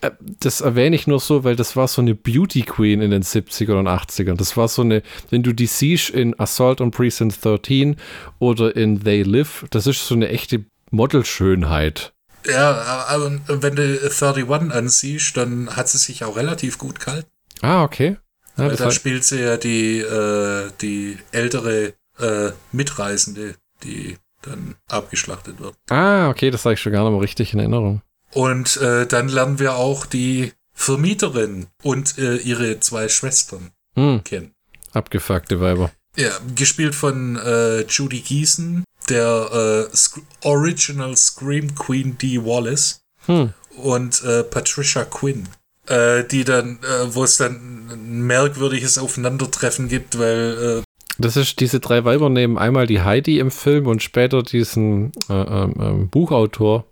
äh, 0.00 0.12
das 0.40 0.62
erwähne 0.62 0.96
ich 0.96 1.06
nur 1.06 1.20
so, 1.20 1.44
weil 1.44 1.56
das 1.56 1.76
war 1.76 1.88
so 1.88 2.00
eine 2.00 2.14
Beauty 2.14 2.62
Queen 2.62 3.02
in 3.02 3.10
den 3.10 3.22
70ern 3.22 3.80
und 3.80 3.86
80ern. 3.86 4.36
Das 4.36 4.56
war 4.56 4.66
so 4.66 4.80
eine, 4.80 5.02
wenn 5.28 5.42
du 5.42 5.52
die 5.52 5.66
siehst 5.66 6.08
in 6.08 6.40
Assault 6.40 6.80
on 6.80 6.90
Precinct 6.90 7.44
13 7.44 7.96
oder 8.38 8.74
in 8.74 9.04
They 9.04 9.24
Live, 9.24 9.66
das 9.68 9.86
ist 9.86 10.06
so 10.06 10.14
eine 10.14 10.30
echte 10.30 10.64
Modelschönheit. 10.90 12.13
Ja, 12.46 13.06
aber 13.08 13.40
wenn 13.48 13.76
du 13.76 13.82
31 14.02 14.48
ansiehst, 14.72 15.36
dann 15.36 15.74
hat 15.74 15.88
sie 15.88 15.98
sich 15.98 16.24
auch 16.24 16.36
relativ 16.36 16.78
gut 16.78 17.00
gehalten. 17.00 17.28
Ah, 17.62 17.82
okay. 17.84 18.16
Ja, 18.56 18.66
Weil 18.68 18.76
da 18.76 18.90
spielt 18.90 19.24
sie 19.24 19.40
ja 19.40 19.56
die, 19.56 19.98
äh, 20.00 20.70
die 20.80 21.18
ältere 21.32 21.94
äh, 22.18 22.50
Mitreisende, 22.72 23.54
die 23.82 24.18
dann 24.42 24.74
abgeschlachtet 24.88 25.58
wird. 25.58 25.74
ah, 25.90 26.28
okay, 26.28 26.50
das 26.50 26.62
sage 26.62 26.74
ich 26.74 26.80
schon 26.80 26.92
gar 26.92 27.02
nicht 27.02 27.12
mal 27.12 27.18
richtig 27.20 27.52
in 27.54 27.60
Erinnerung. 27.60 28.02
Und 28.32 28.76
äh, 28.76 29.06
dann 29.06 29.28
lernen 29.28 29.58
wir 29.58 29.76
auch 29.76 30.06
die 30.06 30.52
Vermieterin 30.74 31.66
und 31.82 32.18
äh, 32.18 32.36
ihre 32.36 32.78
zwei 32.80 33.08
Schwestern 33.08 33.70
Hm, 33.96 34.22
kennen. 34.24 34.52
abgefuckte 34.92 35.60
Weiber. 35.60 35.90
Ja, 36.16 36.30
gespielt 36.54 36.94
von 36.94 37.36
äh, 37.36 37.80
Judy 37.82 38.20
Geeson. 38.20 38.84
Der 39.10 39.88
äh, 39.92 39.96
Sc 39.96 40.20
Original 40.42 41.16
Scream 41.16 41.74
Queen 41.74 42.16
Dee 42.18 42.38
Wallace 42.44 43.00
Hm. 43.26 43.52
und 43.76 44.22
äh, 44.24 44.42
Patricia 44.44 45.04
Quinn. 45.04 45.48
Äh, 45.86 46.24
die 46.24 46.44
dann, 46.44 46.78
äh, 46.82 47.14
wo 47.14 47.24
es 47.24 47.36
dann 47.36 47.88
ein 47.92 48.22
merkwürdiges 48.22 48.96
Aufeinandertreffen 48.96 49.88
gibt, 49.88 50.18
weil 50.18 50.80
äh, 50.80 50.82
Das 51.18 51.36
ist, 51.36 51.60
diese 51.60 51.78
drei 51.78 52.06
Weiber 52.06 52.30
nehmen 52.30 52.56
einmal 52.56 52.86
die 52.86 53.02
Heidi 53.02 53.38
im 53.38 53.50
Film 53.50 53.86
und 53.86 54.02
später 54.02 54.42
diesen 54.42 55.12
äh, 55.28 55.34
ähm, 55.34 55.74
ähm, 55.78 56.08
Buchautor 56.08 56.86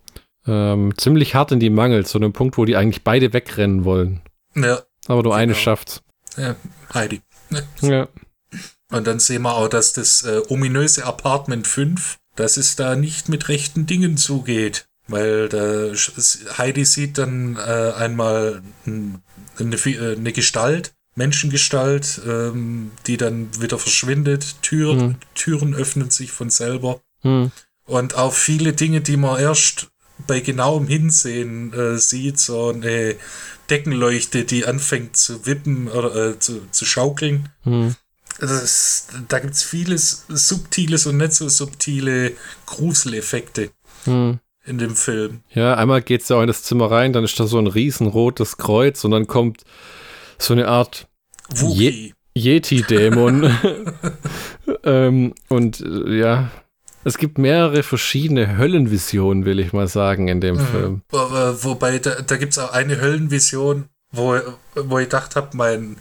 ähm, 0.47 0.93
ziemlich 0.99 1.35
hart 1.35 1.53
in 1.53 1.61
die 1.61 1.71
Mangel, 1.71 2.05
zu 2.05 2.19
einem 2.19 2.35
Punkt, 2.35 2.59
wo 2.59 2.67
die 2.67 2.77
eigentlich 2.77 3.03
beide 3.03 3.33
wegrennen 3.33 3.87
wollen. 3.87 4.21
ja, 4.55 4.81
Aber 5.07 5.23
nur 5.23 5.35
eine 5.35 5.53
Genau. 5.53 5.63
schafft's. 5.65 6.03
ja, 6.37 6.55
Heidi. 6.93 7.23
Ja. 7.81 8.09
Und 8.93 9.07
dann 9.07 9.19
sehen 9.19 9.43
wir 9.43 9.55
auch, 9.55 9.69
dass 9.69 9.93
das 9.93 10.23
äh, 10.23 10.43
ominöse 10.49 11.05
Apartment 11.05 11.67
5, 11.67 12.19
dass 12.37 12.57
es 12.57 12.77
da 12.77 12.95
nicht 12.95 13.29
mit 13.29 13.49
rechten 13.49 13.87
Dingen 13.87 14.17
zugeht. 14.17 14.87
Weil 15.09 15.49
da, 15.49 15.93
Heidi 16.59 16.85
sieht 16.85 17.19
dann 17.19 17.57
äh, 17.57 17.93
einmal 17.97 18.63
eine, 18.87 19.21
äh, 19.59 20.17
eine 20.17 20.33
Gestalt, 20.33 20.95
Menschengestalt, 21.15 22.21
ähm, 22.27 22.93
die 23.07 23.17
dann 23.17 23.49
wieder 23.61 23.79
verschwindet. 23.79 24.63
Tür, 24.63 24.95
Mhm. 24.95 25.17
Türen 25.35 25.75
öffnen 25.75 26.11
sich 26.11 26.31
von 26.31 26.51
selber. 26.51 27.01
Hm. 27.23 27.51
Und 27.85 28.15
auch 28.15 28.33
viele 28.33 28.73
Dinge, 28.73 29.01
die 29.01 29.17
man 29.17 29.41
erst 29.41 29.89
bei 30.27 30.41
genauem 30.41 30.87
Hinsehen 30.87 31.73
äh, 31.73 31.99
sieht, 31.99 32.39
so 32.39 32.71
eine 32.71 33.17
Deckenleuchte, 33.71 34.45
die 34.45 34.67
anfängt 34.67 35.17
zu 35.17 35.47
wippen 35.47 35.89
oder 35.89 36.15
äh, 36.15 36.39
zu, 36.39 36.63
zu 36.71 36.85
schaukeln. 36.85 37.49
Hm. 37.65 37.97
Ist, 38.39 39.09
da 39.29 39.39
gibt 39.39 39.55
es 39.55 39.63
vieles 39.63 40.25
Subtiles 40.29 41.07
und 41.07 41.17
nicht 41.19 41.33
so 41.35 41.49
subtile 41.49 42.33
Gruseleffekte 42.67 43.71
Hm. 44.05 44.39
in 44.65 44.79
dem 44.79 44.97
Film. 44.97 45.41
Ja, 45.51 45.75
einmal 45.75 46.03
geht's 46.03 46.29
ja 46.29 46.37
auch 46.37 46.41
in 46.41 46.47
das 46.49 46.63
Zimmer 46.65 46.91
rein, 46.91 47.13
dann 47.13 47.25
ist 47.25 47.39
da 47.39 47.47
so 47.47 47.59
ein 47.59 47.67
riesenrotes 47.69 48.57
Kreuz 48.57 49.05
und 49.05 49.13
dann 49.13 49.27
kommt 49.27 49.63
so 50.39 50.55
eine 50.55 50.67
Art 50.69 51.07
Wookie. 51.55 52.15
Yeti-Dämon. 52.35 53.55
ähm, 54.85 55.35
und 55.49 55.81
äh, 55.81 56.19
ja, 56.19 56.51
es 57.05 57.19
gibt 57.19 57.39
mehrere 57.39 57.83
verschiedene 57.83 58.57
Höllenvisionen, 58.57 59.45
will 59.45 59.59
ich 59.61 59.73
mal 59.73 59.89
sagen, 59.89 60.29
in 60.29 60.41
dem 60.41 60.59
Film. 60.59 61.03
Wo- 61.11 61.19
wo- 61.31 61.65
Wobei, 61.65 61.99
da, 61.99 62.23
da 62.23 62.37
gibt 62.37 62.53
es 62.53 62.59
auch 62.59 62.73
eine 62.73 63.01
Höllenvision, 63.01 63.87
wo, 64.13 64.39
wo 64.75 64.99
ich 64.99 65.07
gedacht 65.07 65.37
habe, 65.37 65.57
mein, 65.57 65.97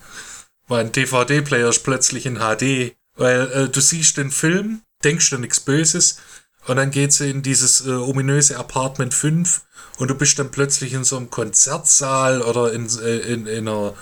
mein 0.71 0.91
DVD-Player 0.91 1.69
ist 1.69 1.83
plötzlich 1.83 2.25
in 2.25 2.39
HD. 2.39 2.95
Weil 3.15 3.51
äh, 3.51 3.69
du 3.69 3.79
siehst 3.79 4.17
den 4.17 4.31
Film, 4.31 4.81
denkst 5.03 5.29
dir 5.29 5.37
nichts 5.37 5.59
Böses 5.59 6.17
und 6.65 6.77
dann 6.77 6.91
geht's 6.91 7.19
in 7.19 7.43
dieses 7.43 7.85
äh, 7.85 7.91
ominöse 7.91 8.57
Apartment 8.57 9.13
5 9.13 9.61
und 9.97 10.09
du 10.09 10.15
bist 10.15 10.39
dann 10.39 10.49
plötzlich 10.49 10.93
in 10.93 11.03
so 11.03 11.17
einem 11.17 11.29
Konzertsaal 11.29 12.41
oder 12.41 12.73
in, 12.73 12.87
äh, 12.99 13.17
in, 13.17 13.45
in, 13.47 13.67
einer, 13.67 13.93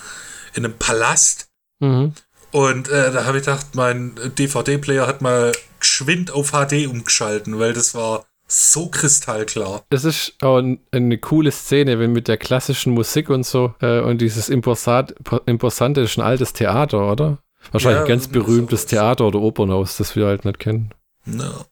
in 0.53 0.63
einem 0.63 0.77
Palast 0.77 1.49
Mhm. 1.79 2.13
Und 2.51 2.89
äh, 2.89 3.11
da 3.11 3.25
habe 3.25 3.37
ich 3.37 3.45
gedacht, 3.45 3.75
mein 3.75 4.15
DVD-Player 4.37 5.05
hat 5.05 5.21
mal 5.21 5.51
geschwind 5.79 6.31
auf 6.31 6.51
HD 6.51 6.87
umgeschalten, 6.87 7.59
weil 7.59 7.73
das 7.73 7.93
war 7.93 8.25
so 8.49 8.89
kristallklar. 8.89 9.83
Das 9.89 10.03
ist 10.03 10.33
auch 10.41 10.57
ein, 10.57 10.79
eine 10.91 11.17
coole 11.19 11.51
Szene, 11.51 11.99
wenn 11.99 12.11
mit 12.11 12.27
der 12.27 12.37
klassischen 12.37 12.93
Musik 12.93 13.29
und 13.29 13.45
so 13.45 13.75
äh, 13.79 14.01
und 14.01 14.19
dieses 14.19 14.49
Imposat, 14.49 15.15
Imposante 15.45 16.01
ist 16.01 16.17
ein 16.17 16.23
altes 16.23 16.53
Theater, 16.53 17.11
oder? 17.11 17.37
Wahrscheinlich 17.71 17.99
Ja, 17.99 18.03
ein 18.05 18.09
ganz 18.09 18.27
berühmtes 18.27 18.81
sowas. 18.81 18.89
Theater 18.89 19.27
oder 19.27 19.39
Opernhaus, 19.39 19.97
das 19.97 20.15
wir 20.15 20.25
halt 20.25 20.45
nicht 20.45 20.59
kennen. 20.59 20.93
Ja. 21.25 21.65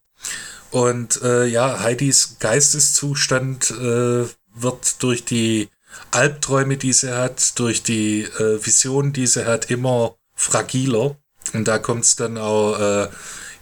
Und 0.71 1.21
äh, 1.23 1.45
ja, 1.45 1.79
Heidis 1.79 2.37
Geisteszustand 2.39 3.71
äh, 3.71 4.25
wird 4.53 5.01
durch 5.01 5.25
die 5.25 5.69
Albträume, 6.11 6.77
die 6.77 6.93
sie 6.93 7.15
hat, 7.15 7.57
durch 7.57 7.83
die 7.83 8.21
äh, 8.21 8.63
Visionen, 8.63 9.13
die 9.13 9.27
sie 9.27 9.45
hat, 9.45 9.71
immer 9.71 10.15
fragiler. 10.35 11.15
Und 11.53 11.67
da 11.67 11.79
kommt 11.79 12.03
es 12.03 12.15
dann 12.15 12.37
auch, 12.37 12.77
äh, 12.79 13.07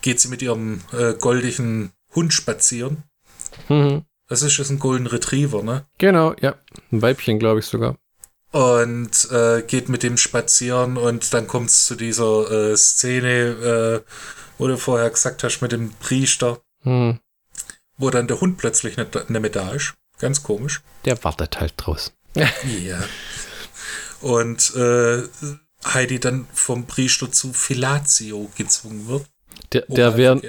geht 0.02 0.20
sie 0.20 0.28
mit 0.28 0.42
ihrem 0.42 0.82
äh, 0.92 1.14
goldigen 1.14 1.92
Hund 2.16 2.34
spazieren. 2.34 3.04
Mhm. 3.70 4.04
Das 4.28 4.42
ist 4.42 4.58
jetzt 4.58 4.72
ein 4.72 4.80
Golden 4.80 5.08
Retriever, 5.08 5.62
ne? 5.62 5.86
Genau, 6.00 6.34
ja. 6.42 6.56
Ein 6.92 7.02
Weibchen, 7.02 7.38
glaube 7.40 7.60
ich 7.60 7.66
sogar. 7.68 7.98
und 8.52 9.30
äh, 9.32 9.62
geht 9.64 9.90
mit 9.90 10.02
dem 10.02 10.18
spazieren 10.18 10.98
und 10.98 11.34
dann 11.34 11.46
kommt 11.48 11.70
es 11.70 11.86
zu 11.86 11.96
dieser 11.96 12.50
äh, 12.72 12.78
Szene, 12.78 14.04
äh, 14.06 14.12
wo 14.58 14.68
du 14.68 14.78
vorher 14.78 15.10
gesagt 15.10 15.44
hast, 15.44 15.62
mit 15.62 15.72
dem 15.74 15.92
Priester, 16.00 16.60
Hm. 16.84 17.20
wo 17.98 18.10
dann 18.12 18.28
der 18.28 18.40
Hund 18.42 18.58
plötzlich 18.58 18.96
nicht, 18.98 19.14
nicht 19.16 19.30
mehr 19.42 19.50
da 19.50 19.72
ist. 19.72 19.94
Ganz 20.20 20.42
komisch. 20.44 20.82
Der 21.04 21.22
wartet 21.24 21.60
halt 21.60 21.74
draußen. 21.78 22.14
Ja. 22.84 23.04
Und 24.22 24.74
äh, 24.76 25.24
Heidi 25.86 26.20
dann 26.20 26.48
vom 26.54 26.86
Priester 26.88 27.32
zu 27.32 27.54
Fellatio 27.54 28.50
gezwungen 28.58 29.08
wird. 29.08 29.26
Der, 29.74 29.82
der, 29.88 30.18
während. 30.18 30.44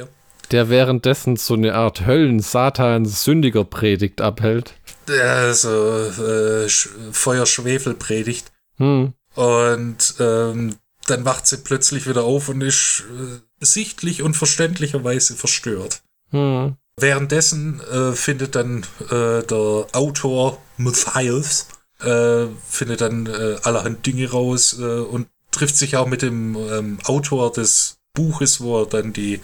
Der 0.53 0.69
währenddessen 0.69 1.37
so 1.37 1.55
eine 1.55 1.75
Art 1.75 2.07
Höllen-Satans-Sündiger-Predigt 2.07 4.21
abhält. 4.21 4.75
Der 5.09 5.55
so 5.55 5.69
äh, 5.69 6.67
Sch- 6.67 6.91
Feuer-Schwefel 7.13 7.95
predigt. 7.95 8.53
Hm. 8.77 9.15
Und 9.35 10.15
ähm, 10.19 10.77
dann 11.07 11.25
wacht 11.25 11.47
sie 11.47 11.59
plötzlich 11.59 12.09
wieder 12.09 12.25
auf 12.25 12.49
und 12.49 12.63
ist 12.63 13.05
äh, 13.11 13.39
sichtlich 13.65 14.23
und 14.23 14.35
verständlicherweise 14.35 15.37
verstört. 15.37 16.03
Hm. 16.31 16.75
Währenddessen 16.99 17.81
äh, 17.93 18.13
findet 18.13 18.55
dann 18.55 18.87
äh, 19.11 19.43
der 19.43 19.87
Autor 19.93 20.63
Matthias 20.79 21.69
äh, 22.01 22.47
findet 22.69 23.03
dann 23.03 23.27
äh, 23.27 23.57
allerhand 23.63 24.07
Dinge 24.07 24.31
raus 24.31 24.79
äh, 24.79 24.83
und 24.83 25.29
trifft 25.51 25.77
sich 25.77 25.97
auch 25.97 26.07
mit 26.07 26.23
dem 26.23 26.57
ähm, 26.57 26.99
Autor 27.05 27.53
des 27.53 27.96
Buches, 28.17 28.61
wo 28.61 28.83
er 28.83 28.87
dann 28.87 29.13
die 29.13 29.41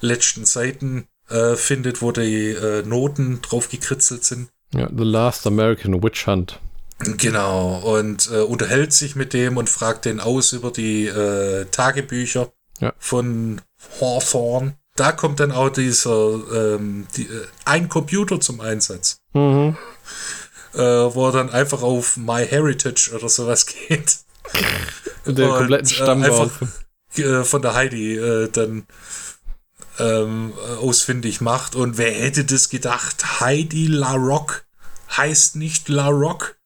letzten 0.00 0.44
Seiten 0.44 1.06
äh, 1.28 1.56
findet, 1.56 2.00
wo 2.02 2.12
die 2.12 2.50
äh, 2.50 2.82
Noten 2.84 3.40
drauf 3.42 3.68
gekritzelt 3.68 4.22
sind. 4.24 4.48
Ja, 4.72 4.88
The 4.96 5.02
Last 5.04 5.46
American 5.48 6.00
Witch 6.04 6.28
Hunt. 6.28 6.60
Genau, 7.16 7.78
und 7.96 8.30
äh, 8.30 8.40
unterhält 8.42 8.92
sich 8.92 9.16
mit 9.16 9.32
dem 9.32 9.56
und 9.56 9.68
fragt 9.70 10.04
den 10.04 10.20
aus 10.20 10.52
über 10.52 10.70
die 10.70 11.06
äh, 11.06 11.64
Tagebücher 11.64 12.52
Ja. 12.78 12.92
von 12.98 13.60
Hawthorne. 14.00 14.76
Da 14.96 15.12
kommt 15.12 15.40
dann 15.40 15.50
auch 15.50 15.70
dieser 15.70 16.34
ähm, 16.76 17.06
die, 17.16 17.22
äh, 17.22 17.46
ein 17.64 17.88
Computer 17.88 18.38
zum 18.40 18.60
Einsatz, 18.60 19.16
Mhm. 19.32 19.76
äh, 20.74 20.78
wo 20.78 21.28
er 21.28 21.32
dann 21.32 21.48
einfach 21.50 21.82
auf 21.82 22.16
MyHeritage 22.18 23.12
oder 23.14 23.28
sowas 23.30 23.64
geht. 23.88 24.18
Der 25.26 25.48
Und, 25.50 25.56
kompletten 25.56 25.86
äh, 25.86 25.94
Stamm 25.94 26.22
einfach- 26.22 26.58
drauf. 26.58 26.68
Äh, 27.16 27.44
von 27.44 27.62
der 27.62 27.74
Heidi 27.74 28.16
äh, 28.16 28.48
dann 28.50 28.86
ähm, 29.98 30.52
äh, 30.56 30.76
ausfindig 30.76 31.40
macht. 31.40 31.74
Und 31.74 31.98
wer 31.98 32.12
hätte 32.12 32.44
das 32.44 32.68
gedacht? 32.68 33.40
Heidi 33.40 33.86
LaRock 33.86 34.64
heißt 35.16 35.56
nicht 35.56 35.88
LaRock, 35.88 36.56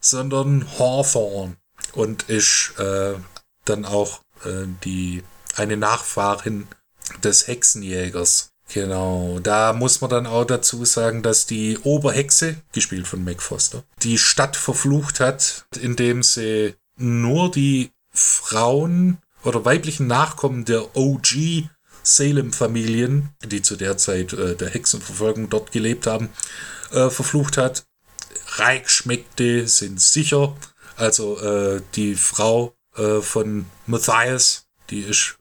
sondern 0.00 0.66
Hawthorne 0.78 1.56
und 1.92 2.24
ist 2.24 2.74
äh, 2.78 3.14
dann 3.64 3.84
auch 3.84 4.22
äh, 4.44 4.66
die 4.84 5.22
eine 5.56 5.76
Nachfahrin 5.76 6.66
des 7.22 7.46
Hexenjägers. 7.46 8.50
Genau, 8.72 9.38
da 9.42 9.72
muss 9.72 10.02
man 10.02 10.10
dann 10.10 10.26
auch 10.26 10.44
dazu 10.44 10.84
sagen, 10.84 11.22
dass 11.22 11.46
die 11.46 11.78
Oberhexe, 11.78 12.56
gespielt 12.72 13.06
von 13.06 13.24
Meg 13.24 13.40
Foster, 13.40 13.82
die 14.02 14.18
Stadt 14.18 14.56
verflucht 14.56 15.20
hat, 15.20 15.66
indem 15.80 16.22
sie 16.22 16.74
nur 16.96 17.50
die 17.50 17.92
Frauen 18.10 19.18
oder 19.48 19.64
weiblichen 19.64 20.06
Nachkommen 20.06 20.64
der 20.64 20.96
OG 20.96 21.64
Salem-Familien, 22.02 23.30
die 23.44 23.62
zu 23.62 23.76
der 23.76 23.96
Zeit 23.96 24.32
äh, 24.32 24.56
der 24.56 24.70
Hexenverfolgung 24.70 25.50
dort 25.50 25.72
gelebt 25.72 26.06
haben, 26.06 26.28
äh, 26.92 27.10
verflucht 27.10 27.56
hat. 27.56 27.84
Reich 28.56 28.88
schmeckte, 28.88 29.66
sind 29.68 30.00
sicher. 30.00 30.54
Also 30.96 31.38
äh, 31.40 31.80
die 31.94 32.14
Frau 32.14 32.74
äh, 32.96 33.20
von 33.20 33.66
Matthias, 33.86 34.66
die 34.90 35.00
ist 35.00 35.38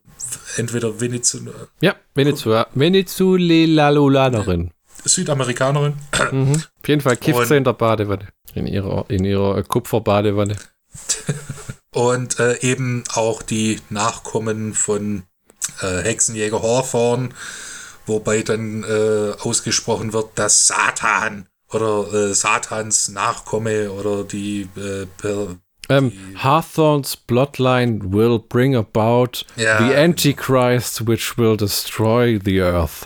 entweder 0.58 1.00
Venezu 1.00 1.40
Ja, 1.82 1.96
Venezuela. 2.16 2.68
Venezuelalulanerin. 2.74 4.72
Südamerikanerin 5.06 5.94
Mhm. 6.32 6.56
Auf 6.56 6.88
jeden 6.88 7.02
Fall 7.02 7.18
kifft 7.18 7.48
sie 7.48 7.56
in 7.56 7.64
der 7.64 7.74
Badewanne. 7.74 8.28
In 8.54 8.68
ihrer, 8.68 9.06
in 9.10 9.24
ihrer 9.24 9.58
äh, 9.58 9.64
Kupferbadewanne. 9.64 10.58
und 11.98 12.40
äh, 12.40 12.60
eben 12.62 13.04
auch 13.16 13.42
die 13.42 13.82
Nachkommen 13.90 14.76
von 14.76 15.24
äh, 15.82 16.04
Hexenjäger 16.04 16.62
Hawthorne, 16.62 17.30
wobei 18.06 18.44
dann 18.44 18.84
äh, 18.84 19.32
ausgesprochen 19.42 20.14
wird, 20.14 20.28
dass 20.36 20.68
Satan 20.68 21.48
oder 21.74 22.14
äh, 22.14 22.34
Satans 22.36 23.10
Nachkomme 23.10 23.92
oder 23.92 24.24
die 24.24 24.70
äh, 24.78 25.08
per, 25.18 25.56
Ähm, 25.90 26.12
Hawthorne's 26.38 27.16
bloodline 27.16 28.12
will 28.14 28.38
bring 28.40 28.76
about 28.76 29.46
Ja. 29.56 29.80
the 29.80 29.96
Antichrist 29.96 31.08
which 31.08 31.36
will 31.38 31.58
destroy 31.58 32.40
the 32.44 32.62
earth. 32.62 33.06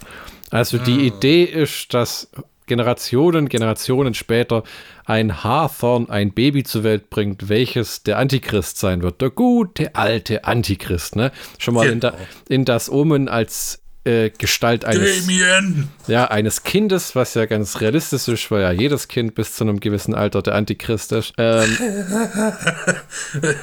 Also 0.49 0.77
die 0.79 0.99
Ah. 1.09 1.15
Idee 1.15 1.43
ist, 1.45 1.93
dass 1.93 2.27
Generationen, 2.71 3.49
Generationen 3.49 4.13
später 4.13 4.63
ein 5.03 5.43
Haarthorn 5.43 6.09
ein 6.09 6.31
Baby 6.31 6.63
zur 6.63 6.85
Welt 6.85 7.09
bringt, 7.09 7.49
welches 7.49 8.03
der 8.03 8.17
Antichrist 8.17 8.79
sein 8.79 9.01
wird. 9.01 9.19
Der 9.19 9.29
gute 9.29 9.93
alte 9.93 10.45
Antichrist, 10.45 11.17
ne? 11.17 11.33
Schon 11.57 11.73
mal 11.73 11.89
in, 11.89 11.99
da, 11.99 12.11
Genau. 12.11 12.21
in 12.47 12.63
das 12.63 12.89
Omen 12.89 13.27
als 13.27 13.79
äh, 14.05 14.29
Gestalt 14.29 14.85
eines, 14.85 15.25
Damien! 15.27 15.89
ja, 16.07 16.25
eines 16.31 16.63
Kindes, 16.63 17.13
was 17.13 17.33
ja 17.33 17.45
ganz 17.45 17.81
realistisch 17.81 18.29
ist, 18.29 18.49
weil 18.49 18.61
ja 18.61 18.71
jedes 18.71 19.09
Kind 19.09 19.35
bis 19.35 19.53
zu 19.53 19.65
einem 19.65 19.81
gewissen 19.81 20.15
Alter 20.15 20.41
der 20.41 20.55
Antichrist 20.55 21.11
ist. 21.11 21.33
Ähm, 21.37 21.69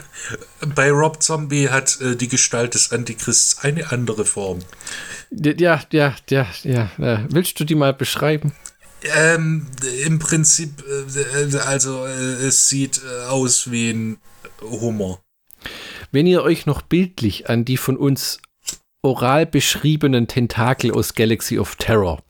Bei 0.75 0.91
Rob 0.91 1.23
Zombie 1.23 1.71
hat 1.71 1.99
äh, 2.03 2.15
die 2.15 2.29
Gestalt 2.29 2.75
des 2.75 2.93
Antichrists 2.93 3.65
eine 3.65 3.91
andere 3.91 4.25
Form. 4.27 4.59
ja, 5.31 5.81
ja, 5.93 6.15
ja, 6.29 6.47
ja. 6.63 7.25
Willst 7.31 7.59
du 7.59 7.65
die 7.65 7.75
mal 7.75 7.95
beschreiben? 7.95 8.53
Ähm, 9.15 9.67
im 10.05 10.19
Prinzip, 10.19 10.85
äh, 10.87 11.57
also 11.59 12.05
äh, 12.07 12.47
es 12.47 12.69
sieht 12.69 13.01
äh, 13.05 13.27
aus 13.27 13.71
wie 13.71 13.91
ein 13.91 14.19
Hummer. 14.61 15.21
Wenn 16.11 16.27
ihr 16.27 16.43
euch 16.43 16.67
noch 16.67 16.83
bildlich 16.83 17.49
an 17.49 17.65
die 17.65 17.77
von 17.77 17.97
uns 17.97 18.39
oral 19.03 19.47
beschriebenen 19.47 20.27
Tentakel 20.27 20.93
aus 20.93 21.15
Galaxy 21.15 21.59
of 21.59 21.77
Terror 21.77 22.23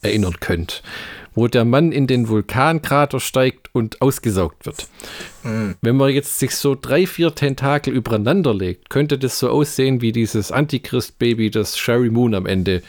erinnern 0.00 0.36
könnt, 0.40 0.82
wo 1.34 1.48
der 1.48 1.64
Mann 1.64 1.92
in 1.92 2.06
den 2.06 2.28
Vulkankrater 2.28 3.20
steigt 3.20 3.74
und 3.74 4.00
ausgesaugt 4.00 4.64
wird. 4.64 4.88
Wenn 5.42 5.96
man 5.96 6.10
jetzt 6.10 6.38
sich 6.38 6.56
so 6.56 6.74
drei, 6.74 7.06
vier 7.06 7.34
Tentakel 7.34 7.92
übereinander 7.92 8.54
legt, 8.54 8.88
könnte 8.88 9.18
das 9.18 9.38
so 9.38 9.50
aussehen 9.50 10.00
wie 10.00 10.12
dieses 10.12 10.50
Antichrist-Baby, 10.50 11.50
das 11.50 11.76
Sherry 11.76 12.10
Moon 12.10 12.34
am 12.34 12.46
Ende 12.46 12.82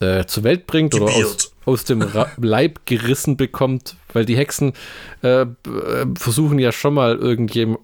äh, 0.00 0.24
zur 0.24 0.44
Welt 0.44 0.66
bringt 0.66 0.94
oder 0.94 1.04
aus, 1.04 1.12
Gebiert. 1.14 1.52
Aus 1.66 1.84
dem 1.84 2.02
Leib 2.38 2.80
gerissen 2.86 3.36
bekommt, 3.36 3.96
weil 4.12 4.24
die 4.24 4.36
Hexen 4.36 4.72
äh, 5.22 5.46
versuchen 6.18 6.58
ja 6.58 6.72
schon 6.72 6.94
mal 6.94 7.16
irgendjemand, 7.16 7.78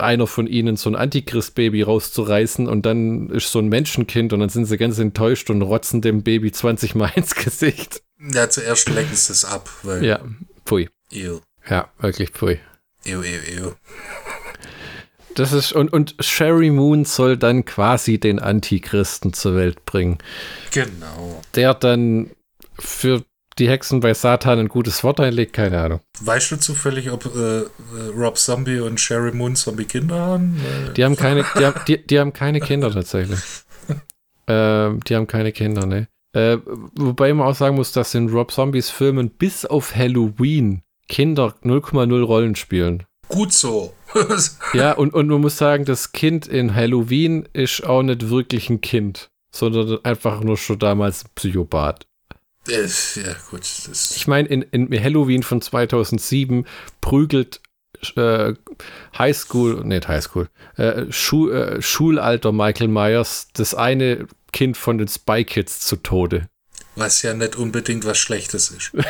einer 0.00 0.26
von 0.26 0.46
ihnen 0.46 0.76
so 0.76 0.88
ein 0.90 0.96
Antichrist-Baby 0.96 1.82
rauszureißen 1.82 2.66
und 2.66 2.86
dann 2.86 3.28
ist 3.30 3.52
so 3.52 3.58
ein 3.58 3.68
Menschenkind 3.68 4.32
und 4.32 4.40
dann 4.40 4.48
sind 4.48 4.64
sie 4.64 4.78
ganz 4.78 4.98
enttäuscht 4.98 5.50
und 5.50 5.62
rotzen 5.62 6.00
dem 6.00 6.22
Baby 6.22 6.52
20 6.52 6.94
Mal 6.94 7.12
ins 7.16 7.34
Gesicht. 7.34 8.02
Ja, 8.32 8.48
zuerst 8.48 8.88
lecken 8.88 9.14
sie 9.14 9.32
es 9.32 9.44
ab, 9.44 9.68
weil. 9.82 10.04
Ja, 10.04 10.20
pfui. 10.64 10.88
Ew, 11.12 11.40
Ja, 11.68 11.88
wirklich 12.00 12.30
pfui. 12.30 12.58
ew, 13.04 13.20
ew, 13.22 13.60
ew. 13.62 13.72
Das 15.34 15.52
ist, 15.52 15.72
und, 15.72 15.92
und 15.92 16.16
Sherry 16.18 16.70
Moon 16.70 17.04
soll 17.04 17.36
dann 17.36 17.64
quasi 17.64 18.18
den 18.18 18.40
Antichristen 18.40 19.32
zur 19.32 19.54
Welt 19.54 19.84
bringen, 19.84 20.18
Genau. 20.72 21.40
der 21.54 21.74
dann 21.74 22.30
für 22.78 23.24
die 23.58 23.68
Hexen 23.68 24.00
bei 24.00 24.14
Satan 24.14 24.58
ein 24.58 24.68
gutes 24.68 25.02
Wort 25.02 25.20
einlegt, 25.20 25.52
keine 25.52 25.80
Ahnung. 25.80 26.00
Weißt 26.20 26.52
du 26.52 26.56
zufällig, 26.56 27.10
ob 27.10 27.26
äh, 27.26 27.60
äh, 27.60 27.66
Rob 28.16 28.38
Zombie 28.38 28.80
und 28.80 29.00
Sherry 29.00 29.32
Moon 29.32 29.56
Zombie 29.56 29.84
Kinder 29.84 30.18
haben? 30.18 30.60
Die 30.96 31.04
haben 31.04 31.16
keine, 31.16 31.44
die 31.58 31.66
haben, 31.66 31.80
die, 31.86 32.06
die 32.06 32.18
haben 32.20 32.32
keine 32.32 32.60
Kinder 32.60 32.92
tatsächlich. 32.92 33.40
ähm, 34.46 35.00
die 35.04 35.16
haben 35.16 35.26
keine 35.26 35.52
Kinder, 35.52 35.86
ne? 35.86 36.08
Äh, 36.32 36.58
wobei 36.94 37.32
man 37.32 37.46
auch 37.46 37.54
sagen 37.54 37.76
muss, 37.76 37.92
dass 37.92 38.14
in 38.14 38.28
Rob 38.28 38.52
Zombies 38.52 38.90
Filmen 38.90 39.30
bis 39.30 39.64
auf 39.64 39.96
Halloween 39.96 40.82
Kinder 41.08 41.54
0,0 41.64 42.22
Rollen 42.22 42.54
spielen. 42.54 43.04
Gut 43.28 43.52
so. 43.52 43.94
Ja, 44.72 44.92
und, 44.92 45.12
und 45.12 45.28
man 45.28 45.42
muss 45.42 45.58
sagen, 45.58 45.84
das 45.84 46.12
Kind 46.12 46.46
in 46.46 46.74
Halloween 46.74 47.46
ist 47.52 47.84
auch 47.84 48.02
nicht 48.02 48.30
wirklich 48.30 48.70
ein 48.70 48.80
Kind, 48.80 49.30
sondern 49.50 50.02
einfach 50.02 50.42
nur 50.42 50.56
schon 50.56 50.78
damals 50.78 51.24
ein 51.24 51.30
Psychopath. 51.34 52.06
Ja, 52.66 53.34
gut. 53.50 53.62
Ich 54.16 54.26
meine, 54.26 54.48
in, 54.48 54.62
in 54.62 55.02
Halloween 55.02 55.42
von 55.42 55.60
2007 55.62 56.66
prügelt 57.00 57.60
äh, 58.16 58.54
Highschool, 59.16 59.84
nicht 59.84 60.08
Highschool, 60.08 60.48
äh, 60.76 61.10
Schu 61.10 61.50
äh, 61.50 61.80
Schulalter 61.80 62.52
Michael 62.52 62.88
Myers 62.88 63.48
das 63.54 63.74
eine 63.74 64.26
Kind 64.52 64.76
von 64.76 64.98
den 64.98 65.08
Spy 65.08 65.44
Kids 65.44 65.80
zu 65.80 65.96
Tode. 65.96 66.48
was 66.94 67.22
ja 67.22 67.32
nicht 67.34 67.56
unbedingt 67.56 68.04
was 68.04 68.18
Schlechtes 68.18 68.70
ist. 68.70 68.92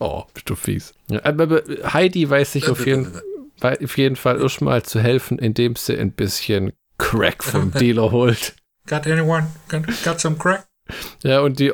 Oh, 0.00 0.22
bist 0.32 0.48
du 0.48 0.54
fies. 0.54 0.94
Aber, 1.24 1.60
Heidi 1.92 2.30
weiß 2.30 2.52
sich 2.52 2.68
auf 2.68 2.86
jeden, 2.86 3.20
auf 3.60 3.98
jeden 3.98 4.14
Fall 4.14 4.40
erstmal 4.40 4.84
zu 4.84 5.00
helfen, 5.00 5.40
indem 5.40 5.74
sie 5.74 5.98
ein 5.98 6.12
bisschen 6.12 6.72
Crack 6.98 7.42
vom 7.42 7.72
Dealer 7.80 8.12
holt. 8.12 8.54
Got 8.86 9.08
anyone? 9.08 9.48
Got, 9.68 9.86
got 10.04 10.20
some 10.20 10.36
crack? 10.36 10.67
Ja, 11.22 11.40
und 11.40 11.58
die 11.58 11.72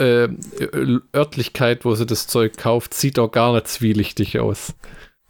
äh, 0.00 0.24
äh, 0.24 1.00
Örtlichkeit, 1.14 1.84
wo 1.84 1.94
sie 1.94 2.06
das 2.06 2.26
Zeug 2.26 2.56
kauft, 2.56 2.94
sieht 2.94 3.18
auch 3.18 3.30
gar 3.30 3.54
nicht 3.54 3.68
zwielichtig 3.68 4.38
aus. 4.38 4.74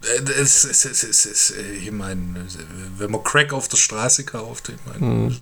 Es, 0.01 0.65
es, 0.65 0.85
es, 0.85 1.55
ich 1.83 1.91
meine, 1.91 2.47
wenn 2.99 3.11
man 3.11 3.23
Crack 3.23 3.53
auf 3.53 3.69
der 3.69 3.79
Straße 3.79 4.25
kauft, 4.25 4.69
ich 4.69 5.01
meine, 5.01 5.35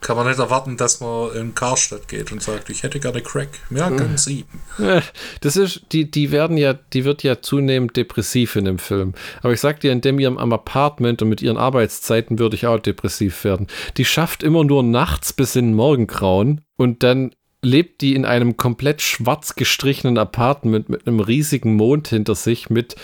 kann 0.00 0.16
man 0.16 0.28
nicht 0.28 0.38
erwarten, 0.38 0.76
dass 0.76 1.00
man 1.00 1.34
in 1.34 1.54
Karstadt 1.54 2.08
geht 2.08 2.30
und 2.30 2.42
sagt, 2.42 2.70
ich 2.70 2.82
hätte 2.82 3.00
gerne 3.00 3.20
Crack. 3.20 3.48
Ja, 3.70 3.90
ganz 3.90 4.24
sieben. 4.24 4.60
Äh, 4.78 5.02
Das 5.40 5.56
ist, 5.56 5.82
die, 5.92 6.10
die 6.10 6.30
werden 6.30 6.56
ja, 6.56 6.72
die 6.74 7.04
wird 7.04 7.22
ja 7.22 7.40
zunehmend 7.42 7.96
depressiv 7.96 8.56
in 8.56 8.64
dem 8.64 8.78
Film. 8.78 9.14
Aber 9.42 9.52
ich 9.52 9.60
sag 9.60 9.80
dir, 9.80 9.90
in 9.92 10.00
dem 10.00 10.20
ihrem 10.20 10.38
am 10.38 10.52
Apartment 10.52 11.22
und 11.22 11.28
mit 11.28 11.42
ihren 11.42 11.56
Arbeitszeiten 11.56 12.38
würde 12.38 12.56
ich 12.56 12.66
auch 12.66 12.78
depressiv 12.78 13.42
werden. 13.44 13.66
Die 13.96 14.04
schafft 14.04 14.42
immer 14.42 14.64
nur 14.64 14.82
nachts 14.82 15.32
bis 15.32 15.56
in 15.56 15.66
den 15.66 15.74
Morgengrauen 15.74 16.60
und 16.76 17.02
dann 17.02 17.32
lebt 17.62 18.00
die 18.00 18.14
in 18.14 18.24
einem 18.24 18.56
komplett 18.56 19.02
schwarz 19.02 19.56
gestrichenen 19.56 20.16
Apartment 20.16 20.88
mit 20.88 21.06
einem 21.06 21.20
riesigen 21.20 21.74
Mond 21.74 22.08
hinter 22.08 22.36
sich 22.36 22.70
mit 22.70 22.94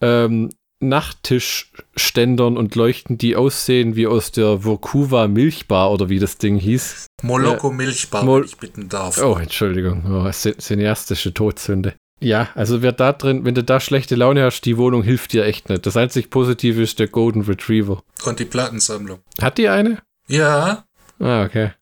ähm, 0.00 0.50
Nachttischständern 0.80 2.56
und 2.56 2.74
Leuchten, 2.74 3.18
die 3.18 3.36
aussehen 3.36 3.96
wie 3.96 4.06
aus 4.06 4.32
der 4.32 4.64
Vokuva 4.64 5.28
Milchbar 5.28 5.90
oder 5.92 6.08
wie 6.08 6.18
das 6.18 6.38
Ding 6.38 6.56
hieß. 6.58 7.06
Moloko 7.22 7.70
Milchbar, 7.70 8.24
Mol- 8.24 8.40
wenn 8.40 8.46
ich 8.48 8.56
bitten 8.58 8.88
darf. 8.88 9.22
Oh, 9.22 9.36
Entschuldigung. 9.36 10.04
Oh, 10.06 10.26
cin- 10.28 10.58
cineastische 10.58 11.32
Todsünde. 11.34 11.94
Ja, 12.20 12.48
also 12.54 12.80
wer 12.80 12.92
da 12.92 13.12
drin, 13.12 13.44
wenn 13.44 13.54
du 13.54 13.62
da 13.62 13.78
schlechte 13.78 14.14
Laune 14.14 14.42
hast, 14.44 14.62
die 14.62 14.78
Wohnung 14.78 15.02
hilft 15.02 15.32
dir 15.34 15.44
echt 15.44 15.68
nicht. 15.68 15.84
Das 15.84 15.96
einzig 15.98 16.30
Positive 16.30 16.80
ist 16.82 16.98
der 16.98 17.08
Golden 17.08 17.42
Retriever. 17.42 18.02
Und 18.24 18.38
die 18.40 18.46
Plattensammlung. 18.46 19.18
Hat 19.40 19.58
die 19.58 19.68
eine? 19.68 19.98
Ja, 20.28 20.84
Ah, 21.18 21.44
okay. 21.44 21.72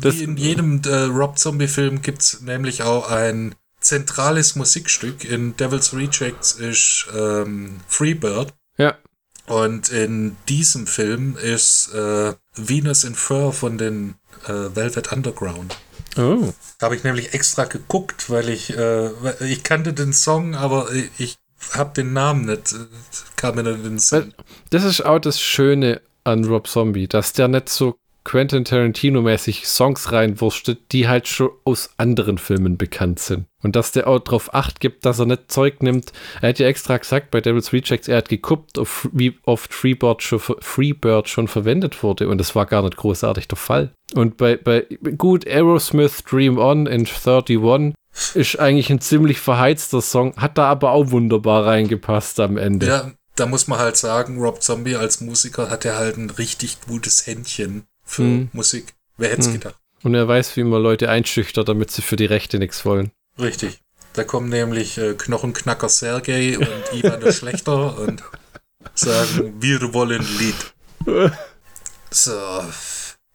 Das- 0.00 0.18
wie 0.18 0.24
in 0.24 0.36
jedem 0.36 0.80
äh, 0.86 0.94
Rob 1.04 1.38
Zombie-Film 1.38 2.00
gibt 2.02 2.22
es 2.22 2.40
nämlich 2.42 2.82
auch 2.82 3.10
ein 3.10 3.54
zentrales 3.86 4.56
Musikstück. 4.56 5.24
In 5.24 5.56
Devil's 5.56 5.94
Rejects 5.94 6.52
ist 6.52 7.06
ähm, 7.16 7.80
Freebird. 7.88 8.52
Ja. 8.78 8.96
Und 9.46 9.90
in 9.90 10.36
diesem 10.48 10.86
Film 10.86 11.36
ist 11.36 11.94
äh, 11.94 12.34
Venus 12.56 13.04
in 13.04 13.14
Fur 13.14 13.52
von 13.52 13.78
den 13.78 14.14
äh, 14.46 14.74
Velvet 14.74 15.12
Underground. 15.12 15.76
Oh. 16.16 16.52
Habe 16.82 16.96
ich 16.96 17.04
nämlich 17.04 17.34
extra 17.34 17.64
geguckt, 17.64 18.28
weil 18.30 18.48
ich, 18.48 18.76
äh, 18.76 19.10
ich 19.44 19.62
kannte 19.62 19.92
den 19.92 20.12
Song, 20.12 20.54
aber 20.54 20.88
ich, 21.18 21.38
habe 21.72 21.92
den 21.94 22.12
Namen 22.12 22.46
nicht, 22.46 22.72
äh, 22.72 22.86
kam 23.36 23.56
mir 23.56 23.62
nicht 23.62 23.76
in 23.76 23.82
den 23.82 23.98
Sinn. 23.98 24.34
Das 24.70 24.84
ist 24.84 25.04
auch 25.04 25.18
das 25.18 25.40
Schöne 25.40 26.00
an 26.24 26.44
Rob 26.44 26.66
Zombie, 26.66 27.06
dass 27.06 27.32
der 27.32 27.48
nicht 27.48 27.68
so 27.68 27.98
Quentin 28.24 28.64
Tarantino-mäßig 28.64 29.66
Songs 29.66 30.10
reinwurstet, 30.10 30.92
die 30.92 31.06
halt 31.06 31.28
schon 31.28 31.50
aus 31.64 31.90
anderen 31.96 32.38
Filmen 32.38 32.76
bekannt 32.76 33.20
sind. 33.20 33.46
Und 33.66 33.74
dass 33.74 33.90
der 33.90 34.06
auch 34.06 34.20
darauf 34.20 34.54
acht 34.54 34.78
gibt, 34.78 35.04
dass 35.04 35.18
er 35.18 35.26
nicht 35.26 35.50
Zeug 35.50 35.82
nimmt. 35.82 36.12
Er 36.40 36.50
hat 36.50 36.60
ja 36.60 36.68
extra 36.68 36.98
gesagt 36.98 37.32
bei 37.32 37.40
Devil's 37.40 37.72
Rejects, 37.72 38.06
er 38.06 38.18
hat 38.18 38.28
geguckt, 38.28 38.78
auf, 38.78 39.08
wie 39.12 39.36
oft 39.44 39.74
Freebird 39.74 40.22
schon, 40.22 40.38
Freebird 40.38 41.28
schon 41.28 41.48
verwendet 41.48 42.04
wurde. 42.04 42.28
Und 42.28 42.38
das 42.38 42.54
war 42.54 42.66
gar 42.66 42.82
nicht 42.82 42.96
großartig 42.96 43.48
der 43.48 43.58
Fall. 43.58 43.90
Und 44.14 44.36
bei, 44.36 44.56
bei 44.56 44.86
gut, 45.18 45.48
Aerosmith 45.48 46.22
Dream 46.22 46.58
On 46.58 46.86
in 46.86 47.08
31 47.08 47.94
ist 48.34 48.56
eigentlich 48.60 48.88
ein 48.88 49.00
ziemlich 49.00 49.40
verheizter 49.40 50.00
Song, 50.00 50.36
hat 50.36 50.58
da 50.58 50.66
aber 50.66 50.92
auch 50.92 51.10
wunderbar 51.10 51.66
reingepasst 51.66 52.38
am 52.38 52.58
Ende. 52.58 52.86
Ja, 52.86 53.10
da 53.34 53.46
muss 53.46 53.66
man 53.66 53.80
halt 53.80 53.96
sagen, 53.96 54.38
Rob 54.38 54.62
Zombie 54.62 54.94
als 54.94 55.20
Musiker 55.20 55.70
hat 55.70 55.84
er 55.84 55.96
halt 55.96 56.18
ein 56.18 56.30
richtig 56.30 56.82
gutes 56.86 57.26
Händchen 57.26 57.82
für 58.04 58.22
Mhm. 58.22 58.48
Musik. 58.52 58.94
Wer 59.16 59.30
hätte 59.30 59.40
es 59.40 59.52
gedacht? 59.52 59.74
Und 60.04 60.14
er 60.14 60.28
weiß, 60.28 60.56
wie 60.56 60.62
man 60.62 60.80
Leute 60.80 61.10
einschüchtert, 61.10 61.68
damit 61.68 61.90
sie 61.90 62.02
für 62.02 62.14
die 62.14 62.26
Rechte 62.26 62.60
nichts 62.60 62.84
wollen. 62.84 63.10
Richtig. 63.38 63.82
Da 64.14 64.24
kommen 64.24 64.48
nämlich 64.48 64.96
äh, 64.98 65.14
Knochenknacker 65.14 65.88
Sergei 65.88 66.58
und 66.58 66.68
Ivan 66.92 67.20
der 67.20 67.32
Schlechter 67.32 67.98
und 67.98 68.22
sagen, 68.94 69.60
wir 69.60 69.92
wollen 69.92 70.26
Lied. 70.38 71.30
So. 72.10 72.64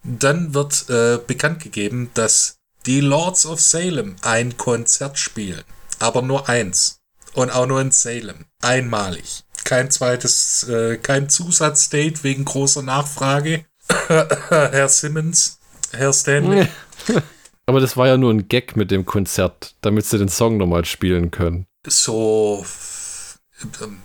Dann 0.04 0.54
wird 0.56 0.90
äh, 0.90 1.20
bekannt 1.26 1.62
gegeben, 1.62 2.10
dass 2.16 2.58
die 2.88 3.02
Lords 3.02 3.46
of 3.46 3.62
Salem 3.62 4.16
ein 4.24 4.58
Konzert 4.58 5.20
spielen. 5.20 5.64
Aber 6.00 6.24
nur 6.24 6.50
eins. 6.50 7.00
Und 7.34 7.52
auch 7.52 7.68
nur 7.68 7.80
in 7.80 7.92
Salem. 7.92 8.46
Einmalig. 8.62 9.44
Kein 9.64 9.92
zweites, 9.92 10.68
äh, 10.68 10.98
kein 10.98 11.30
Zusatzdate 11.30 12.24
wegen 12.24 12.44
großer 12.46 12.82
Nachfrage. 12.82 13.66
Herr 14.08 14.90
Simmons, 14.90 15.60
Herr 15.92 16.12
Stanley. 16.14 16.68
Aber 17.66 17.80
das 17.80 17.98
war 17.98 18.08
ja 18.08 18.18
nur 18.18 18.32
ein 18.32 18.48
Gag 18.48 18.76
mit 18.76 18.92
dem 18.92 19.06
Konzert, 19.06 19.76
damit 19.82 20.06
sie 20.06 20.18
den 20.18 20.30
Song 20.30 20.58
nochmal 20.58 20.86
spielen 20.86 21.32
können. 21.32 21.68
So. 21.88 22.66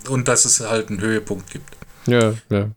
Und 0.09 0.29
dass 0.29 0.45
es 0.45 0.61
halt 0.61 0.89
einen 0.89 1.01
Höhepunkt 1.01 1.51
gibt. 1.51 1.77
Ja, 2.07 2.35
ja. 2.51 2.71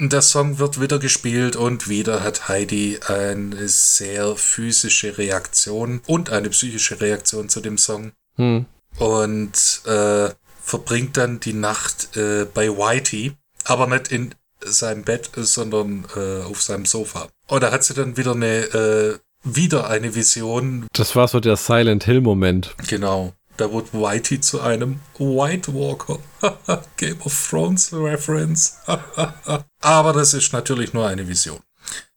Der 0.00 0.22
Song 0.22 0.58
wird 0.60 0.80
wieder 0.80 1.00
gespielt 1.00 1.56
und 1.56 1.88
wieder 1.88 2.22
hat 2.22 2.48
Heidi 2.48 3.00
eine 3.06 3.68
sehr 3.68 4.36
physische 4.36 5.18
Reaktion 5.18 6.02
und 6.06 6.30
eine 6.30 6.50
psychische 6.50 7.00
Reaktion 7.00 7.48
zu 7.48 7.60
dem 7.60 7.78
Song. 7.78 8.12
Hm. 8.36 8.66
Und 8.98 9.82
äh, 9.86 10.30
verbringt 10.62 11.16
dann 11.16 11.40
die 11.40 11.52
Nacht 11.52 12.16
äh, 12.16 12.44
bei 12.44 12.68
Whitey, 12.68 13.32
aber 13.64 13.88
nicht 13.88 14.12
in 14.12 14.34
seinem 14.60 15.02
Bett, 15.02 15.30
sondern 15.34 16.06
äh, 16.14 16.42
auf 16.42 16.62
seinem 16.62 16.86
Sofa. 16.86 17.28
Und 17.48 17.62
da 17.62 17.72
hat 17.72 17.82
sie 17.82 17.94
dann 17.94 18.16
wieder 18.16 18.32
eine, 18.32 18.56
äh, 18.56 19.18
wieder 19.56 19.88
eine 19.88 20.14
Vision. 20.14 20.86
Das 20.92 21.16
war 21.16 21.28
so 21.28 21.40
der 21.40 21.56
Silent 21.56 22.04
Hill-Moment. 22.04 22.74
Genau. 22.88 23.32
Da 23.56 23.72
wird 23.72 23.92
Whitey 23.92 24.40
zu 24.40 24.60
einem 24.60 25.00
White 25.18 25.74
Walker. 25.74 26.20
Game 26.96 27.20
of 27.22 27.48
Thrones 27.50 27.92
Reference. 27.92 28.78
Aber 29.80 30.12
das 30.12 30.34
ist 30.34 30.52
natürlich 30.52 30.92
nur 30.92 31.08
eine 31.08 31.26
Vision. 31.26 31.58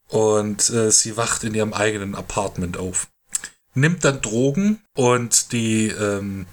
Und 0.08 0.70
äh, 0.70 0.92
sie 0.92 1.18
wacht 1.18 1.44
in 1.44 1.56
ihrem 1.56 1.74
eigenen 1.74 2.16
Apartment 2.16 2.78
auf. 2.78 3.08
Nimmt 3.74 4.04
dann 4.04 4.22
Drogen 4.22 4.82
und 4.96 5.52
die 5.52 5.88
ähm, 5.88 6.46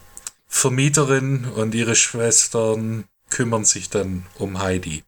Vermieterin 0.47 1.45
und 1.45 1.75
ihre 1.75 1.95
Schwestern 1.95 3.05
kümmern 3.29 3.65
sich 3.65 3.91
dann 3.91 4.27
um 4.39 4.61
Heidi. 4.61 5.03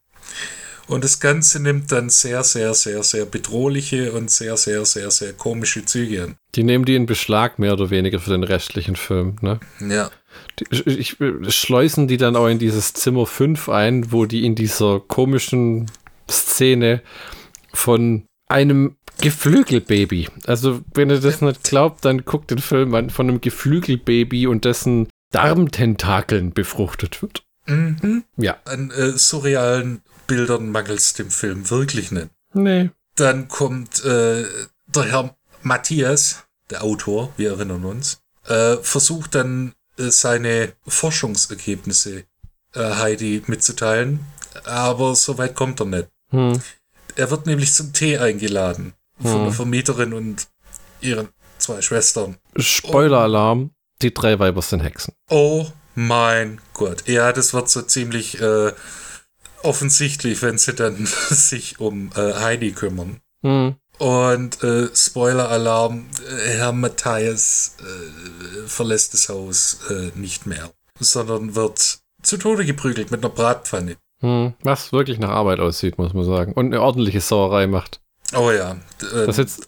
Und 0.91 1.05
das 1.05 1.21
Ganze 1.21 1.61
nimmt 1.61 1.89
dann 1.93 2.09
sehr, 2.09 2.43
sehr, 2.43 2.73
sehr, 2.73 3.01
sehr 3.01 3.25
bedrohliche 3.25 4.11
und 4.11 4.29
sehr, 4.29 4.57
sehr, 4.57 4.83
sehr, 4.83 5.09
sehr 5.09 5.31
komische 5.31 5.85
Züge 5.85 6.23
an. 6.23 6.35
Die 6.53 6.63
nehmen 6.63 6.83
die 6.83 6.95
in 6.95 7.05
Beschlag 7.05 7.59
mehr 7.59 7.71
oder 7.71 7.89
weniger 7.91 8.19
für 8.19 8.31
den 8.31 8.43
restlichen 8.43 8.97
Film, 8.97 9.37
ne? 9.39 9.61
Ja. 9.79 10.11
Die, 10.59 10.65
ich, 10.89 11.15
schleusen 11.47 12.09
die 12.09 12.17
dann 12.17 12.35
auch 12.35 12.47
in 12.47 12.59
dieses 12.59 12.91
Zimmer 12.91 13.25
5 13.25 13.69
ein, 13.69 14.11
wo 14.11 14.25
die 14.25 14.45
in 14.45 14.53
dieser 14.55 14.99
komischen 14.99 15.89
Szene 16.29 17.01
von 17.73 18.25
einem 18.49 18.97
Geflügelbaby. 19.21 20.27
Also, 20.45 20.81
wenn 20.93 21.09
ihr 21.09 21.21
das 21.21 21.39
nicht 21.39 21.63
glaubt, 21.63 22.03
dann 22.03 22.25
guckt 22.25 22.51
den 22.51 22.59
Film 22.59 22.93
an 22.95 23.09
von 23.09 23.29
einem 23.29 23.39
Geflügelbaby 23.39 24.45
und 24.45 24.65
dessen 24.65 25.07
Darmtentakeln 25.31 26.51
befruchtet 26.51 27.21
wird. 27.21 27.43
Mhm. 27.67 28.25
Ja. 28.35 28.57
An 28.65 28.91
äh, 28.91 29.11
surrealen 29.17 30.01
Bildern 30.27 30.69
mangelt 30.69 30.99
es 30.99 31.13
dem 31.13 31.29
Film 31.31 31.69
wirklich 31.69 32.11
nicht. 32.11 32.29
Nee. 32.53 32.89
Dann 33.15 33.47
kommt 33.47 34.03
äh, 34.05 34.45
der 34.87 35.03
Herr 35.03 35.35
Matthias, 35.61 36.43
der 36.69 36.83
Autor, 36.83 37.33
wir 37.37 37.51
erinnern 37.51 37.85
uns, 37.85 38.21
äh, 38.47 38.77
versucht 38.77 39.35
dann 39.35 39.73
äh, 39.97 40.09
seine 40.09 40.73
Forschungsergebnisse 40.87 42.23
äh, 42.73 42.79
Heidi 42.95 43.43
mitzuteilen, 43.47 44.19
aber 44.65 45.15
so 45.15 45.37
weit 45.37 45.55
kommt 45.55 45.79
er 45.81 45.85
nicht. 45.85 46.07
Hm. 46.29 46.61
Er 47.15 47.29
wird 47.29 47.45
nämlich 47.45 47.73
zum 47.73 47.93
Tee 47.93 48.17
eingeladen 48.17 48.93
von 49.21 49.33
Hm. 49.33 49.43
der 49.43 49.53
Vermieterin 49.53 50.13
und 50.13 50.47
ihren 51.01 51.29
zwei 51.57 51.81
Schwestern. 51.81 52.37
Spoiler-Alarm: 52.55 53.71
Die 54.01 54.13
drei 54.13 54.39
Weiber 54.39 54.61
sind 54.61 54.79
Hexen. 54.81 55.13
Oh 55.29 55.67
mein 55.93 56.59
Gott. 56.73 57.07
Ja, 57.07 57.33
das 57.33 57.53
wird 57.53 57.69
so 57.69 57.81
ziemlich 57.81 58.39
äh, 58.41 58.71
offensichtlich, 59.63 60.41
wenn 60.41 60.57
sie 60.57 60.73
dann 60.73 61.05
sich 61.29 61.79
um 61.79 62.11
äh, 62.15 62.33
Heidi 62.33 62.71
kümmern. 62.71 63.19
Hm. 63.43 63.75
Und 63.97 64.63
äh, 64.63 64.87
Spoiler-Alarm, 64.95 66.05
äh, 66.27 66.49
Herr 66.57 66.71
Matthias 66.71 67.75
äh, 67.81 68.67
verlässt 68.67 69.13
das 69.13 69.29
Haus 69.29 69.79
äh, 69.89 70.11
nicht 70.15 70.45
mehr, 70.47 70.71
sondern 70.99 71.55
wird 71.55 71.99
zu 72.23 72.37
Tode 72.37 72.65
geprügelt 72.65 73.11
mit 73.11 73.23
einer 73.23 73.33
Bratpfanne. 73.33 73.97
Hm. 74.21 74.53
Was 74.63 74.91
wirklich 74.91 75.19
nach 75.19 75.29
Arbeit 75.29 75.59
aussieht, 75.59 75.97
muss 75.97 76.13
man 76.13 76.23
sagen. 76.25 76.53
Und 76.53 76.67
eine 76.67 76.81
ordentliche 76.81 77.21
Sauerei 77.21 77.67
macht. 77.67 77.99
Oh 78.35 78.51
ja. 78.51 78.73
äh, 79.13 79.25
Da, 79.25 79.33
sitzt, 79.33 79.67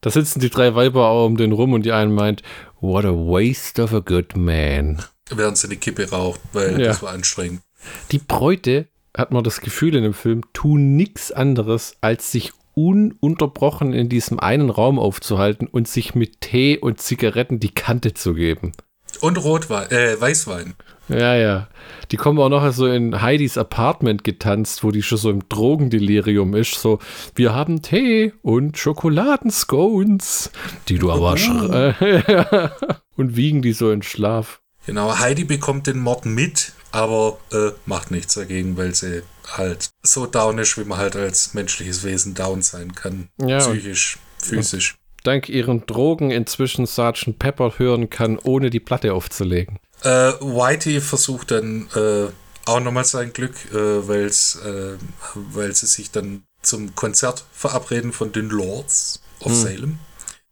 da 0.00 0.10
sitzen 0.10 0.40
die 0.40 0.50
drei 0.50 0.74
Weiber 0.74 1.06
auch 1.08 1.26
um 1.26 1.36
den 1.36 1.52
rum 1.52 1.72
und 1.74 1.82
die 1.84 1.92
einen 1.92 2.14
meint, 2.14 2.42
what 2.80 3.04
a 3.04 3.10
waste 3.12 3.82
of 3.82 3.92
a 3.94 4.00
good 4.00 4.36
man. 4.36 5.02
während 5.30 5.56
sie 5.56 5.66
eine 5.68 5.76
Kippe 5.76 6.10
raucht, 6.10 6.40
weil 6.52 6.80
Ja. 6.80 6.88
das 6.88 7.02
war 7.02 7.12
anstrengend. 7.12 7.62
Die 8.10 8.18
Bräute, 8.18 8.88
hat 9.16 9.30
man 9.32 9.44
das 9.44 9.60
Gefühl 9.60 9.94
in 9.94 10.02
dem 10.02 10.14
Film, 10.14 10.42
tun 10.52 10.96
nichts 10.96 11.32
anderes, 11.32 11.96
als 12.00 12.32
sich 12.32 12.52
ununterbrochen 12.74 13.92
in 13.92 14.08
diesem 14.08 14.40
einen 14.40 14.70
Raum 14.70 14.98
aufzuhalten 14.98 15.66
und 15.66 15.86
sich 15.88 16.14
mit 16.14 16.40
Tee 16.40 16.78
und 16.78 17.00
Zigaretten 17.00 17.60
die 17.60 17.74
Kante 17.74 18.14
zu 18.14 18.34
geben. 18.34 18.72
Und 19.20 19.36
Rotwein, 19.44 19.90
äh, 19.90 20.18
Weißwein. 20.18 20.74
Ja, 21.08 21.34
ja. 21.34 21.68
Die 22.10 22.16
kommen 22.16 22.38
auch 22.38 22.48
noch 22.48 22.72
so 22.72 22.86
in 22.86 23.20
Heidis 23.20 23.58
Apartment 23.58 24.24
getanzt, 24.24 24.82
wo 24.84 24.90
die 24.90 25.02
schon 25.02 25.18
so 25.18 25.30
im 25.30 25.46
Drogendelirium 25.50 26.54
ist. 26.54 26.80
So, 26.80 26.98
wir 27.34 27.54
haben 27.54 27.82
Tee 27.82 28.32
und 28.40 28.78
Schokoladenscones, 28.78 30.50
die 30.88 30.98
du 30.98 31.10
aber 31.12 31.34
sch- 31.34 32.70
und 33.16 33.36
wiegen 33.36 33.60
die 33.60 33.72
so 33.72 33.90
in 33.90 34.02
Schlaf. 34.02 34.60
Genau, 34.86 35.18
Heidi 35.18 35.44
bekommt 35.44 35.86
den 35.86 35.98
Mord 35.98 36.24
mit, 36.24 36.72
aber 36.92 37.38
äh, 37.52 37.72
macht 37.86 38.10
nichts 38.10 38.34
dagegen, 38.34 38.76
weil 38.76 38.94
sie 38.94 39.22
halt 39.50 39.90
so 40.02 40.26
down 40.26 40.58
ist, 40.58 40.78
wie 40.78 40.84
man 40.84 40.98
halt 40.98 41.16
als 41.16 41.54
menschliches 41.54 42.04
Wesen 42.04 42.34
down 42.34 42.62
sein 42.62 42.94
kann. 42.94 43.28
Ja. 43.38 43.58
Psychisch, 43.58 44.18
physisch. 44.38 44.96
Dank 45.24 45.48
ihren 45.48 45.86
Drogen 45.86 46.30
inzwischen 46.30 46.86
Sgt. 46.86 47.38
Pepper 47.38 47.78
hören 47.78 48.10
kann, 48.10 48.38
ohne 48.38 48.70
die 48.70 48.80
Platte 48.80 49.14
aufzulegen. 49.14 49.78
Äh, 50.02 50.32
Whitey 50.40 51.00
versucht 51.00 51.52
dann 51.52 51.88
äh, 51.94 52.28
auch 52.64 52.80
nochmal 52.80 53.04
sein 53.04 53.32
Glück, 53.32 53.54
äh, 53.72 54.08
weil's, 54.08 54.56
äh, 54.64 54.96
weil 55.34 55.74
sie 55.74 55.86
sich 55.86 56.10
dann 56.10 56.42
zum 56.60 56.94
Konzert 56.94 57.44
verabreden 57.52 58.12
von 58.12 58.32
den 58.32 58.48
Lords 58.48 59.22
of 59.40 59.54
Salem. 59.54 59.98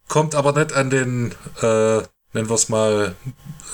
Kommt 0.07 0.35
aber 0.35 0.51
nicht 0.53 0.73
an 0.73 0.89
den, 0.89 1.35
äh, 1.61 2.01
nennen 2.33 2.49
wir 2.49 2.55
es 2.55 2.69
mal, 2.69 3.15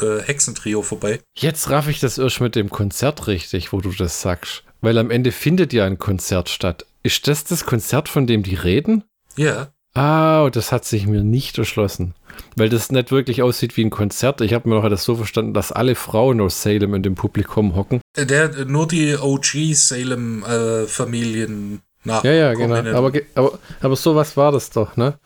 äh, 0.02 0.22
Hexentrio 0.22 0.82
vorbei. 0.82 1.20
Jetzt 1.38 1.70
raff 1.70 1.88
ich 1.88 2.00
das 2.00 2.18
erst 2.18 2.42
mit 2.42 2.56
dem 2.56 2.70
Konzert 2.70 3.28
richtig, 3.28 3.74
wo 3.74 3.82
du 3.82 3.92
das 3.92 4.22
sagst. 4.22 4.64
Weil 4.82 4.98
am 4.98 5.12
Ende 5.12 5.32
findet 5.32 5.74
ja 5.74 5.86
ein 5.86 5.98
Konzert 5.98 6.50
statt. 6.50 6.86
Ist 7.04 7.28
das 7.28 7.44
das 7.44 7.66
Konzert, 7.66 8.10
von 8.10 8.28
dem 8.28 8.44
die 8.44 8.56
reden? 8.56 9.04
Ja, 9.36 9.72
Ah, 9.98 10.50
das 10.52 10.72
hat 10.72 10.86
sich 10.86 11.08
mir 11.08 11.24
nicht 11.24 11.58
erschlossen. 11.58 12.14
Weil 12.56 12.70
das 12.70 12.92
nicht 12.92 13.10
wirklich 13.10 13.42
aussieht 13.42 13.76
wie 13.78 13.84
ein 13.84 13.90
Konzert. 13.90 14.42
Ich 14.42 14.54
habe 14.54 14.70
mir 14.70 14.76
noch 14.76 14.88
das 14.88 15.04
so 15.04 15.16
verstanden, 15.16 15.56
dass 15.56 15.72
alle 15.72 15.96
Frauen 15.96 16.40
aus 16.40 16.62
Salem 16.62 16.94
in 16.94 17.02
dem 17.02 17.16
Publikum 17.16 17.76
hocken. 17.76 18.00
der, 18.16 18.66
nur 18.66 18.88
die 18.88 19.18
OG 19.18 19.74
Salem-Familien 19.74 21.82
nach. 22.04 22.24
Ja, 22.24 22.32
ja, 22.32 22.54
genau. 22.54 22.76
Aber, 22.96 23.12
aber, 23.34 23.58
aber 23.82 23.96
sowas 23.96 24.38
war 24.38 24.52
das 24.52 24.70
doch, 24.70 24.98
ne? 24.98 25.18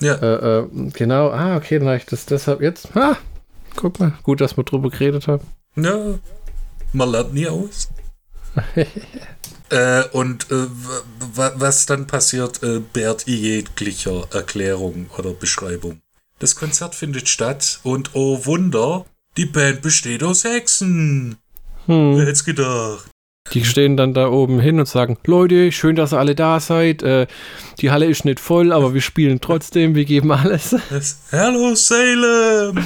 Ja, 0.00 0.14
Äh, 0.14 0.58
äh, 0.60 0.90
genau. 0.92 1.30
Ah, 1.30 1.56
okay, 1.56 1.78
dann 1.78 1.88
habe 1.88 1.98
ich 1.98 2.06
das 2.06 2.26
deshalb 2.26 2.60
jetzt. 2.60 2.94
Ah, 2.96 3.16
guck 3.76 3.98
mal. 4.00 4.12
Gut, 4.22 4.40
dass 4.40 4.56
wir 4.56 4.64
drüber 4.64 4.90
geredet 4.90 5.28
haben. 5.28 5.46
ja, 5.76 6.18
man 6.92 7.10
lernt 7.10 7.34
nie 7.34 7.46
aus. 7.48 7.88
Äh, 9.68 10.04
und 10.12 10.48
äh, 10.52 10.66
wa- 11.34 11.52
was 11.56 11.86
dann 11.86 12.06
passiert, 12.06 12.62
äh, 12.62 12.78
bärt 12.78 13.26
jeglicher 13.26 14.28
Erklärung 14.32 15.10
oder 15.18 15.32
Beschreibung. 15.32 16.00
Das 16.38 16.54
Konzert 16.54 16.94
findet 16.94 17.28
statt 17.28 17.80
und 17.82 18.10
oh 18.14 18.46
Wunder, 18.46 19.06
die 19.36 19.46
Band 19.46 19.82
besteht 19.82 20.22
aus 20.22 20.44
Hexen. 20.44 21.38
Hm. 21.86 22.16
Wer 22.16 22.26
hätte 22.26 22.44
gedacht? 22.44 23.10
Die 23.52 23.64
stehen 23.64 23.96
dann 23.96 24.14
da 24.14 24.28
oben 24.28 24.60
hin 24.60 24.78
und 24.80 24.88
sagen, 24.88 25.18
Leute, 25.24 25.70
schön, 25.72 25.96
dass 25.96 26.12
ihr 26.12 26.18
alle 26.18 26.34
da 26.34 26.60
seid. 26.60 27.02
Äh, 27.02 27.26
die 27.80 27.90
Halle 27.90 28.06
ist 28.06 28.24
nicht 28.24 28.40
voll, 28.40 28.72
aber 28.72 28.94
wir 28.94 29.00
spielen 29.00 29.40
trotzdem, 29.40 29.94
wir 29.94 30.04
geben 30.04 30.32
alles. 30.32 30.74
Das, 30.90 31.18
Hello 31.30 31.74
Salem! 31.74 32.82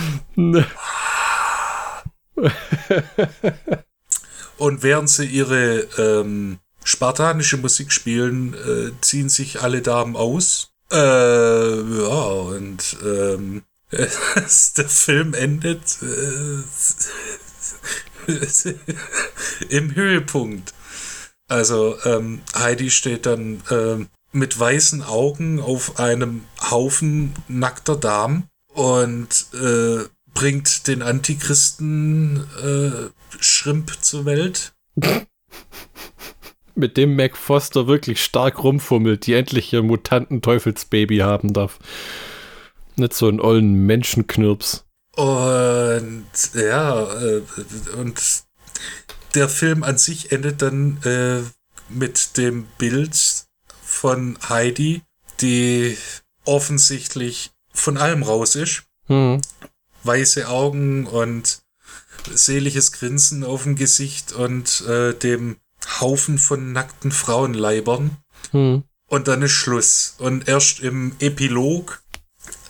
Und 4.58 4.82
während 4.82 5.08
sie 5.08 5.26
ihre 5.26 5.86
ähm, 5.98 6.58
spartanische 6.84 7.56
Musik 7.56 7.92
spielen, 7.92 8.54
äh, 8.54 8.90
ziehen 9.00 9.28
sich 9.28 9.62
alle 9.62 9.80
Damen 9.82 10.16
aus. 10.16 10.72
Äh, 10.92 10.96
ja, 10.96 12.22
und 12.54 12.96
ähm, 13.04 13.62
der 13.90 14.88
Film 14.88 15.34
endet 15.34 15.98
äh, 16.02 16.62
im 19.68 19.94
Höhepunkt. 19.94 20.74
Also 21.48 21.96
ähm, 22.04 22.42
Heidi 22.54 22.90
steht 22.90 23.26
dann 23.26 23.62
ähm, 23.70 24.08
mit 24.32 24.58
weißen 24.58 25.02
Augen 25.02 25.60
auf 25.60 25.98
einem 25.98 26.44
Haufen 26.70 27.34
nackter 27.48 27.96
Damen 27.96 28.44
und 28.72 29.46
äh, 29.54 30.04
bringt 30.32 30.86
den 30.86 31.02
Antichristen 31.02 32.46
äh, 32.62 33.10
Schrimp 33.40 34.02
zur 34.02 34.24
Welt. 34.24 34.72
Mit 36.74 36.96
dem 36.96 37.16
Mac 37.16 37.36
Foster 37.36 37.88
wirklich 37.88 38.22
stark 38.22 38.62
rumfummelt, 38.62 39.26
die 39.26 39.34
endlich 39.34 39.72
ihr 39.72 39.82
Mutanten-Teufelsbaby 39.82 41.18
haben 41.18 41.52
darf. 41.52 41.78
Nicht 42.96 43.14
so 43.14 43.28
einen 43.28 43.40
ollen 43.40 43.86
Menschenknirps. 43.86 44.86
Und 45.16 46.26
ja, 46.54 47.20
äh, 47.20 47.42
und 47.96 48.44
der 49.34 49.48
Film 49.48 49.82
an 49.82 49.98
sich 49.98 50.32
endet 50.32 50.62
dann 50.62 51.02
äh, 51.04 51.42
mit 51.88 52.36
dem 52.36 52.66
Bild 52.78 53.16
von 53.82 54.38
Heidi, 54.48 55.02
die 55.40 55.96
offensichtlich 56.44 57.50
von 57.72 57.96
allem 57.96 58.22
raus 58.22 58.54
ist. 58.54 58.84
Hm. 59.06 59.40
Weiße 60.04 60.48
Augen 60.48 61.06
und 61.06 61.60
seliges 62.32 62.92
Grinsen 62.92 63.44
auf 63.44 63.64
dem 63.64 63.76
Gesicht 63.76 64.32
und 64.32 64.82
äh, 64.82 65.14
dem 65.14 65.56
Haufen 66.00 66.38
von 66.38 66.72
nackten 66.72 67.12
Frauenleibern. 67.12 68.16
Hm. 68.52 68.84
Und 69.06 69.28
dann 69.28 69.42
ist 69.42 69.52
Schluss. 69.52 70.14
Und 70.18 70.48
erst 70.48 70.80
im 70.80 71.16
Epilog 71.18 72.02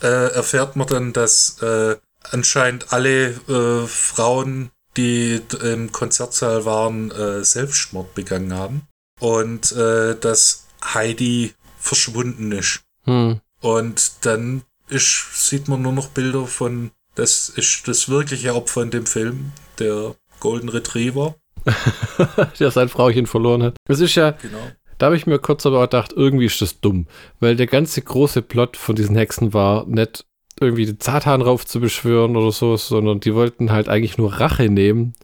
äh, 0.03 0.33
erfährt 0.33 0.77
man 0.77 0.87
dann, 0.87 1.13
dass 1.13 1.61
äh, 1.61 1.97
anscheinend 2.31 2.93
alle 2.93 3.31
äh, 3.49 3.87
Frauen, 3.87 4.71
die 4.97 5.41
im 5.63 5.93
Konzertsaal 5.93 6.65
waren, 6.65 7.11
äh, 7.11 7.45
Selbstmord 7.45 8.15
begangen 8.15 8.53
haben. 8.55 8.83
Und 9.21 9.73
äh, 9.73 10.17
dass 10.19 10.67
Heidi 10.83 11.55
verschwunden 11.79 12.53
ist. 12.53 12.81
Hm. 13.05 13.41
Und 13.61 14.13
dann 14.23 14.63
ist, 14.89 15.49
sieht 15.49 15.69
man 15.69 15.83
nur 15.83 15.93
noch 15.93 16.09
Bilder 16.09 16.47
von, 16.47 16.91
das 17.15 17.49
ist 17.51 17.87
das 17.87 18.09
wirkliche 18.09 18.55
Opfer 18.55 18.83
in 18.83 18.91
dem 18.91 19.07
Film, 19.07 19.53
der 19.79 20.15
Golden 20.41 20.69
Retriever. 20.69 21.37
der 22.59 22.71
sein 22.71 22.89
Frauchen 22.89 23.27
verloren 23.27 23.63
hat. 23.63 23.77
Das 23.85 24.01
ist 24.01 24.15
ja, 24.15 24.31
Genau. 24.31 24.71
da 24.97 25.07
habe 25.07 25.17
ich 25.17 25.27
mir 25.27 25.39
kurz 25.39 25.67
aber 25.67 25.83
gedacht, 25.83 26.15
irgendwie 26.17 26.47
ist 26.47 26.63
das 26.63 26.81
dumm. 26.81 27.07
Weil 27.39 27.57
der 27.57 27.67
ganze 27.67 28.01
große 28.01 28.41
Plot 28.41 28.79
von 28.79 28.97
diesen 28.97 29.17
Hexen 29.17 29.53
war 29.53 29.87
nicht 29.87 30.25
irgendwie 30.61 30.87
den 30.87 30.99
Satan 31.01 31.43
rauf 31.43 31.67
zu 31.67 31.81
beschwören 31.81 32.37
oder 32.37 32.53
so, 32.53 32.77
sondern 32.77 33.21
die 33.21 33.35
wollten 33.35 33.73
halt 33.73 33.89
eigentlich 33.89 34.19
nur 34.19 34.33
Rache 34.35 34.69
nehmen 34.69 35.15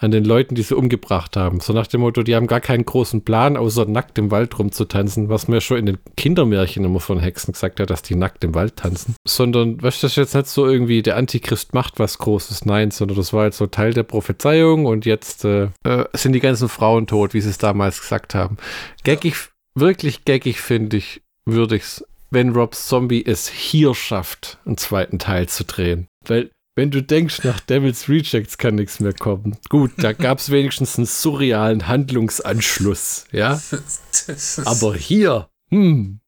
an 0.00 0.10
den 0.10 0.24
Leuten, 0.24 0.54
die 0.54 0.62
sie 0.62 0.74
umgebracht 0.74 1.36
haben. 1.36 1.60
So 1.60 1.74
nach 1.74 1.86
dem 1.86 2.00
Motto, 2.00 2.22
die 2.22 2.34
haben 2.34 2.46
gar 2.46 2.60
keinen 2.60 2.86
großen 2.86 3.22
Plan, 3.22 3.58
außer 3.58 3.84
nackt 3.84 4.16
im 4.18 4.30
Wald 4.30 4.58
rumzutanzen, 4.58 5.28
was 5.28 5.46
mir 5.46 5.60
schon 5.60 5.76
in 5.76 5.86
den 5.86 5.98
Kindermärchen 6.16 6.84
immer 6.84 7.00
von 7.00 7.20
Hexen 7.20 7.52
gesagt 7.52 7.80
hat, 7.80 7.90
dass 7.90 8.00
die 8.00 8.14
nackt 8.14 8.42
im 8.42 8.54
Wald 8.54 8.76
tanzen. 8.76 9.14
Sondern, 9.28 9.80
weißt 9.82 10.02
du, 10.02 10.06
das 10.06 10.16
jetzt 10.16 10.34
nicht 10.34 10.46
so 10.46 10.66
irgendwie, 10.66 11.02
der 11.02 11.16
Antichrist 11.16 11.74
macht 11.74 11.98
was 11.98 12.16
Großes, 12.16 12.64
nein, 12.64 12.90
sondern 12.90 13.18
das 13.18 13.34
war 13.34 13.44
jetzt 13.44 13.58
so 13.58 13.66
Teil 13.66 13.92
der 13.92 14.04
Prophezeiung 14.04 14.86
und 14.86 15.04
jetzt 15.04 15.44
äh, 15.44 15.68
äh, 15.84 16.06
sind 16.14 16.32
die 16.32 16.40
ganzen 16.40 16.70
Frauen 16.70 17.06
tot, 17.06 17.34
wie 17.34 17.42
sie 17.42 17.50
es 17.50 17.58
damals 17.58 18.00
gesagt 18.00 18.34
haben. 18.34 18.56
Gaggig, 19.04 19.50
wirklich 19.74 20.24
gaggig 20.24 20.62
finde 20.62 20.96
ich, 20.96 21.20
würde 21.44 21.76
ich's, 21.76 22.02
wenn 22.30 22.50
Rob 22.50 22.74
Zombie 22.74 23.24
es 23.24 23.48
hier 23.48 23.94
schafft, 23.94 24.58
einen 24.64 24.76
zweiten 24.76 25.18
Teil 25.18 25.48
zu 25.48 25.64
drehen. 25.64 26.08
Weil 26.26 26.50
wenn 26.76 26.90
du 26.90 27.02
denkst, 27.02 27.44
nach 27.44 27.60
Devil's 27.60 28.08
Rejects 28.08 28.56
kann 28.56 28.76
nichts 28.76 29.00
mehr 29.00 29.12
kommen. 29.12 29.58
Gut, 29.68 29.92
da 29.98 30.12
gab 30.12 30.38
es 30.38 30.50
wenigstens 30.50 30.96
einen 30.96 31.06
surrealen 31.06 31.88
Handlungsanschluss, 31.88 33.26
ja. 33.32 33.60
Aber 34.64 34.94
hier, 34.94 35.48
hm, 35.70 36.20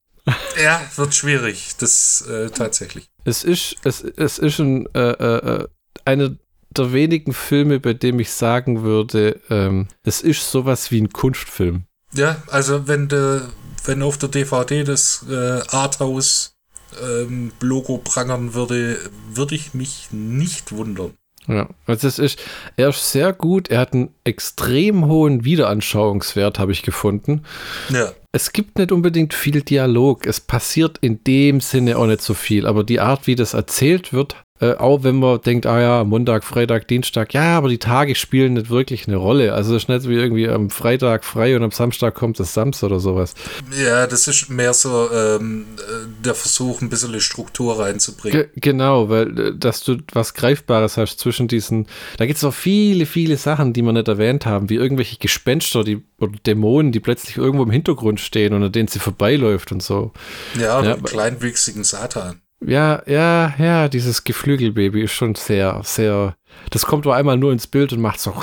ja, 0.62 0.80
wird 0.96 1.14
schwierig. 1.14 1.74
Das 1.78 2.22
äh, 2.28 2.50
tatsächlich. 2.50 3.08
es 3.24 3.44
ist, 3.44 3.76
es, 3.84 4.02
es 4.02 4.38
ist 4.38 4.58
ein, 4.58 4.86
äh, 4.94 5.10
äh, 5.10 5.68
einer 6.04 6.36
der 6.70 6.92
wenigen 6.92 7.32
Filme, 7.32 7.80
bei 7.80 7.92
dem 7.92 8.18
ich 8.20 8.30
sagen 8.30 8.82
würde, 8.82 9.40
ähm, 9.50 9.88
es 10.04 10.22
ist 10.22 10.50
sowas 10.50 10.90
wie 10.90 11.00
ein 11.00 11.12
Kunstfilm. 11.12 11.84
Ja, 12.14 12.42
also 12.48 12.86
wenn 12.88 13.08
de, 13.08 13.42
wenn 13.84 14.02
auf 14.02 14.18
der 14.18 14.28
DVD 14.28 14.84
das 14.84 15.24
äh, 15.28 15.60
Arthouse 15.70 16.54
ähm, 17.02 17.52
Logo 17.60 17.98
prangern 17.98 18.54
würde, 18.54 18.98
würde 19.32 19.54
ich 19.54 19.74
mich 19.74 20.08
nicht 20.10 20.72
wundern. 20.72 21.12
Ja, 21.48 21.68
also 21.86 22.06
es 22.06 22.20
ist, 22.20 22.38
er 22.76 22.90
ist 22.90 23.10
sehr 23.10 23.32
gut, 23.32 23.68
er 23.68 23.80
hat 23.80 23.94
einen 23.94 24.14
extrem 24.22 25.06
hohen 25.06 25.44
Wiederanschauungswert, 25.44 26.60
habe 26.60 26.70
ich 26.70 26.82
gefunden. 26.82 27.42
Ja, 27.88 28.12
Es 28.30 28.52
gibt 28.52 28.78
nicht 28.78 28.92
unbedingt 28.92 29.34
viel 29.34 29.62
Dialog, 29.62 30.24
es 30.26 30.40
passiert 30.40 30.98
in 31.00 31.24
dem 31.24 31.60
Sinne 31.60 31.98
auch 31.98 32.06
nicht 32.06 32.22
so 32.22 32.34
viel, 32.34 32.66
aber 32.66 32.84
die 32.84 33.00
Art, 33.00 33.26
wie 33.26 33.34
das 33.34 33.54
erzählt 33.54 34.12
wird, 34.12 34.36
äh, 34.62 34.74
auch 34.76 35.02
wenn 35.02 35.16
man 35.16 35.40
denkt, 35.40 35.66
ah 35.66 35.80
ja, 35.80 36.04
Montag, 36.04 36.44
Freitag, 36.44 36.86
Dienstag, 36.86 37.34
ja, 37.34 37.58
aber 37.58 37.68
die 37.68 37.78
Tage 37.78 38.14
spielen 38.14 38.52
nicht 38.54 38.70
wirklich 38.70 39.08
eine 39.08 39.16
Rolle. 39.16 39.54
Also 39.54 39.74
es 39.74 39.82
ist 39.84 39.88
nicht 39.88 40.08
wie 40.08 40.14
irgendwie 40.14 40.48
am 40.48 40.70
Freitag 40.70 41.24
frei 41.24 41.56
und 41.56 41.64
am 41.64 41.72
Samstag 41.72 42.14
kommt 42.14 42.38
das 42.38 42.54
Samstag 42.54 42.86
oder 42.86 43.00
sowas. 43.00 43.34
ja, 43.76 44.06
das 44.06 44.28
ist 44.28 44.48
mehr 44.50 44.72
so 44.72 45.10
ähm, 45.12 45.64
äh, 45.78 46.06
der 46.24 46.34
Versuch, 46.34 46.80
ein 46.80 46.88
bisschen 46.90 47.20
Struktur 47.20 47.80
reinzubringen. 47.80 48.42
Ge 48.42 48.48
genau, 48.54 49.08
weil 49.08 49.38
äh, 49.38 49.52
dass 49.56 49.82
du 49.82 49.96
was 50.12 50.34
Greifbares 50.34 50.96
hast 50.96 51.18
zwischen 51.18 51.48
diesen, 51.48 51.86
da 52.18 52.26
gibt 52.26 52.36
es 52.36 52.44
auch 52.44 52.54
viele, 52.54 53.06
viele 53.06 53.36
Sachen, 53.38 53.72
die 53.72 53.82
wir 53.82 53.92
nicht 53.92 54.06
erwähnt 54.06 54.46
haben, 54.46 54.70
wie 54.70 54.76
irgendwelche 54.76 55.16
Gespenster 55.18 55.82
die, 55.82 56.02
oder 56.20 56.32
Dämonen, 56.46 56.92
die 56.92 57.00
plötzlich 57.00 57.36
irgendwo 57.36 57.64
im 57.64 57.70
Hintergrund 57.72 58.20
stehen 58.20 58.52
und 58.54 58.62
an 58.62 58.70
denen 58.70 58.86
sie 58.88 59.00
vorbeiläuft 59.00 59.72
und 59.72 59.82
so. 59.82 60.12
Ja, 60.54 60.82
Ja, 60.84 60.92
aber- 60.92 61.08
kleinwüchsigen 61.08 61.82
Satan. 61.82 62.41
Ja, 62.66 63.02
ja, 63.06 63.54
ja, 63.58 63.88
dieses 63.88 64.24
Geflügelbaby 64.24 65.02
ist 65.02 65.12
schon 65.12 65.34
sehr, 65.34 65.80
sehr. 65.84 66.36
Das 66.70 66.86
kommt 66.86 67.04
nur 67.04 67.14
einmal 67.14 67.36
nur 67.36 67.52
ins 67.52 67.66
Bild 67.66 67.92
und 67.92 68.00
macht 68.00 68.20
so. 68.20 68.34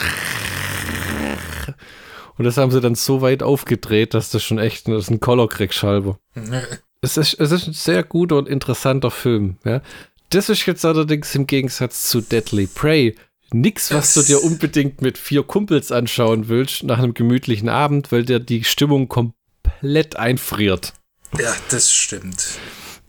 Und 2.37 2.45
das 2.45 2.55
haben 2.55 2.71
sie 2.71 2.79
dann 2.79 2.95
so 2.95 3.21
weit 3.21 3.43
aufgedreht, 3.43 4.13
dass 4.13 4.29
das 4.29 4.43
schon 4.43 4.59
echt 4.59 4.87
das 4.87 5.03
ist 5.03 5.09
ein 5.09 5.19
Color-Kriegschalber. 5.19 6.17
Es 7.01 7.15
ist, 7.15 7.39
es 7.39 7.53
ist 7.53 7.65
ein 7.65 7.73
sehr 7.73 8.03
guter 8.03 8.35
und 8.35 8.49
interessanter 8.49 9.09
Film. 9.09 9.55
Ja. 9.63 9.81
Das 10.31 10.49
ist 10.49 10.65
jetzt 10.65 10.83
allerdings 10.83 11.33
im 11.33 11.47
Gegensatz 11.47 12.09
zu 12.09 12.19
Deadly 12.19 12.67
Prey 12.67 13.15
nix, 13.53 13.93
was 13.93 14.13
du 14.13 14.21
dir 14.21 14.43
unbedingt 14.43 15.01
mit 15.01 15.17
vier 15.17 15.43
Kumpels 15.43 15.93
anschauen 15.93 16.49
willst 16.49 16.83
nach 16.83 16.99
einem 16.99 17.13
gemütlichen 17.13 17.69
Abend, 17.69 18.11
weil 18.11 18.25
dir 18.25 18.41
die 18.41 18.65
Stimmung 18.65 19.07
komplett 19.07 20.17
einfriert. 20.17 20.93
Ja, 21.37 21.53
das 21.69 21.89
stimmt. 21.93 22.59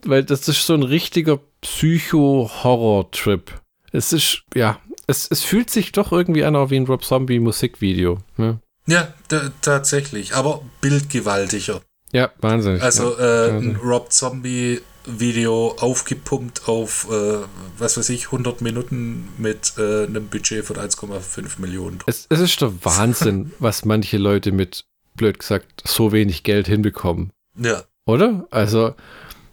Weil 0.07 0.23
das 0.23 0.47
ist 0.47 0.65
so 0.65 0.73
ein 0.73 0.83
richtiger 0.83 1.39
Psycho-Horror-Trip. 1.61 3.51
Es 3.91 4.13
ist, 4.13 4.43
ja, 4.55 4.79
es, 5.07 5.27
es 5.29 5.43
fühlt 5.43 5.69
sich 5.69 5.91
doch 5.91 6.11
irgendwie 6.11 6.43
an 6.43 6.53
wie 6.69 6.77
ein 6.77 6.85
Rob 6.85 7.03
Zombie-Musikvideo. 7.03 8.19
Ne? 8.37 8.59
Ja, 8.87 9.13
tatsächlich, 9.61 10.33
aber 10.35 10.61
bildgewaltiger. 10.81 11.81
Ja, 12.11 12.31
wahnsinnig. 12.39 12.81
Also 12.81 13.17
ja. 13.17 13.47
äh, 13.47 13.57
ein 13.57 13.75
Rob 13.77 14.11
Zombie 14.11 14.81
Video 15.05 15.75
aufgepumpt 15.79 16.67
auf, 16.67 17.07
äh, 17.09 17.39
was 17.77 17.97
weiß 17.97 18.09
ich, 18.09 18.27
100 18.27 18.61
Minuten 18.61 19.29
mit 19.37 19.73
äh, 19.77 20.05
einem 20.05 20.27
Budget 20.27 20.65
von 20.65 20.77
1,5 20.77 21.59
Millionen. 21.59 21.99
es, 22.05 22.27
es 22.29 22.39
ist 22.39 22.61
der 22.61 22.73
Wahnsinn, 22.83 23.51
was 23.59 23.85
manche 23.85 24.17
Leute 24.17 24.51
mit, 24.51 24.85
blöd 25.15 25.39
gesagt, 25.39 25.83
so 25.85 26.11
wenig 26.11 26.43
Geld 26.43 26.67
hinbekommen. 26.67 27.31
Ja, 27.57 27.83
Oder? 28.05 28.47
Also, 28.51 28.93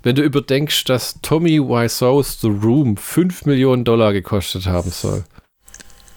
wenn 0.03 0.15
du 0.15 0.23
überdenkst, 0.23 0.85
dass 0.85 1.19
Tommy 1.23 1.59
Wiseau's 1.61 2.41
The 2.41 2.49
Room 2.49 2.97
5 2.97 3.45
Millionen 3.47 3.85
Dollar 3.85 4.13
gekostet 4.13 4.67
haben 4.67 4.91
soll. 4.91 5.25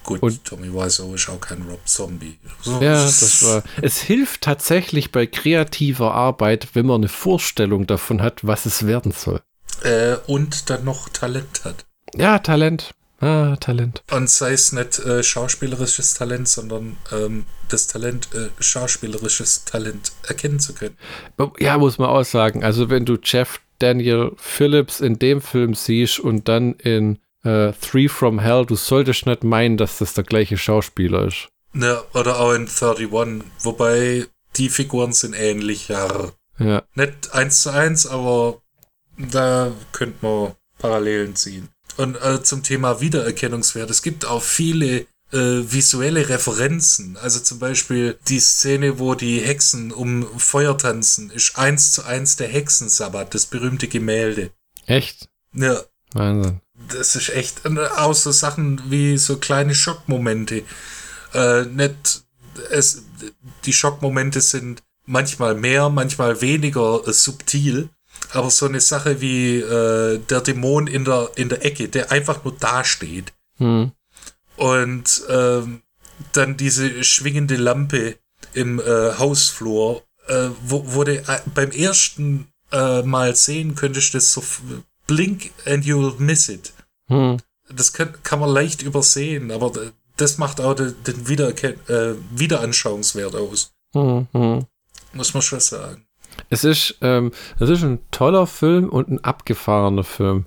gut, 0.03 0.21
Und- 0.23 0.43
Tommy 0.45 0.73
Wiseau 0.73 1.13
ist 1.13 1.29
auch 1.29 1.39
kein 1.39 1.61
Rob 1.63 1.79
Zombie. 1.85 2.37
So, 2.61 2.81
Ja, 2.81 3.03
das 3.03 3.43
war. 3.45 3.63
Es 3.81 3.99
hilft 4.01 4.41
tatsächlich 4.41 5.11
bei 5.11 5.25
kreativer 5.27 6.13
Arbeit, 6.13 6.69
wenn 6.73 6.85
man 6.87 7.01
eine 7.01 7.07
Vorstellung 7.09 7.85
davon 7.87 8.21
hat, 8.21 8.45
was 8.45 8.65
es 8.65 8.85
werden 8.87 9.11
soll. 9.11 9.41
Äh, 9.83 10.15
und 10.27 10.69
dann 10.69 10.83
noch 10.83 11.09
Talent 11.09 11.63
hat. 11.65 11.85
Ja, 12.15 12.39
Talent. 12.39 12.93
Ah, 13.19 13.55
Talent. 13.57 14.01
Und 14.11 14.29
sei 14.31 14.53
es 14.53 14.71
nicht 14.71 14.97
äh, 14.97 15.21
schauspielerisches 15.21 16.15
Talent, 16.15 16.47
sondern 16.47 16.97
ähm, 17.11 17.45
das 17.69 17.85
Talent, 17.85 18.29
äh, 18.33 18.49
schauspielerisches 18.59 19.63
Talent 19.65 20.11
erkennen 20.27 20.59
zu 20.59 20.73
können. 20.73 20.97
Ja, 21.59 21.77
muss 21.77 21.99
man 21.99 22.09
auch 22.09 22.25
sagen. 22.25 22.63
Also, 22.63 22.89
wenn 22.89 23.05
du 23.05 23.17
Jeff 23.23 23.59
Daniel 23.81 24.31
Phillips 24.37 25.01
in 25.01 25.19
dem 25.19 25.41
Film 25.41 25.73
siehst 25.73 26.19
und 26.19 26.47
dann 26.47 26.73
in 26.73 27.19
äh, 27.43 27.73
Three 27.73 28.07
from 28.07 28.39
Hell, 28.39 28.65
du 28.65 28.75
solltest 28.75 29.25
nicht 29.25 29.43
meinen, 29.43 29.77
dass 29.77 29.97
das 29.97 30.13
der 30.13 30.23
gleiche 30.23 30.57
Schauspieler 30.57 31.27
ist. 31.27 31.49
Ja, 31.73 32.03
oder 32.13 32.39
auch 32.39 32.53
in 32.53 32.67
31, 32.67 33.09
wobei 33.61 34.27
die 34.57 34.69
Figuren 34.69 35.13
sind 35.13 35.33
ähnlich, 35.33 35.87
ja. 35.87 36.31
Ja. 36.59 36.83
Nicht 36.95 37.33
eins 37.33 37.61
zu 37.61 37.71
eins, 37.71 38.05
aber 38.05 38.61
da 39.17 39.71
könnte 39.91 40.17
man 40.21 40.51
Parallelen 40.77 41.35
ziehen. 41.35 41.69
Und 41.97 42.15
äh, 42.21 42.43
zum 42.43 42.63
Thema 42.63 43.01
Wiedererkennungswert, 43.01 43.89
es 43.89 44.01
gibt 44.01 44.25
auch 44.25 44.41
viele 44.41 45.05
äh, 45.31 45.71
visuelle 45.71 46.29
Referenzen. 46.29 47.17
Also 47.17 47.39
zum 47.39 47.59
Beispiel 47.59 48.17
die 48.27 48.39
Szene, 48.39 48.99
wo 48.99 49.15
die 49.15 49.39
Hexen 49.39 49.91
um 49.91 50.27
Feuer 50.39 50.77
tanzen, 50.77 51.29
ist 51.31 51.57
eins 51.57 51.93
zu 51.93 52.03
eins 52.03 52.35
der 52.35 52.47
Hexensabbat, 52.47 53.33
das 53.33 53.45
berühmte 53.45 53.87
Gemälde. 53.87 54.51
Echt? 54.85 55.29
Ja, 55.53 55.81
Wahnsinn. 56.13 56.61
das 56.89 57.15
ist 57.15 57.29
echt 57.29 57.65
und 57.65 57.79
auch 57.79 58.13
so 58.13 58.31
Sachen 58.31 58.81
wie 58.89 59.17
so 59.17 59.37
kleine 59.37 59.75
Schockmomente. 59.75 60.63
Äh, 61.33 61.63
nicht, 61.65 62.23
es, 62.69 63.03
die 63.65 63.73
Schockmomente 63.73 64.41
sind 64.41 64.83
manchmal 65.05 65.55
mehr, 65.55 65.89
manchmal 65.89 66.41
weniger 66.41 67.07
äh, 67.07 67.13
subtil. 67.13 67.89
Aber 68.33 68.49
so 68.49 68.65
eine 68.65 68.79
Sache 68.79 69.19
wie 69.19 69.59
äh, 69.59 70.19
der 70.19 70.41
Dämon 70.41 70.87
in 70.87 71.05
der, 71.05 71.31
in 71.35 71.49
der 71.49 71.65
Ecke, 71.65 71.89
der 71.89 72.11
einfach 72.11 72.43
nur 72.43 72.55
dasteht. 72.55 73.33
Hm. 73.57 73.91
Und 74.57 75.23
ähm, 75.29 75.81
dann 76.33 76.57
diese 76.57 77.03
schwingende 77.03 77.55
Lampe 77.55 78.17
im 78.53 78.79
äh, 78.79 79.13
Hausflur, 79.17 80.03
äh, 80.27 80.49
wo, 80.63 80.83
wo 80.93 81.03
du 81.03 81.17
äh, 81.17 81.39
beim 81.53 81.71
ersten 81.71 82.47
äh, 82.71 83.01
Mal 83.03 83.35
sehen 83.35 83.75
könntest, 83.75 84.13
das 84.13 84.31
so 84.33 84.43
blink 85.07 85.51
and 85.65 85.85
you'll 85.85 86.15
miss 86.19 86.49
it. 86.49 86.73
Hm. 87.07 87.37
Das 87.69 87.93
kann, 87.93 88.13
kann 88.23 88.39
man 88.39 88.49
leicht 88.49 88.81
übersehen, 88.81 89.51
aber 89.51 89.71
das 90.17 90.37
macht 90.37 90.59
auch 90.61 90.73
den, 90.73 90.95
den 91.03 91.27
Wiedererken 91.27 91.75
äh, 91.87 92.15
Wiederanschauungswert 92.35 93.35
aus. 93.35 93.73
Hm. 93.93 94.27
Hm. 94.33 94.65
Muss 95.13 95.33
man 95.33 95.41
schon 95.41 95.59
sagen. 95.59 96.05
Es 96.49 96.63
ist, 96.63 96.97
ähm, 97.01 97.31
es 97.59 97.69
ist 97.69 97.83
ein 97.83 97.99
toller 98.11 98.47
Film 98.47 98.89
und 98.89 99.09
ein 99.09 99.23
abgefahrener 99.23 100.03
Film. 100.03 100.45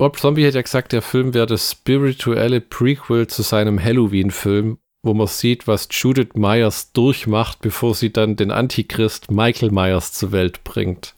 Rob 0.00 0.18
Zombie 0.18 0.46
hat 0.46 0.54
ja 0.54 0.62
gesagt, 0.62 0.92
der 0.92 1.02
Film 1.02 1.34
wäre 1.34 1.44
das 1.44 1.72
spirituelle 1.72 2.62
Prequel 2.62 3.26
zu 3.26 3.42
seinem 3.42 3.78
Halloween-Film, 3.78 4.78
wo 5.02 5.12
man 5.12 5.26
sieht, 5.26 5.66
was 5.66 5.88
Judith 5.90 6.30
Myers 6.32 6.92
durchmacht, 6.92 7.58
bevor 7.60 7.94
sie 7.94 8.10
dann 8.10 8.34
den 8.34 8.50
Antichrist 8.50 9.30
Michael 9.30 9.70
Myers 9.70 10.14
zur 10.14 10.32
Welt 10.32 10.64
bringt. 10.64 11.14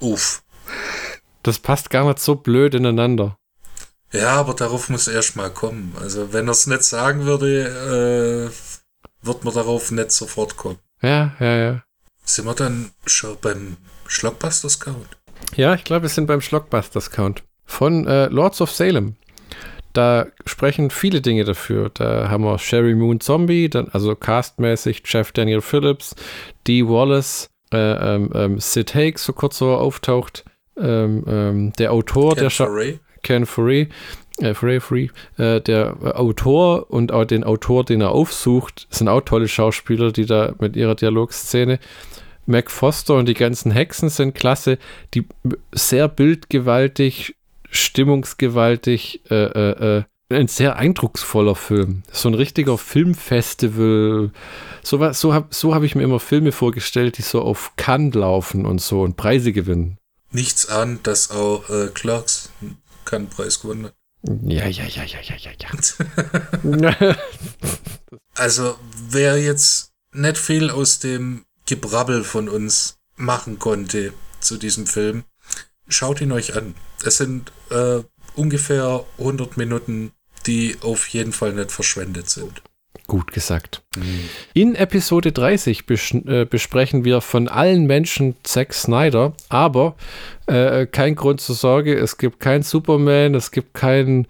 Uff. 0.00 0.42
Das 1.42 1.58
passt 1.58 1.88
gar 1.88 2.06
nicht 2.06 2.18
so 2.18 2.34
blöd 2.34 2.74
ineinander. 2.74 3.38
Ja, 4.12 4.34
aber 4.34 4.52
darauf 4.52 4.90
muss 4.90 5.08
erst 5.08 5.36
mal 5.36 5.50
kommen. 5.50 5.96
Also, 5.98 6.34
wenn 6.34 6.46
er 6.46 6.52
es 6.52 6.66
nicht 6.66 6.82
sagen 6.82 7.24
würde, 7.24 8.50
äh, 8.52 9.26
wird 9.26 9.44
man 9.44 9.54
darauf 9.54 9.90
nicht 9.90 10.12
sofort 10.12 10.58
kommen. 10.58 10.78
Ja, 11.00 11.34
ja, 11.40 11.56
ja. 11.56 11.82
Sind 12.22 12.44
wir 12.44 12.54
dann 12.54 12.90
schon 13.06 13.38
beim 13.40 13.78
Schlockbusters 14.06 14.78
Count? 14.78 15.16
Ja, 15.54 15.74
ich 15.74 15.84
glaube, 15.84 16.02
wir 16.02 16.08
sind 16.10 16.26
beim 16.26 16.42
Schlockbusters-Count 16.42 17.42
von 17.66 18.06
äh, 18.06 18.26
Lords 18.26 18.60
of 18.60 18.70
Salem. 18.70 19.16
Da 19.92 20.26
sprechen 20.44 20.90
viele 20.90 21.22
Dinge 21.22 21.44
dafür. 21.44 21.90
Da 21.92 22.28
haben 22.28 22.44
wir 22.44 22.58
Sherry 22.58 22.94
Moon 22.94 23.20
Zombie, 23.20 23.70
dann 23.70 23.88
also 23.88 24.14
castmäßig 24.14 25.02
Jeff 25.06 25.32
Daniel 25.32 25.62
Phillips, 25.62 26.14
Dee 26.66 26.86
Wallace, 26.86 27.48
äh, 27.72 27.78
ähm, 28.14 28.30
ähm, 28.34 28.60
Sid 28.60 28.94
Haig, 28.94 29.18
so 29.18 29.32
kurz 29.32 29.58
so 29.58 29.74
auftaucht, 29.74 30.44
ähm, 30.78 31.24
ähm, 31.26 31.72
der 31.78 31.92
Autor, 31.92 32.34
der 32.34 32.50
Scha 32.50 32.66
Foray? 32.66 33.00
Ken 33.22 33.46
Foray, 33.46 33.88
äh, 34.38 34.52
Foray, 34.52 34.80
Foray, 34.80 35.10
äh, 35.38 35.60
der 35.60 35.96
äh, 36.02 36.10
Autor 36.10 36.90
und 36.90 37.10
auch 37.10 37.24
den 37.24 37.42
Autor, 37.44 37.84
den 37.84 38.02
er 38.02 38.10
aufsucht, 38.10 38.86
sind 38.90 39.08
auch 39.08 39.22
tolle 39.22 39.48
Schauspieler, 39.48 40.12
die 40.12 40.26
da 40.26 40.54
mit 40.58 40.76
ihrer 40.76 40.94
Dialogszene. 40.94 41.78
Mac 42.44 42.70
Foster 42.70 43.14
und 43.14 43.26
die 43.28 43.34
ganzen 43.34 43.72
Hexen 43.72 44.08
sind 44.08 44.34
klasse, 44.34 44.78
die 45.14 45.26
sehr 45.72 46.06
bildgewaltig, 46.06 47.35
stimmungsgewaltig, 47.70 49.22
äh, 49.30 49.34
äh, 49.44 49.98
äh, 49.98 50.04
ein 50.28 50.48
sehr 50.48 50.76
eindrucksvoller 50.76 51.54
Film. 51.54 52.02
So 52.10 52.28
ein 52.28 52.34
richtiger 52.34 52.78
Filmfestival. 52.78 54.32
So, 54.82 55.00
wa- 55.00 55.14
so 55.14 55.32
habe 55.34 55.48
so 55.50 55.74
hab 55.74 55.82
ich 55.84 55.94
mir 55.94 56.02
immer 56.02 56.18
Filme 56.20 56.52
vorgestellt, 56.52 57.18
die 57.18 57.22
so 57.22 57.42
auf 57.42 57.72
Cannes 57.76 58.14
laufen 58.14 58.66
und 58.66 58.80
so 58.80 59.02
und 59.02 59.16
Preise 59.16 59.52
gewinnen. 59.52 59.98
Nichts 60.32 60.68
an, 60.68 60.98
dass 61.04 61.30
auch 61.30 61.68
äh, 61.70 61.88
Clarks 61.94 62.50
keinen 63.04 63.28
Preis 63.28 63.60
gewonnen 63.60 63.86
hat. 63.86 63.94
Ja, 64.42 64.66
ja, 64.66 64.84
ja, 64.84 65.04
ja, 65.04 65.20
ja, 65.22 65.36
ja, 65.36 66.90
ja. 66.90 67.16
Also, 68.34 68.76
wer 69.10 69.38
jetzt 69.40 69.92
nicht 70.12 70.36
viel 70.38 70.70
aus 70.70 70.98
dem 70.98 71.44
Gebrabbel 71.66 72.22
von 72.24 72.48
uns 72.48 72.98
machen 73.16 73.58
konnte 73.58 74.12
zu 74.40 74.56
diesem 74.58 74.86
Film, 74.86 75.24
schaut 75.88 76.20
ihn 76.20 76.32
euch 76.32 76.56
an. 76.56 76.74
Es 77.04 77.18
sind 77.18 77.52
äh, 77.70 78.00
ungefähr 78.34 79.04
100 79.18 79.56
Minuten, 79.56 80.12
die 80.46 80.76
auf 80.82 81.08
jeden 81.08 81.32
Fall 81.32 81.52
nicht 81.52 81.72
verschwendet 81.72 82.28
sind. 82.30 82.62
Gut 83.08 83.32
gesagt. 83.32 83.82
In 84.52 84.74
Episode 84.74 85.30
30 85.30 85.82
besch- 85.82 86.28
äh, 86.28 86.44
besprechen 86.44 87.04
wir 87.04 87.20
von 87.20 87.46
allen 87.46 87.86
Menschen 87.86 88.34
Zack 88.42 88.74
Snyder, 88.74 89.32
aber 89.48 89.94
äh, 90.46 90.86
kein 90.86 91.14
Grund 91.14 91.40
zur 91.40 91.54
Sorge, 91.54 91.94
es 91.96 92.18
gibt 92.18 92.40
kein 92.40 92.62
Superman, 92.64 93.36
es 93.36 93.52
gibt 93.52 93.74
kein 93.74 94.26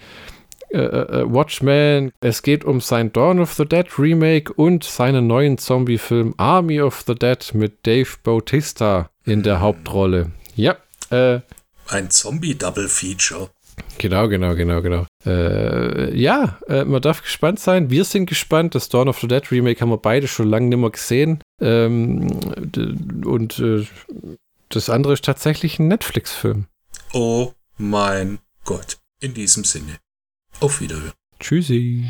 äh, 0.68 0.78
äh, 0.78 1.24
Watchman, 1.32 2.12
es 2.20 2.42
geht 2.42 2.64
um 2.64 2.82
sein 2.82 3.12
Dawn 3.14 3.40
of 3.40 3.54
the 3.54 3.64
Dead 3.64 3.86
Remake 3.98 4.52
und 4.52 4.84
seinen 4.84 5.26
neuen 5.26 5.57
Zombie-Film 5.57 6.34
Army 6.36 6.82
of 6.82 7.02
the 7.07 7.14
Dead 7.14 7.38
mit 7.54 7.86
Dave 7.86 8.09
Bautista 8.22 9.09
in 9.24 9.42
der 9.42 9.61
Hauptrolle. 9.61 10.32
Ja, 10.54 10.76
äh, 11.11 11.40
Ein 11.88 12.11
Zombie-Double-Feature. 12.11 13.50
Genau, 13.98 14.28
genau, 14.28 14.54
genau, 14.54 14.82
genau. 14.82 15.07
Äh, 15.24 16.18
ja, 16.18 16.59
äh, 16.68 16.84
man 16.84 17.02
darf 17.02 17.22
gespannt 17.22 17.61
sein. 17.61 17.90
Wir 17.90 18.04
sind 18.04 18.26
gespannt. 18.26 18.74
Das 18.74 18.88
Dawn 18.88 19.09
of 19.09 19.20
the 19.20 19.28
Dead 19.28 19.50
Remake 19.50 19.80
haben 19.80 19.90
wir 19.90 19.98
beide 19.98 20.28
schon 20.28 20.48
lange 20.48 20.68
nicht 20.68 20.78
mehr 20.78 20.90
gesehen. 20.90 21.42
Ähm, 21.61 22.26
und 23.24 23.59
äh, 23.59 23.86
das 24.68 24.90
andere 24.90 25.12
ist 25.14 25.24
tatsächlich 25.24 25.78
ein 25.78 25.88
Netflix-Film. 25.88 26.66
Oh 27.12 27.52
mein 27.76 28.38
Gott. 28.64 28.98
In 29.20 29.34
diesem 29.34 29.64
Sinne. 29.64 29.98
Auf 30.61 30.80
Wiederhören. 30.80 31.12
Tschüssi. 31.40 32.04